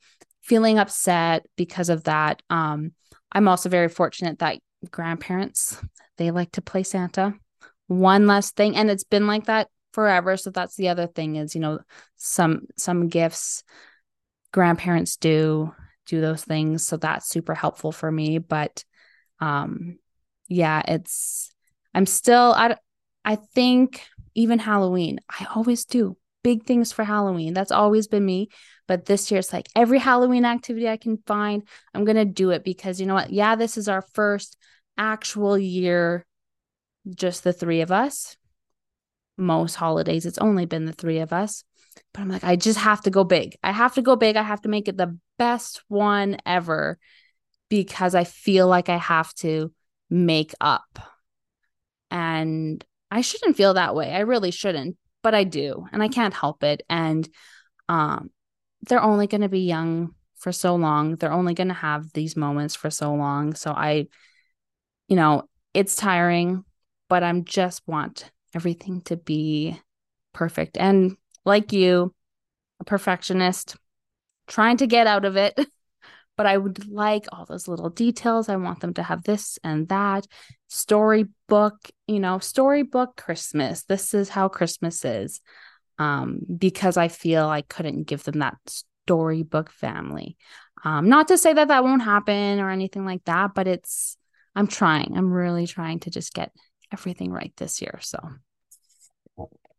feeling 0.46 0.80
upset 0.80 1.46
because 1.56 1.90
of 1.90 2.04
that. 2.06 2.42
Um, 2.50 2.92
I'm 3.32 3.48
also 3.48 3.68
very 3.68 3.90
fortunate 3.90 4.40
that 4.40 4.60
grandparents, 4.92 5.82
they 6.18 6.32
like 6.32 6.52
to 6.54 6.62
play 6.62 6.84
Santa. 6.84 7.34
One 7.88 8.28
less 8.28 8.52
thing. 8.52 8.76
And 8.76 8.90
it's 8.90 9.04
been 9.04 9.28
like 9.28 9.46
that 9.46 9.68
forever. 9.92 10.38
So 10.38 10.52
that's 10.52 10.76
the 10.76 10.90
other 10.90 11.08
thing 11.08 11.36
is, 11.36 11.56
you 11.56 11.62
know, 11.62 11.80
some 12.16 12.68
some 12.78 13.08
gifts 13.08 13.64
grandparents 14.56 15.18
do 15.18 15.74
do 16.06 16.22
those 16.22 16.46
things 16.46 16.88
so 16.88 16.96
that's 16.96 17.28
super 17.28 17.54
helpful 17.54 17.92
for 17.92 18.10
me 18.10 18.38
but 18.38 18.86
um 19.42 20.00
yeah 20.48 20.82
it's 20.88 21.52
i'm 21.94 22.06
still 22.06 22.54
i 22.56 22.74
i 23.26 23.36
think 23.36 24.02
even 24.34 24.58
halloween 24.58 25.20
i 25.30 25.46
always 25.54 25.84
do 25.84 26.16
big 26.46 26.64
things 26.64 26.92
for 26.92 27.04
halloween 27.04 27.54
that's 27.56 27.72
always 27.72 28.08
been 28.08 28.24
me 28.24 28.48
but 28.88 29.06
this 29.06 29.32
year 29.32 29.40
it's 29.40 29.52
like 29.52 29.68
every 29.76 29.98
halloween 29.98 30.46
activity 30.46 30.88
i 30.88 30.98
can 30.98 31.18
find 31.26 31.64
i'm 31.94 32.06
going 32.06 32.16
to 32.16 32.26
do 32.26 32.52
it 32.52 32.64
because 32.64 33.02
you 33.02 33.08
know 33.08 33.16
what 33.16 33.32
yeah 33.32 33.56
this 33.56 33.78
is 33.78 33.90
our 33.90 34.04
first 34.14 34.56
actual 34.96 35.58
year 35.58 36.24
just 37.16 37.44
the 37.44 37.52
three 37.52 37.82
of 37.82 37.92
us 37.92 38.38
most 39.38 39.74
holidays 39.74 40.28
it's 40.28 40.38
only 40.38 40.68
been 40.68 40.86
the 40.86 40.94
three 40.94 41.18
of 41.18 41.34
us 41.34 41.64
but 42.14 42.22
I'm 42.22 42.30
like, 42.30 42.44
I 42.44 42.56
just 42.56 42.80
have 42.80 43.02
to 43.02 43.10
go 43.10 43.24
big. 43.24 43.58
I 43.64 43.72
have 43.72 43.96
to 43.96 44.02
go 44.02 44.16
big. 44.16 44.36
I 44.36 44.44
have 44.44 44.62
to 44.62 44.70
make 44.70 44.88
it 44.88 44.98
the 44.98 45.18
best 45.38 45.84
one 45.88 46.38
ever 46.46 46.98
because 47.70 48.16
I 48.16 48.24
feel 48.24 48.68
like 48.68 48.90
I 48.90 48.98
have 48.98 49.34
to 49.36 49.74
make 50.10 50.54
up. 50.62 51.00
And 52.12 52.84
I 53.12 53.22
shouldn't 53.22 53.58
feel 53.58 53.74
that 53.74 53.96
way. 53.96 54.12
I 54.12 54.20
really 54.20 54.52
shouldn't, 54.52 54.98
but 55.26 55.34
I 55.34 55.44
do. 55.44 55.88
And 55.92 56.04
I 56.04 56.08
can't 56.08 56.36
help 56.36 56.64
it. 56.64 56.84
And 56.88 57.28
um, 57.90 58.30
they're 58.84 59.02
only 59.02 59.26
going 59.26 59.42
to 59.42 59.50
be 59.50 59.62
young 59.62 60.14
for 60.36 60.52
so 60.52 60.76
long. 60.76 61.16
They're 61.16 61.34
only 61.34 61.56
going 61.56 61.70
to 61.70 61.74
have 61.74 62.14
these 62.14 62.36
moments 62.36 62.76
for 62.76 62.92
so 62.92 63.12
long. 63.12 63.56
So 63.56 63.72
I, 63.72 64.06
you 65.08 65.16
know, 65.16 65.50
it's 65.74 65.96
tiring, 65.96 66.64
but 67.10 67.24
I'm 67.24 67.44
just 67.44 67.82
want 67.88 68.30
everything 68.54 69.02
to 69.06 69.18
be 69.18 69.82
perfect. 70.32 70.78
And 70.78 71.18
like 71.44 71.74
you, 71.74 72.14
a 72.80 72.84
perfectionist, 72.84 73.78
trying 74.46 74.78
to 74.78 74.86
get 74.86 75.08
out 75.08 75.26
of 75.26 75.36
it. 75.38 75.60
But 76.38 76.48
I 76.48 76.58
would 76.58 76.92
like 76.92 77.28
all 77.32 77.46
those 77.46 77.70
little 77.70 77.90
details. 77.90 78.50
I 78.50 78.58
want 78.58 78.82
them 78.82 78.94
to 78.96 79.04
have 79.04 79.24
this 79.24 79.58
and 79.64 79.88
that 79.88 80.28
storybook, 80.68 81.90
you 82.08 82.20
know, 82.20 82.40
storybook 82.40 83.16
Christmas. 83.16 83.84
This 83.84 84.14
is 84.14 84.30
how 84.30 84.48
Christmas 84.48 85.06
is. 85.06 85.42
Um, 85.98 86.40
because 86.58 86.98
I 86.98 87.08
feel 87.08 87.48
I 87.48 87.62
couldn't 87.62 88.04
give 88.04 88.24
them 88.24 88.40
that 88.40 88.58
storybook 89.06 89.72
family. 89.72 90.36
Um, 90.84 91.08
not 91.08 91.30
to 91.30 91.38
say 91.38 91.54
that 91.54 91.70
that 91.70 91.84
won't 91.84 92.02
happen 92.02 92.60
or 92.60 92.70
anything 92.70 93.06
like 93.06 93.24
that, 93.26 93.54
but 93.56 93.68
it's, 93.68 94.18
I'm 94.56 94.68
trying. 94.68 95.14
I'm 95.18 95.32
really 95.32 95.68
trying 95.68 96.02
to 96.02 96.12
just 96.12 96.34
get 96.34 96.52
everything 96.92 97.32
right 97.32 97.54
this 97.58 97.82
year. 97.82 98.00
So, 98.02 98.20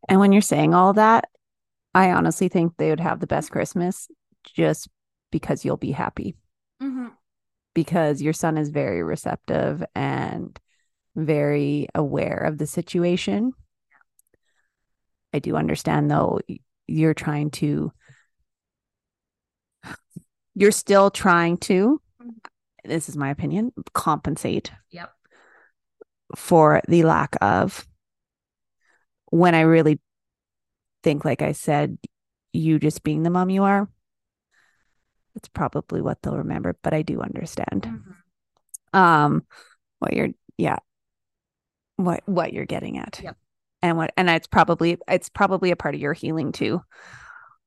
and 0.09 0.19
when 0.19 0.31
you're 0.31 0.41
saying 0.41 0.73
all 0.73 0.93
that, 0.93 1.29
I 1.93 2.11
honestly 2.11 2.47
think 2.47 2.73
they 2.77 2.89
would 2.89 2.99
have 2.99 3.19
the 3.19 3.27
best 3.27 3.51
Christmas 3.51 4.07
just 4.43 4.87
because 5.31 5.63
you'll 5.63 5.77
be 5.77 5.91
happy. 5.91 6.35
Mm-hmm. 6.81 7.07
Because 7.73 8.21
your 8.21 8.33
son 8.33 8.57
is 8.57 8.69
very 8.69 9.03
receptive 9.03 9.83
and 9.95 10.59
very 11.17 11.87
aware 11.95 12.37
of 12.37 12.57
the 12.57 12.67
situation. 12.67 13.51
I 15.33 15.39
do 15.39 15.55
understand, 15.55 16.09
though, 16.09 16.39
you're 16.87 17.13
trying 17.13 17.51
to, 17.51 17.91
you're 20.55 20.71
still 20.71 21.11
trying 21.11 21.57
to, 21.57 21.99
this 22.85 23.09
is 23.09 23.17
my 23.17 23.29
opinion, 23.29 23.73
compensate. 23.93 24.71
Yep. 24.91 25.11
For 26.35 26.81
the 26.87 27.03
lack 27.03 27.35
of 27.41 27.85
when 29.31 29.55
I 29.55 29.61
really 29.61 29.99
think, 31.03 31.25
like 31.25 31.41
I 31.41 31.53
said, 31.53 31.97
you 32.53 32.79
just 32.79 33.03
being 33.03 33.23
the 33.23 33.29
mom 33.29 33.49
you 33.49 33.63
are, 33.63 33.89
it's 35.35 35.47
probably 35.49 36.01
what 36.01 36.21
they'll 36.21 36.37
remember. 36.37 36.75
But 36.81 36.93
I 36.93 37.01
do 37.01 37.21
understand. 37.21 37.83
Mm-hmm. 37.83 38.99
Um, 38.99 39.45
what 39.99 40.13
you're, 40.13 40.29
yeah, 40.57 40.77
what 41.97 42.21
what 42.25 42.53
you're 42.53 42.65
getting 42.65 42.97
at, 42.97 43.19
yep. 43.21 43.37
and 43.81 43.97
what, 43.97 44.11
and 44.17 44.29
it's 44.29 44.47
probably 44.47 44.97
it's 45.07 45.29
probably 45.29 45.71
a 45.71 45.75
part 45.75 45.93
of 45.93 46.01
your 46.01 46.13
healing 46.13 46.51
too, 46.51 46.81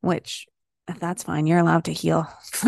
which 0.01 0.47
if 0.89 0.99
that's 0.99 1.23
fine. 1.23 1.47
You're 1.47 1.59
allowed 1.59 1.85
to 1.85 1.93
heal. 1.93 2.27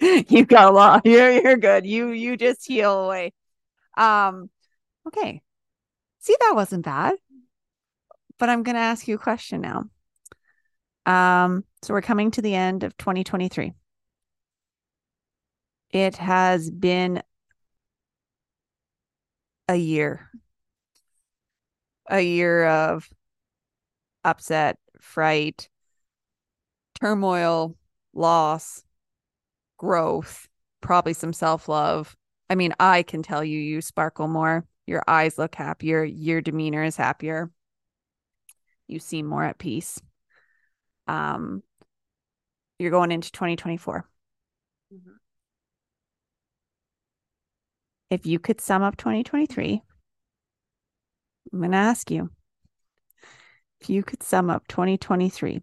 you've 0.00 0.48
got 0.48 0.68
a 0.68 0.74
lot. 0.74 1.02
You're 1.04 1.30
you're 1.30 1.56
good. 1.56 1.86
You 1.86 2.08
you 2.10 2.36
just 2.36 2.66
heal 2.66 3.04
away. 3.04 3.32
Um, 3.96 4.50
okay. 5.06 5.42
See, 6.20 6.36
that 6.40 6.52
wasn't 6.54 6.84
bad. 6.84 7.14
But 8.38 8.48
I'm 8.48 8.62
going 8.62 8.74
to 8.74 8.80
ask 8.80 9.06
you 9.06 9.16
a 9.16 9.18
question 9.18 9.60
now. 9.60 9.84
Um, 11.06 11.64
so 11.82 11.94
we're 11.94 12.02
coming 12.02 12.30
to 12.32 12.42
the 12.42 12.54
end 12.54 12.84
of 12.84 12.96
2023. 12.96 13.72
It 15.90 16.16
has 16.16 16.70
been 16.70 17.22
a 19.68 19.76
year. 19.76 20.28
A 22.12 22.20
year 22.20 22.66
of 22.66 23.08
upset, 24.22 24.78
fright, 25.00 25.68
turmoil, 27.00 27.74
loss, 28.12 28.84
growth, 29.78 30.46
probably 30.80 31.14
some 31.14 31.32
self 31.32 31.68
love. 31.68 32.16
I 32.50 32.54
mean, 32.54 32.74
I 32.78 33.02
can 33.02 33.22
tell 33.22 33.42
you, 33.42 33.58
you 33.58 33.80
sparkle 33.80 34.28
more. 34.28 34.66
Your 34.86 35.02
eyes 35.08 35.38
look 35.38 35.54
happier. 35.54 36.04
Your 36.04 36.40
demeanor 36.40 36.84
is 36.84 36.96
happier. 36.96 37.50
You 38.86 38.98
seem 38.98 39.26
more 39.26 39.44
at 39.44 39.58
peace. 39.58 40.00
Um, 41.06 41.62
you're 42.78 42.90
going 42.90 43.10
into 43.10 43.32
2024. 43.32 44.04
Mm-hmm. 44.92 45.10
If 48.10 48.26
you 48.26 48.38
could 48.38 48.60
sum 48.60 48.82
up 48.82 48.96
2023, 48.96 49.82
I'm 51.52 51.58
going 51.58 51.72
to 51.72 51.76
ask 51.76 52.10
you 52.10 52.30
if 53.80 53.90
you 53.90 54.02
could 54.02 54.22
sum 54.22 54.48
up 54.48 54.66
2023 54.68 55.62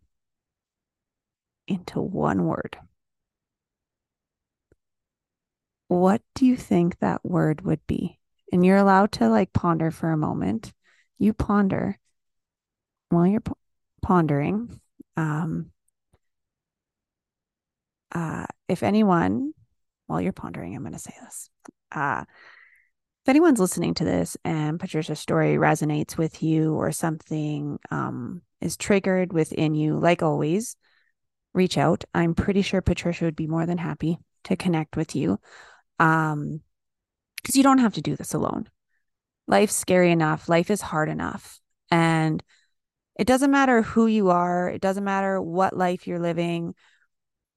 into 1.67 2.01
one 2.01 2.45
word, 2.45 2.77
what 5.87 6.21
do 6.35 6.45
you 6.45 6.55
think 6.55 6.99
that 6.99 7.25
word 7.25 7.61
would 7.61 7.85
be? 7.87 8.19
And 8.51 8.65
you're 8.65 8.77
allowed 8.77 9.11
to 9.13 9.29
like 9.29 9.53
ponder 9.53 9.91
for 9.91 10.11
a 10.11 10.17
moment. 10.17 10.73
You 11.17 11.33
ponder 11.33 11.97
while 13.09 13.27
you're 13.27 13.43
pondering. 14.01 14.79
Um, 15.17 15.71
uh, 18.11 18.45
if 18.67 18.83
anyone, 18.83 19.53
while 20.07 20.21
you're 20.21 20.33
pondering, 20.33 20.75
I'm 20.75 20.83
going 20.83 20.93
to 20.93 20.99
say 20.99 21.13
this. 21.21 21.49
Uh, 21.91 22.25
anyone's 23.29 23.59
listening 23.59 23.93
to 23.95 24.03
this 24.03 24.37
and 24.43 24.79
Patricia's 24.79 25.19
story 25.19 25.55
resonates 25.55 26.17
with 26.17 26.41
you 26.41 26.73
or 26.75 26.91
something 26.91 27.79
um, 27.91 28.41
is 28.61 28.77
triggered 28.77 29.33
within 29.33 29.75
you, 29.75 29.99
like 29.99 30.23
always, 30.23 30.75
reach 31.53 31.77
out. 31.77 32.03
I'm 32.13 32.35
pretty 32.35 32.61
sure 32.61 32.81
Patricia 32.81 33.25
would 33.25 33.35
be 33.35 33.47
more 33.47 33.65
than 33.65 33.77
happy 33.77 34.17
to 34.45 34.55
connect 34.55 34.95
with 34.95 35.15
you 35.15 35.37
um 35.99 36.61
because 37.35 37.55
you 37.55 37.63
don't 37.63 37.79
have 37.79 37.93
to 37.93 38.01
do 38.01 38.15
this 38.15 38.33
alone. 38.33 38.69
Life's 39.47 39.75
scary 39.75 40.11
enough. 40.11 40.49
Life 40.49 40.69
is 40.69 40.81
hard 40.81 41.09
enough. 41.09 41.59
And 41.89 42.43
it 43.17 43.27
doesn't 43.27 43.51
matter 43.51 43.81
who 43.81 44.07
you 44.07 44.29
are. 44.29 44.69
It 44.69 44.81
doesn't 44.81 45.03
matter 45.03 45.41
what 45.41 45.75
life 45.75 46.07
you're 46.07 46.19
living. 46.19 46.75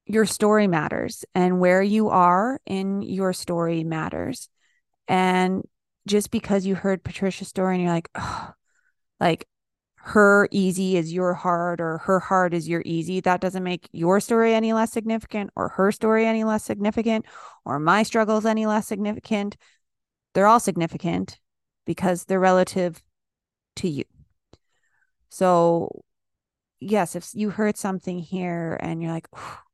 Your 0.07 0.27
story 0.27 0.67
matters 0.67 1.25
and 1.35 1.61
where 1.61 1.83
you 1.83 2.09
are 2.09 2.61
in 2.67 3.03
your 3.03 3.33
story 3.33 3.85
matters 3.85 4.49
and 5.09 5.63
just 6.07 6.31
because 6.31 6.67
you 6.67 6.75
heard 6.75 7.05
patricia's 7.05 7.49
story 7.49 7.77
and 7.77 7.85
you're 7.85 7.93
like 7.93 8.09
oh, 8.15 8.53
like 9.21 9.47
her 9.97 10.49
easy 10.51 10.97
is 10.97 11.13
your 11.13 11.33
hard 11.33 11.81
or 11.81 11.99
her 11.99 12.19
hard 12.19 12.53
is 12.55 12.69
your 12.69 12.83
easy 12.85 13.21
that 13.21 13.41
doesn't 13.41 13.63
make 13.63 13.89
your 13.93 14.19
story 14.19 14.53
any 14.55 14.73
less 14.73 14.93
significant 14.93 15.51
or 15.55 15.69
her 15.69 15.93
story 15.93 16.27
any 16.27 16.43
less 16.43 16.65
significant 16.65 17.25
or 17.65 17.79
my 17.79 18.03
struggles 18.03 18.45
any 18.45 18.67
less 18.67 18.87
significant. 18.87 19.57
They're 20.35 20.47
all 20.47 20.61
significant 20.61 21.39
because 21.87 22.25
they're 22.25 22.41
relative 22.41 23.03
to 23.77 23.89
you. 23.89 24.05
So 25.29 26.05
yes 26.83 27.15
if 27.15 27.31
you 27.33 27.51
heard 27.51 27.77
something 27.77 28.19
here 28.19 28.77
and 28.81 29.01
you're 29.01 29.13
like 29.13 29.29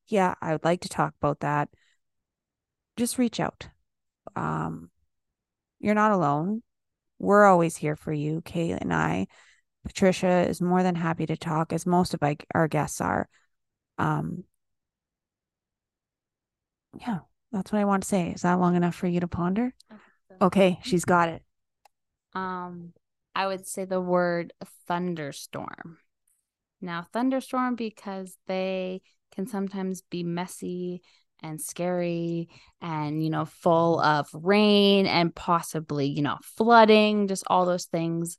yeah 0.09 0.35
i 0.43 0.53
would 0.53 0.65
like 0.65 0.83
to 0.83 0.89
talk 0.91 1.15
about 1.21 1.41
that 1.41 1.71
just 2.99 3.17
reach 3.17 3.41
out. 3.41 3.69
Um 4.37 4.91
you're 5.81 5.95
not 5.95 6.13
alone 6.13 6.63
we're 7.19 7.45
always 7.45 7.77
here 7.77 7.97
for 7.97 8.13
you 8.13 8.41
kate 8.45 8.79
and 8.81 8.93
i 8.93 9.27
Patricia 9.89 10.47
is 10.47 10.61
more 10.61 10.83
than 10.83 10.95
happy 10.95 11.27
to 11.27 11.37
talk, 11.37 11.73
as 11.73 11.87
most 11.87 12.15
of 12.15 12.21
our 12.55 12.69
guests 12.69 13.01
are. 13.01 13.29
Um, 13.97 14.45
yeah, 17.01 17.21
that's 17.53 17.73
what 17.73 17.81
I 17.81 17.87
want 17.87 18.03
to 18.03 18.09
say. 18.09 18.31
Is 18.31 18.43
that 18.43 18.61
long 18.61 18.77
enough 18.77 18.95
for 18.95 19.07
you 19.07 19.21
to 19.21 19.29
ponder? 19.29 19.75
Okay, 20.41 20.79
she's 20.83 21.05
got 21.07 21.31
it. 21.31 21.43
Um, 22.35 22.93
I 23.35 23.47
would 23.47 23.67
say 23.67 23.87
the 23.87 24.01
word 24.01 24.53
thunderstorm. 24.87 25.99
Now, 26.81 27.07
thunderstorm 27.13 27.75
because 27.75 28.37
they 28.47 29.01
can 29.35 29.47
sometimes 29.47 30.03
be 30.03 30.23
messy 30.23 31.03
and 31.43 31.61
scary 31.61 32.49
and 32.81 33.23
you 33.23 33.31
know 33.31 33.45
full 33.45 34.01
of 34.01 34.29
rain 34.33 35.07
and 35.07 35.35
possibly 35.35 36.07
you 36.07 36.23
know 36.23 36.37
flooding 36.43 37.29
just 37.29 37.45
all 37.49 37.67
those 37.67 37.87
things. 37.87 38.37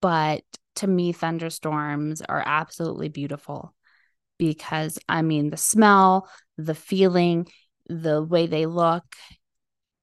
But 0.00 0.42
to 0.76 0.86
me, 0.86 1.12
thunderstorms 1.12 2.22
are 2.22 2.42
absolutely 2.44 3.08
beautiful 3.08 3.74
because 4.38 4.98
I 5.08 5.22
mean, 5.22 5.50
the 5.50 5.58
smell, 5.58 6.28
the 6.56 6.74
feeling, 6.74 7.48
the 7.88 8.22
way 8.22 8.46
they 8.46 8.66
look. 8.66 9.04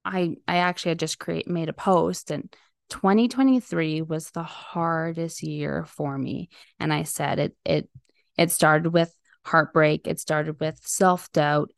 I 0.05 0.35
I 0.47 0.57
actually 0.57 0.89
had 0.89 0.99
just 0.99 1.19
create 1.19 1.47
made 1.47 1.69
a 1.69 1.73
post 1.73 2.31
and 2.31 2.53
2023 2.89 4.01
was 4.03 4.31
the 4.31 4.43
hardest 4.43 5.43
year 5.43 5.85
for 5.85 6.17
me. 6.17 6.49
And 6.79 6.93
I 6.93 7.03
said 7.03 7.39
it 7.39 7.57
it 7.65 7.89
it 8.37 8.51
started 8.51 8.91
with 8.91 9.13
heartbreak, 9.43 10.07
it 10.07 10.19
started 10.19 10.59
with 10.59 10.79
self-doubt 10.83 11.71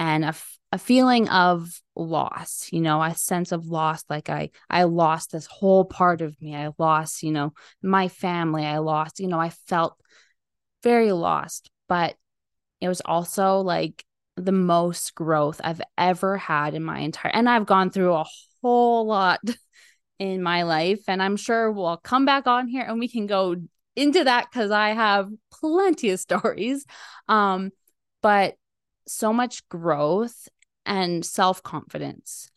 and 0.00 0.24
a 0.24 0.34
a 0.72 0.78
feeling 0.78 1.28
of 1.28 1.68
loss 1.96 2.68
you 2.72 2.80
know 2.80 3.02
a 3.02 3.14
sense 3.14 3.52
of 3.52 3.66
loss 3.66 4.04
like 4.08 4.30
i 4.30 4.48
i 4.70 4.84
lost 4.84 5.32
this 5.32 5.46
whole 5.46 5.84
part 5.84 6.22
of 6.22 6.40
me. 6.40 6.56
I 6.56 6.70
lost 6.78 7.22
you 7.22 7.30
know 7.30 7.52
my 7.82 8.08
family. 8.08 8.64
I 8.64 8.78
lost 8.78 9.20
you 9.20 9.28
know 9.28 9.38
i 9.38 9.50
felt 9.50 9.96
very 10.82 11.12
lost 11.12 11.70
but 11.88 12.16
it 12.80 12.88
was 12.88 13.02
also 13.04 13.58
like 13.58 14.04
the 14.36 14.52
most 14.52 15.14
growth 15.14 15.60
i've 15.62 15.82
ever 15.98 16.38
had 16.38 16.74
in 16.74 16.82
my 16.82 17.00
entire 17.00 17.32
and 17.34 17.48
i've 17.48 17.66
gone 17.66 17.90
through 17.90 18.14
a 18.14 18.24
whole 18.62 19.06
lot 19.06 19.40
in 20.18 20.42
my 20.42 20.62
life 20.62 21.00
and 21.08 21.22
i'm 21.22 21.36
sure 21.36 21.70
we'll 21.70 21.98
come 21.98 22.24
back 22.24 22.46
on 22.46 22.68
here 22.68 22.84
and 22.88 22.98
we 22.98 23.08
can 23.08 23.26
go 23.26 23.56
into 23.96 24.24
that 24.24 24.50
cuz 24.50 24.70
i 24.70 24.90
have 24.90 25.28
plenty 25.50 26.10
of 26.10 26.20
stories. 26.20 26.86
Um 27.28 27.72
but 28.22 28.54
so 29.06 29.32
much 29.32 29.68
growth 29.68 30.48
and 30.86 31.24
self 31.24 31.62
confidence. 31.62 32.50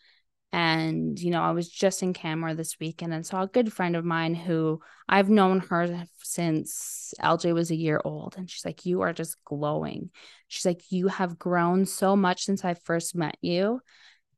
And, 0.51 1.19
you 1.19 1.31
know, 1.31 1.41
I 1.41 1.51
was 1.51 1.67
just 1.67 2.03
in 2.03 2.13
Canmore 2.13 2.53
this 2.53 2.77
weekend 2.79 3.11
and 3.11 3.25
saw 3.25 3.41
a 3.41 3.47
good 3.47 3.73
friend 3.73 3.95
of 3.95 4.05
mine 4.05 4.35
who 4.35 4.81
I've 5.09 5.29
known 5.29 5.61
her 5.61 6.05
since 6.21 7.13
LJ 7.19 7.55
was 7.55 7.71
a 7.71 7.75
year 7.75 7.99
old. 8.05 8.35
And 8.37 8.47
she's 8.47 8.63
like, 8.63 8.85
You 8.85 9.01
are 9.01 9.13
just 9.13 9.43
glowing. 9.45 10.11
She's 10.47 10.65
like, 10.65 10.83
You 10.91 11.07
have 11.07 11.39
grown 11.39 11.87
so 11.87 12.15
much 12.15 12.43
since 12.43 12.63
I 12.63 12.75
first 12.75 13.15
met 13.15 13.35
you. 13.41 13.81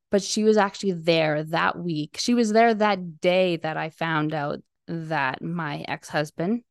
But 0.09 0.23
she 0.23 0.45
was 0.45 0.55
actually 0.55 0.93
there 0.93 1.43
that 1.43 1.77
week. 1.77 2.15
She 2.17 2.33
was 2.33 2.53
there 2.53 2.73
that 2.73 3.19
day 3.19 3.57
that 3.57 3.75
I 3.75 3.89
found 3.89 4.33
out 4.33 4.59
that 4.87 5.41
my 5.41 5.83
ex 5.87 6.07
husband 6.07 6.63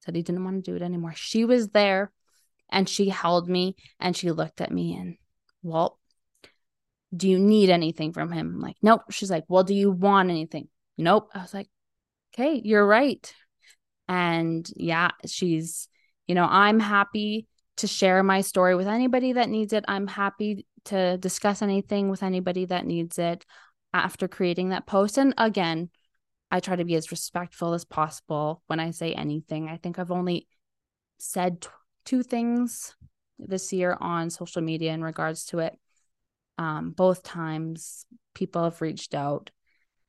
said 0.00 0.14
he 0.14 0.22
didn't 0.22 0.44
want 0.44 0.64
to 0.64 0.70
do 0.70 0.76
it 0.76 0.82
anymore. 0.82 1.14
She 1.16 1.44
was 1.44 1.70
there 1.70 2.12
and 2.72 2.88
she 2.88 3.10
held 3.10 3.48
me 3.48 3.76
and 4.00 4.16
she 4.16 4.32
looked 4.32 4.60
at 4.60 4.72
me 4.72 4.94
and, 4.94 5.16
well, 5.62 5.98
do 7.14 7.28
you 7.28 7.38
need 7.38 7.70
anything 7.70 8.12
from 8.12 8.32
him? 8.32 8.54
I'm 8.54 8.60
like, 8.60 8.76
nope. 8.82 9.02
She's 9.10 9.30
like, 9.30 9.44
well, 9.46 9.62
do 9.62 9.74
you 9.74 9.90
want 9.90 10.30
anything? 10.30 10.68
Nope. 10.96 11.30
I 11.34 11.42
was 11.42 11.54
like, 11.54 11.68
okay, 12.34 12.60
you're 12.64 12.86
right. 12.86 13.32
And 14.08 14.68
yeah, 14.74 15.10
she's, 15.26 15.88
you 16.26 16.34
know, 16.34 16.46
I'm 16.48 16.80
happy 16.80 17.46
to 17.76 17.86
share 17.86 18.22
my 18.22 18.40
story 18.40 18.74
with 18.74 18.88
anybody 18.88 19.34
that 19.34 19.48
needs 19.48 19.72
it. 19.72 19.84
I'm 19.86 20.06
happy 20.06 20.66
to 20.86 21.18
discuss 21.18 21.62
anything 21.62 22.08
with 22.08 22.22
anybody 22.22 22.64
that 22.64 22.86
needs 22.86 23.18
it 23.18 23.44
after 23.92 24.26
creating 24.26 24.70
that 24.70 24.86
post. 24.86 25.18
And 25.18 25.34
again, 25.36 25.90
I 26.50 26.60
try 26.60 26.76
to 26.76 26.84
be 26.84 26.96
as 26.96 27.10
respectful 27.10 27.74
as 27.74 27.84
possible 27.84 28.62
when 28.66 28.80
I 28.80 28.90
say 28.90 29.12
anything. 29.12 29.68
I 29.68 29.76
think 29.76 29.98
I've 29.98 30.10
only 30.10 30.48
said 31.18 31.66
two 32.04 32.22
things 32.22 32.94
this 33.38 33.72
year 33.72 33.96
on 34.00 34.30
social 34.30 34.62
media 34.62 34.92
in 34.92 35.02
regards 35.02 35.46
to 35.46 35.58
it 35.58 35.78
um, 36.58 36.90
both 36.90 37.22
times 37.22 38.06
people 38.34 38.64
have 38.64 38.80
reached 38.80 39.14
out 39.14 39.50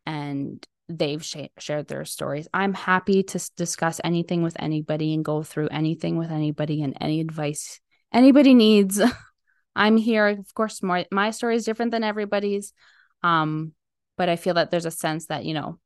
and 0.06 0.66
they've 0.90 1.24
sh- 1.24 1.48
shared 1.58 1.88
their 1.88 2.06
stories. 2.06 2.48
I'm 2.54 2.74
happy 2.74 3.24
to 3.24 3.38
s- 3.38 3.50
discuss 3.50 4.02
anything 4.04 4.44
with 4.44 4.56
anybody 4.60 5.14
and 5.14 5.24
go 5.24 5.44
through 5.44 5.70
anything 5.70 6.18
with 6.18 6.32
anybody 6.32 6.82
and 6.84 6.96
any 7.00 7.22
advice 7.22 7.80
anybody 8.14 8.54
needs. 8.54 9.02
I'm 9.76 9.98
here. 9.98 10.28
Of 10.28 10.54
course, 10.54 10.84
my, 10.84 11.08
my 11.12 11.32
story 11.32 11.56
is 11.56 11.66
different 11.66 11.92
than 11.92 12.04
everybody's. 12.04 12.74
Um, 13.24 13.74
but 14.18 14.30
I 14.30 14.36
feel 14.36 14.54
that 14.56 14.70
there's 14.70 14.86
a 14.86 14.92
sense 14.92 15.28
that, 15.28 15.46
you 15.46 15.54
know, 15.54 15.80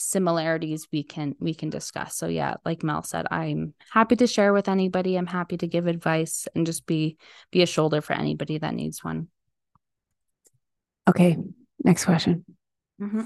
similarities 0.00 0.88
we 0.92 1.02
can 1.02 1.36
we 1.38 1.54
can 1.54 1.70
discuss. 1.70 2.16
So 2.16 2.26
yeah, 2.26 2.54
like 2.64 2.82
Mel 2.82 3.02
said, 3.02 3.26
I'm 3.30 3.74
happy 3.90 4.16
to 4.16 4.26
share 4.26 4.52
with 4.52 4.68
anybody. 4.68 5.16
I'm 5.16 5.26
happy 5.26 5.56
to 5.58 5.66
give 5.66 5.86
advice 5.86 6.48
and 6.54 6.66
just 6.66 6.86
be 6.86 7.16
be 7.50 7.62
a 7.62 7.66
shoulder 7.66 8.00
for 8.00 8.14
anybody 8.14 8.58
that 8.58 8.74
needs 8.74 9.04
one. 9.04 9.28
Okay, 11.08 11.36
next 11.84 12.04
question. 12.04 12.44
Mm-hmm. 13.00 13.22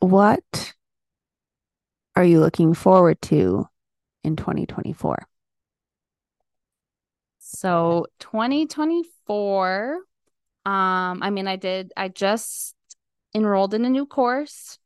What 0.00 0.74
are 2.14 2.24
you 2.24 2.40
looking 2.40 2.74
forward 2.74 3.20
to 3.22 3.66
in 4.22 4.36
2024? 4.36 5.26
So 7.38 8.06
2024, 8.20 9.94
um, 10.66 11.22
I 11.22 11.30
mean, 11.30 11.48
I 11.48 11.56
did, 11.56 11.92
I 11.96 12.08
just 12.08 12.75
enrolled 13.34 13.74
in 13.74 13.84
a 13.84 13.90
new 13.90 14.06
course. 14.06 14.78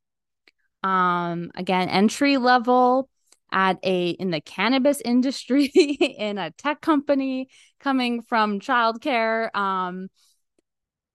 Um, 0.83 1.51
again, 1.55 1.89
entry 1.89 2.37
level 2.37 3.09
at 3.53 3.79
a 3.83 4.11
in 4.11 4.31
the 4.31 4.41
cannabis 4.41 5.01
industry 5.05 5.67
in 5.67 6.39
a 6.39 6.51
tech 6.53 6.81
company 6.81 7.49
coming 7.81 8.23
from 8.23 8.61
childcare. 8.61 9.55
Um, 9.55 10.09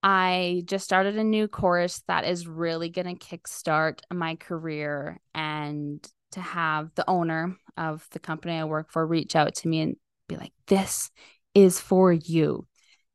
I 0.03 0.61
just 0.65 0.85
started 0.85 1.17
a 1.17 1.23
new 1.23 1.47
course 1.47 2.03
that 2.07 2.25
is 2.25 2.47
really 2.47 2.89
going 2.89 3.17
to 3.17 3.25
kickstart 3.25 4.01
my 4.13 4.35
career 4.35 5.19
and 5.33 6.07
to 6.33 6.41
have 6.41 6.93
the 6.93 7.09
owner 7.09 7.55
of 7.75 8.05
the 8.11 8.19
company 8.19 8.53
I 8.53 8.65
work 8.65 8.91
for 8.91 9.05
reach 9.05 9.35
out 9.35 9.55
to 9.55 9.67
me 9.67 9.81
and 9.81 9.95
be 10.27 10.37
like, 10.37 10.53
this 10.67 11.09
is 11.55 11.79
for 11.79 12.13
you. 12.13 12.67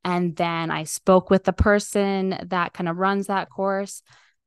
And 0.05 0.35
then 0.37 0.71
I 0.71 0.85
spoke 0.85 1.31
with 1.31 1.45
the 1.45 1.53
person 1.53 2.39
that 2.47 2.73
kind 2.73 2.89
of 2.89 2.97
runs 2.97 3.27
that 3.27 3.51
course. 3.51 4.03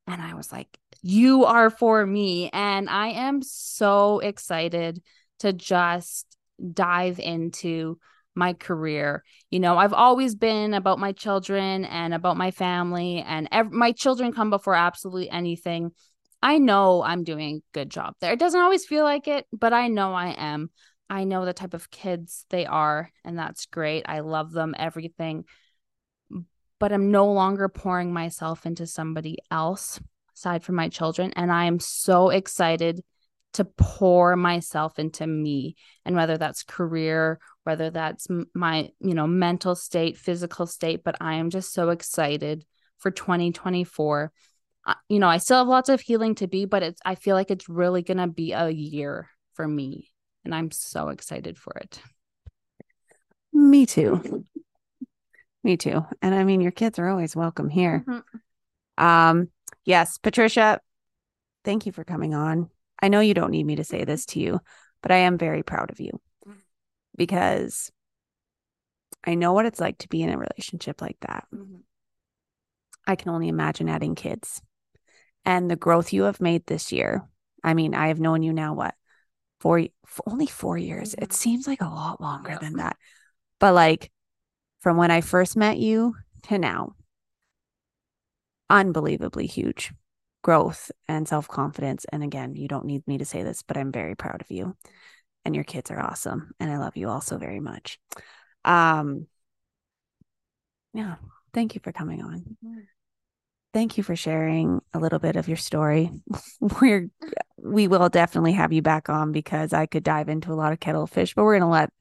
And 0.07 0.21
I 0.21 0.33
was 0.33 0.51
like, 0.51 0.67
you 1.01 1.45
are 1.45 1.69
for 1.69 2.05
me. 2.05 2.49
And 2.51 2.89
I 2.89 3.09
am 3.09 3.41
so 3.41 4.19
excited 4.19 5.01
to 5.39 5.53
just 5.53 6.37
dive 6.73 7.19
into 7.19 7.99
my 8.35 8.53
career. 8.53 9.23
You 9.51 9.59
know, 9.59 9.77
I've 9.77 9.93
always 9.93 10.35
been 10.35 10.73
about 10.73 10.99
my 10.99 11.11
children 11.11 11.85
and 11.85 12.13
about 12.13 12.37
my 12.37 12.51
family, 12.51 13.23
and 13.25 13.47
ev- 13.51 13.71
my 13.71 13.91
children 13.91 14.33
come 14.33 14.49
before 14.49 14.75
absolutely 14.75 15.29
anything. 15.29 15.91
I 16.41 16.57
know 16.57 17.03
I'm 17.03 17.23
doing 17.23 17.57
a 17.57 17.73
good 17.73 17.89
job 17.89 18.15
there. 18.19 18.33
It 18.33 18.39
doesn't 18.39 18.59
always 18.59 18.85
feel 18.85 19.03
like 19.03 19.27
it, 19.27 19.45
but 19.53 19.71
I 19.71 19.87
know 19.87 20.13
I 20.13 20.29
am. 20.37 20.71
I 21.09 21.25
know 21.25 21.45
the 21.45 21.53
type 21.53 21.73
of 21.73 21.91
kids 21.91 22.45
they 22.49 22.65
are, 22.65 23.11
and 23.23 23.37
that's 23.37 23.65
great. 23.65 24.05
I 24.07 24.21
love 24.21 24.51
them, 24.51 24.73
everything. 24.77 25.45
But 26.79 26.91
I'm 26.91 27.11
no 27.11 27.31
longer 27.31 27.69
pouring 27.69 28.11
myself 28.11 28.65
into 28.65 28.87
somebody 28.87 29.37
else 29.51 29.99
aside 30.35 30.63
from 30.63 30.75
my 30.75 30.89
children. 30.89 31.31
And 31.35 31.51
I 31.51 31.65
am 31.65 31.79
so 31.79 32.29
excited 32.29 33.03
to 33.53 33.65
pour 33.65 34.35
myself 34.35 34.97
into 34.97 35.27
me. 35.27 35.75
And 36.05 36.15
whether 36.15 36.37
that's 36.37 36.63
career, 36.63 37.39
whether 37.63 37.89
that's 37.89 38.27
my, 38.55 38.89
you 38.99 39.13
know, 39.13 39.27
mental 39.27 39.75
state, 39.75 40.17
physical 40.17 40.65
state, 40.65 41.03
but 41.03 41.15
I 41.21 41.35
am 41.35 41.49
just 41.49 41.73
so 41.73 41.89
excited 41.89 42.65
for 42.97 43.11
2024. 43.11 44.31
Uh, 44.85 44.93
you 45.07 45.19
know, 45.19 45.27
I 45.27 45.37
still 45.37 45.59
have 45.59 45.67
lots 45.67 45.89
of 45.89 46.01
healing 46.01 46.35
to 46.35 46.47
be, 46.47 46.65
but 46.65 46.83
it's, 46.83 47.01
I 47.05 47.15
feel 47.15 47.35
like 47.35 47.51
it's 47.51 47.69
really 47.69 48.01
going 48.01 48.17
to 48.17 48.27
be 48.27 48.51
a 48.53 48.69
year 48.69 49.29
for 49.53 49.67
me 49.67 50.12
and 50.43 50.53
I'm 50.53 50.71
so 50.71 51.09
excited 51.09 51.57
for 51.57 51.73
it. 51.77 51.99
Me 53.51 53.85
too. 53.85 54.45
Me 55.63 55.77
too. 55.77 56.05
And 56.21 56.35
I 56.35 56.43
mean, 56.43 56.61
your 56.61 56.71
kids 56.71 56.99
are 56.99 57.07
always 57.07 57.35
welcome 57.35 57.69
here. 57.69 58.03
Mm-hmm. 58.07 59.03
Um, 59.03 59.49
yes, 59.85 60.17
Patricia, 60.17 60.79
thank 61.63 61.85
you 61.85 61.91
for 61.91 62.03
coming 62.03 62.33
on. 62.33 62.69
I 63.01 63.07
know 63.07 63.19
you 63.19 63.33
don't 63.33 63.51
need 63.51 63.65
me 63.65 63.77
to 63.77 63.83
say 63.83 64.03
this 64.03 64.25
to 64.27 64.39
you, 64.39 64.59
but 65.01 65.11
I 65.11 65.17
am 65.17 65.37
very 65.37 65.63
proud 65.63 65.91
of 65.91 65.99
you 65.99 66.19
because 67.15 67.91
I 69.23 69.35
know 69.35 69.53
what 69.53 69.65
it's 69.65 69.79
like 69.79 69.99
to 69.99 70.09
be 70.09 70.21
in 70.21 70.29
a 70.29 70.37
relationship 70.37 71.01
like 71.01 71.17
that. 71.21 71.45
Mm-hmm. 71.53 71.77
I 73.05 73.15
can 73.15 73.29
only 73.31 73.47
imagine 73.47 73.89
adding 73.89 74.15
kids 74.15 74.61
and 75.45 75.69
the 75.69 75.75
growth 75.75 76.13
you 76.13 76.23
have 76.23 76.41
made 76.41 76.65
this 76.65 76.91
year. 76.91 77.27
I 77.63 77.73
mean, 77.73 77.95
I 77.95 78.07
have 78.07 78.19
known 78.19 78.43
you 78.43 78.53
now, 78.53 78.73
what, 78.73 78.95
four 79.63 79.81
only 80.27 80.45
four 80.45 80.77
years. 80.77 81.13
It 81.13 81.21
mm-hmm. 81.21 81.31
seems 81.31 81.67
like 81.67 81.81
a 81.81 81.85
lot 81.85 82.19
longer 82.19 82.57
than 82.59 82.73
that. 82.73 82.97
But 83.59 83.73
like 83.73 84.11
from 84.81 84.97
when 84.97 85.09
i 85.09 85.21
first 85.21 85.55
met 85.55 85.77
you 85.77 86.13
to 86.43 86.57
now 86.57 86.93
unbelievably 88.69 89.47
huge 89.47 89.93
growth 90.41 90.91
and 91.07 91.25
self-confidence. 91.25 92.05
And 92.11 92.21
again 92.21 92.57
you 92.57 92.67
don't 92.67 92.85
need 92.85 93.07
me 93.07 93.19
to 93.19 93.25
say 93.25 93.43
this 93.43 93.63
but 93.63 93.77
i'm 93.77 93.93
very 93.93 94.15
proud 94.15 94.41
of 94.41 94.51
you. 94.51 94.75
And 95.45 95.55
your 95.55 95.63
kids 95.63 95.89
are 95.91 95.99
awesome. 95.99 96.51
And 96.59 96.69
i 96.69 96.77
love 96.77 96.97
you 96.97 97.07
also 97.07 97.37
very 97.37 97.61
much. 97.61 97.97
Um 98.65 99.27
yeah. 100.93 101.15
Thank 101.53 101.75
you 101.75 101.81
for 101.81 101.93
coming 101.93 102.21
on. 102.21 102.57
Mm-hmm 102.65 102.92
thank 103.73 103.97
you 103.97 104.03
for 104.03 104.15
sharing 104.15 104.81
a 104.93 104.99
little 104.99 105.19
bit 105.19 105.35
of 105.35 105.47
your 105.47 105.57
story. 105.57 106.11
We're 106.79 107.09
we 107.57 107.87
will 107.87 108.09
definitely 108.09 108.53
have 108.53 108.71
you 108.71 108.81
back 108.81 109.09
on 109.09 109.31
because 109.31 109.73
I 109.73 109.85
could 109.85 110.03
dive 110.03 110.29
into 110.29 110.51
a 110.51 110.55
lot 110.55 110.73
of 110.73 110.79
kettlefish, 110.79 111.33
but 111.33 111.43
we're 111.43 111.57
gonna 111.57 111.71
let 111.71 111.91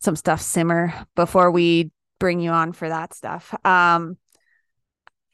some 0.00 0.16
stuff 0.16 0.40
simmer 0.40 0.92
before 1.14 1.50
we 1.50 1.92
bring 2.18 2.40
you 2.40 2.50
on 2.50 2.72
for 2.72 2.88
that 2.88 3.14
stuff. 3.14 3.54
Um 3.64 4.18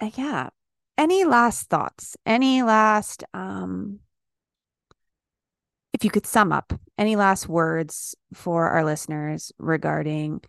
uh, 0.00 0.10
yeah. 0.14 0.50
Any 0.96 1.24
last 1.24 1.68
thoughts? 1.68 2.16
Any 2.24 2.62
last 2.62 3.24
um 3.34 4.00
if 5.92 6.04
you 6.04 6.10
could 6.10 6.26
sum 6.26 6.52
up 6.52 6.72
any 6.98 7.16
last 7.16 7.48
words 7.48 8.14
for 8.34 8.68
our 8.68 8.84
listeners 8.84 9.50
regarding 9.58 10.40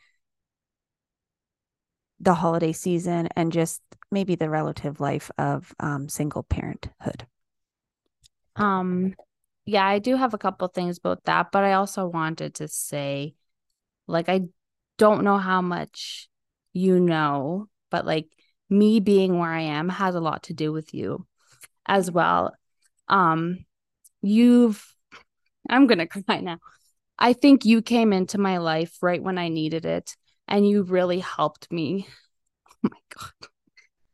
the 2.20 2.34
holiday 2.34 2.72
season 2.72 3.30
and 3.36 3.52
just 3.52 3.82
maybe 4.12 4.36
the 4.36 4.50
relative 4.50 5.00
life 5.00 5.32
of 5.38 5.74
um, 5.80 6.10
single 6.10 6.44
parenthood? 6.44 7.26
Um, 8.56 9.16
yeah, 9.66 9.86
I 9.86 10.00
do 10.00 10.16
have 10.16 10.34
a 10.34 10.38
couple 10.40 10.68
things 10.68 10.98
about 10.98 11.24
that, 11.26 11.52
but 11.52 11.64
I 11.64 11.74
also 11.74 12.08
wanted 12.08 12.56
to 12.56 12.68
say, 12.68 13.36
like, 14.08 14.28
I 14.30 14.42
don't 14.98 15.24
know 15.24 15.38
how 15.38 15.62
much 15.62 16.28
you 16.74 17.00
know, 17.00 17.68
but 17.90 18.06
like 18.06 18.28
me 18.70 19.00
being 19.00 19.38
where 19.38 19.52
I 19.52 19.62
am 19.62 19.90
has 19.90 20.16
a 20.16 20.20
lot 20.20 20.44
to 20.44 20.54
do 20.54 20.72
with 20.72 20.94
you 20.94 21.26
as 21.88 22.12
well. 22.12 22.54
Um, 23.08 23.66
you've, 24.22 24.86
I'm 25.70 25.88
gonna 25.88 26.08
cry 26.26 26.42
now. 26.42 26.60
I 27.18 27.34
think 27.34 27.66
you 27.66 27.82
came 27.82 28.14
into 28.14 28.38
my 28.38 28.58
life 28.58 28.98
right 29.02 29.22
when 29.22 29.38
I 29.38 29.50
needed 29.50 29.86
it 29.86 30.16
and 30.50 30.68
you 30.68 30.84
really 30.84 31.20
helped 31.20 31.72
me. 31.72 32.08
Oh 32.82 32.90
my 32.92 33.00
God. 33.14 33.50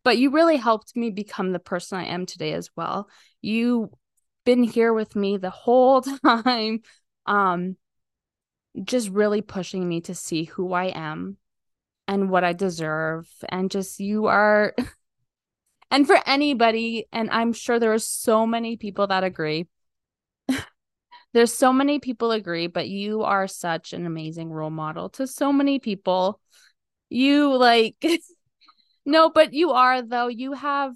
But 0.04 0.18
you 0.18 0.32
really 0.32 0.58
helped 0.58 0.96
me 0.96 1.12
become 1.12 1.52
the 1.52 1.60
person 1.60 2.00
I 2.00 2.06
am 2.06 2.26
today 2.26 2.54
as 2.54 2.72
well. 2.76 3.08
You've 3.44 3.90
been 4.44 4.64
here 4.64 4.92
with 4.92 5.16
me 5.16 5.38
the 5.38 5.52
whole 5.52 6.02
time 6.26 6.82
um 7.28 7.76
just 8.84 9.10
really 9.10 9.42
pushing 9.42 9.88
me 9.88 10.02
to 10.02 10.16
see 10.16 10.46
who 10.46 10.74
I 10.74 10.86
am 10.86 11.38
and 12.08 12.30
what 12.30 12.44
I 12.44 12.54
deserve 12.54 13.28
and 13.50 13.72
just 13.72 14.00
you 14.00 14.26
are 14.26 14.76
and 15.92 16.06
for 16.06 16.20
anybody 16.26 17.08
and 17.12 17.30
I'm 17.32 17.54
sure 17.54 17.80
there 17.80 17.94
are 17.94 18.00
so 18.00 18.46
many 18.46 18.78
people 18.78 19.08
that 19.08 19.24
agree 19.24 19.68
there's 21.36 21.54
so 21.54 21.74
many 21.74 22.00
people 22.00 22.32
agree, 22.32 22.68
but 22.68 22.88
you 22.88 23.24
are 23.24 23.46
such 23.46 23.92
an 23.92 24.06
amazing 24.06 24.54
role 24.54 24.70
model 24.70 25.10
to 25.10 25.28
so 25.28 25.52
many 25.52 25.80
people. 25.80 26.40
You 27.10 27.54
like 27.58 27.98
no, 29.06 29.30
but 29.30 29.52
you 29.54 29.72
are 29.72 30.02
though. 30.02 30.28
You 30.28 30.54
have 30.54 30.94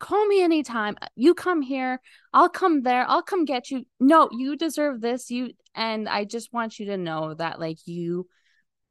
call 0.00 0.26
me 0.26 0.42
anytime. 0.42 0.96
You 1.14 1.34
come 1.34 1.62
here, 1.62 2.00
I'll 2.32 2.48
come 2.48 2.82
there, 2.82 3.08
I'll 3.08 3.22
come 3.22 3.44
get 3.44 3.70
you. 3.70 3.86
No, 4.00 4.28
you 4.32 4.56
deserve 4.56 5.00
this. 5.00 5.30
You 5.30 5.52
and 5.72 6.08
I 6.08 6.24
just 6.24 6.52
want 6.52 6.80
you 6.80 6.86
to 6.86 6.96
know 6.96 7.34
that 7.34 7.60
like 7.60 7.78
you 7.86 8.26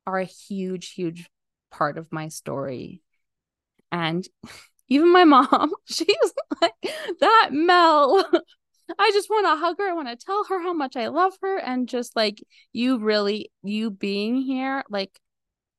are 0.08 0.20
a 0.20 0.24
huge, 0.24 0.94
huge 0.94 1.30
part 1.72 1.98
of 1.98 2.10
my 2.14 2.30
story. 2.30 3.02
And 3.92 4.26
even 4.88 5.12
my 5.12 5.26
mom, 5.26 5.74
she's 5.84 6.34
like 6.62 6.72
that 7.20 7.50
Mel 7.52 8.24
I 8.98 9.12
just 9.14 9.30
want 9.30 9.46
to 9.46 9.56
hug 9.56 9.78
her. 9.80 9.90
I 9.90 9.94
want 9.94 10.08
to 10.08 10.16
tell 10.16 10.44
her 10.46 10.62
how 10.62 10.74
much 10.74 10.96
I 10.96 11.08
love 11.08 11.34
her. 11.42 11.58
And 11.58 11.88
just 11.88 12.16
like 12.16 12.44
you 12.74 13.00
really, 13.00 13.52
you 13.64 13.92
being 13.92 14.38
here, 14.38 14.84
like, 14.90 15.20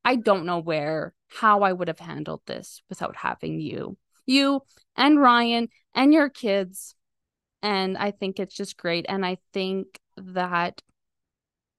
I 0.05 0.17
don't 0.17 0.47
know 0.47 0.59
where, 0.59 1.13
how 1.29 1.63
I 1.63 1.73
would 1.73 1.89
have 1.89 1.99
handled 1.99 2.43
this 2.47 2.83
without 2.89 3.17
having 3.17 3.61
you, 3.61 3.97
you 4.27 4.63
and 4.97 5.21
Ryan 5.21 5.69
and 5.95 6.13
your 6.13 6.29
kids. 6.29 6.95
And 7.63 7.99
I 7.99 8.11
think 8.11 8.39
it's 8.39 8.55
just 8.55 8.77
great. 8.77 9.07
And 9.09 9.25
I 9.25 9.39
think 9.53 9.87
that 10.17 10.81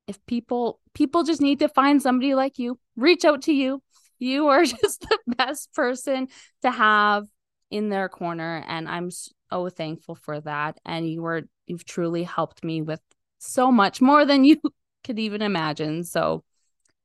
if 0.08 0.24
people, 0.26 0.80
people 0.94 1.24
just 1.24 1.42
need 1.42 1.60
to 1.60 1.70
find 1.70 2.02
somebody 2.02 2.36
like 2.36 2.60
you, 2.60 2.80
reach 2.96 3.26
out 3.26 3.44
to 3.44 3.54
you. 3.54 3.82
You 4.20 4.48
are 4.50 4.64
just 4.66 5.02
the 5.02 5.20
best 5.38 5.74
person 5.74 6.28
to 6.62 6.72
have 6.72 7.26
in 7.72 7.90
their 7.90 8.10
corner 8.10 8.64
and 8.68 8.88
I'm 8.88 9.10
so 9.10 9.70
thankful 9.70 10.16
for 10.16 10.40
that 10.42 10.80
and 10.86 11.10
you 11.10 11.22
were 11.22 11.44
you've 11.66 11.86
truly 11.86 12.24
helped 12.24 12.64
me 12.64 12.82
with 12.82 13.00
so 13.40 13.72
much 13.72 14.02
more 14.02 14.26
than 14.26 14.44
you 14.46 14.62
could 15.04 15.18
even 15.18 15.42
imagine. 15.42 16.04
So 16.04 16.44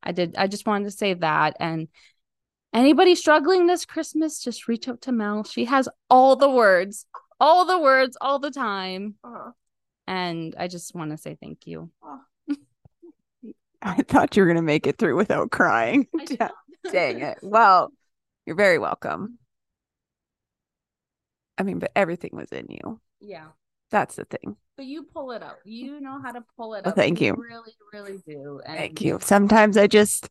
I 0.02 0.12
did 0.12 0.36
I 0.36 0.46
just 0.48 0.66
wanted 0.66 0.84
to 0.84 0.90
say 0.90 1.14
that 1.14 1.56
and 1.60 1.88
anybody 2.74 3.14
struggling 3.14 3.66
this 3.66 3.86
Christmas 3.86 4.42
just 4.42 4.68
reach 4.68 4.88
out 4.88 5.00
to 5.02 5.12
Mel. 5.12 5.44
She 5.44 5.64
has 5.64 5.88
all 6.10 6.36
the 6.36 6.50
words, 6.50 7.06
all 7.40 7.64
the 7.64 7.78
words 7.78 8.16
all 8.20 8.38
the 8.38 8.50
time. 8.50 9.14
Uh-huh. 9.24 9.52
And 10.08 10.54
I 10.58 10.68
just 10.68 10.94
want 10.94 11.10
to 11.10 11.16
say 11.16 11.36
thank 11.40 11.66
you. 11.66 11.90
I 13.82 14.02
thought 14.02 14.36
you 14.36 14.42
were 14.42 14.46
going 14.46 14.56
to 14.56 14.62
make 14.62 14.86
it 14.86 14.98
through 14.98 15.16
without 15.16 15.50
crying. 15.50 16.06
Dang 16.92 17.20
it. 17.20 17.38
Well, 17.42 17.92
you're 18.44 18.56
very 18.56 18.78
welcome. 18.78 19.38
I 21.58 21.62
mean, 21.62 21.78
but 21.78 21.92
everything 21.96 22.30
was 22.32 22.50
in 22.52 22.66
you. 22.68 23.00
Yeah. 23.20 23.46
That's 23.90 24.16
the 24.16 24.24
thing. 24.24 24.56
But 24.76 24.86
you 24.86 25.04
pull 25.04 25.30
it 25.32 25.42
up. 25.42 25.58
You 25.64 26.00
know 26.00 26.20
how 26.20 26.32
to 26.32 26.44
pull 26.56 26.74
it 26.74 26.84
well, 26.84 26.90
up. 26.90 26.96
Thank 26.96 27.20
you. 27.20 27.28
you. 27.28 27.34
Really, 27.36 27.72
really 27.92 28.22
do. 28.26 28.60
And 28.66 28.76
thank 28.76 29.00
you. 29.00 29.18
Sometimes 29.22 29.76
I 29.76 29.86
just 29.86 30.28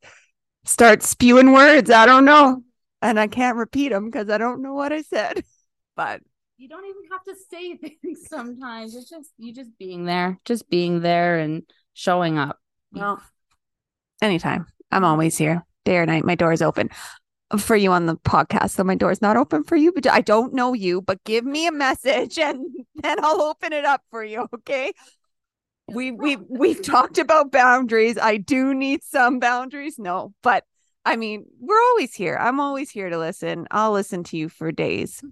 start 0.65 1.03
spewing 1.03 1.53
words. 1.53 1.89
I 1.89 2.05
don't 2.05 2.25
know. 2.25 2.63
And 3.01 3.19
I 3.19 3.27
can't 3.27 3.57
repeat 3.57 3.89
them 3.89 4.05
because 4.05 4.29
I 4.29 4.37
don't 4.37 4.61
know 4.61 4.73
what 4.73 4.91
I 4.91 5.01
said. 5.01 5.43
But 5.97 6.19
you 6.57 6.67
don't 6.67 6.83
even 6.85 7.03
have 7.09 7.23
to 7.23 7.35
say 7.49 7.77
things 8.01 8.27
sometimes. 8.27 8.95
It's 8.95 9.09
just 9.09 9.29
you 9.37 9.53
just 9.53 9.77
being 9.79 10.03
there, 10.03 10.37
just 10.43 10.69
being 10.69 10.99
there 10.99 11.39
and 11.39 11.63
showing 11.93 12.37
up. 12.37 12.59
Well, 12.91 13.21
anytime. 14.21 14.67
I'm 14.91 15.05
always 15.05 15.37
here, 15.37 15.65
day 15.85 15.95
or 15.95 16.05
night. 16.05 16.25
My 16.25 16.35
door 16.35 16.51
is 16.51 16.61
open 16.61 16.89
for 17.57 17.75
you 17.75 17.91
on 17.91 18.05
the 18.05 18.15
podcast. 18.17 18.71
So 18.71 18.83
my 18.83 18.95
door's 18.95 19.21
not 19.21 19.37
open 19.37 19.63
for 19.63 19.75
you, 19.75 19.91
but 19.91 20.07
I 20.07 20.21
don't 20.21 20.53
know 20.53 20.73
you, 20.73 21.01
but 21.01 21.23
give 21.23 21.45
me 21.45 21.67
a 21.67 21.71
message 21.71 22.37
and 22.39 22.65
then 22.95 23.23
I'll 23.23 23.41
open 23.41 23.73
it 23.73 23.85
up 23.85 24.01
for 24.09 24.23
you. 24.23 24.47
Okay. 24.53 24.93
We 25.87 26.11
we 26.11 26.37
we've 26.37 26.81
talked 26.81 27.19
about 27.19 27.51
boundaries. 27.51 28.17
I 28.17 28.37
do 28.37 28.73
need 28.73 29.03
some 29.03 29.39
boundaries. 29.39 29.99
No, 29.99 30.33
but 30.41 30.63
I 31.05 31.15
mean, 31.15 31.45
we're 31.59 31.79
always 31.79 32.15
here. 32.15 32.35
I'm 32.41 32.59
always 32.59 32.89
here 32.89 33.11
to 33.11 33.19
listen. 33.19 33.67
I'll 33.69 33.91
listen 33.91 34.23
to 34.25 34.37
you 34.37 34.49
for 34.49 34.71
days 34.71 35.23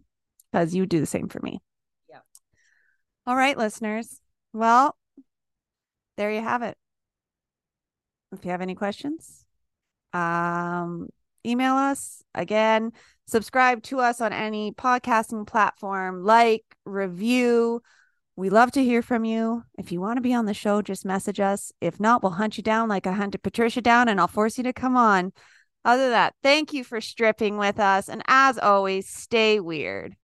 because 0.52 0.76
you 0.76 0.86
do 0.86 1.00
the 1.00 1.08
same 1.08 1.28
for 1.28 1.40
me. 1.42 1.60
Yeah. 2.08 2.20
All 3.26 3.36
right, 3.36 3.58
listeners. 3.58 4.22
Well, 4.54 4.96
there 6.18 6.32
you 6.32 6.42
have 6.42 6.62
it. 6.62 6.78
If 8.32 8.46
you 8.46 8.52
have 8.52 8.62
any 8.62 8.76
questions, 8.76 9.44
um, 10.14 11.10
email 11.46 11.76
us. 11.76 12.24
Again 12.34 12.92
subscribe 13.26 13.82
to 13.84 14.00
us 14.00 14.22
on 14.22 14.34
any 14.34 14.72
podcasting 14.72 15.48
platform. 15.48 16.24
Like 16.24 16.64
review. 16.86 17.82
We 18.36 18.50
love 18.50 18.72
to 18.72 18.84
hear 18.84 19.02
from 19.02 19.26
you. 19.26 19.64
If 19.78 19.92
you 19.92 20.02
want 20.02 20.18
to 20.18 20.22
be 20.22 20.34
on 20.34 20.46
the 20.46 20.54
show 20.54 20.82
just 20.82 21.06
message 21.06 21.40
us. 21.40 21.72
If 21.82 22.00
not 22.00 22.24
we'll 22.24 22.34
hunt 22.34 22.58
you 22.58 22.64
down 22.64 22.90
like 22.90 23.08
i 23.08 23.12
hunted 23.12 23.44
patricia 23.44 23.82
down 23.82 24.08
and 24.08 24.20
i'll 24.20 24.28
force 24.28 24.58
you 24.58 24.64
to 24.64 24.74
come 24.74 24.98
on. 24.98 25.32
Other 25.86 26.04
than 26.04 26.12
that 26.12 26.36
thank 26.42 26.74
you 26.74 26.84
for 26.84 27.02
stripping 27.02 27.58
with 27.58 27.80
us 27.80 28.10
and 28.10 28.24
as 28.28 28.58
always 28.58 29.08
stay 29.08 29.60
weird 29.60 30.16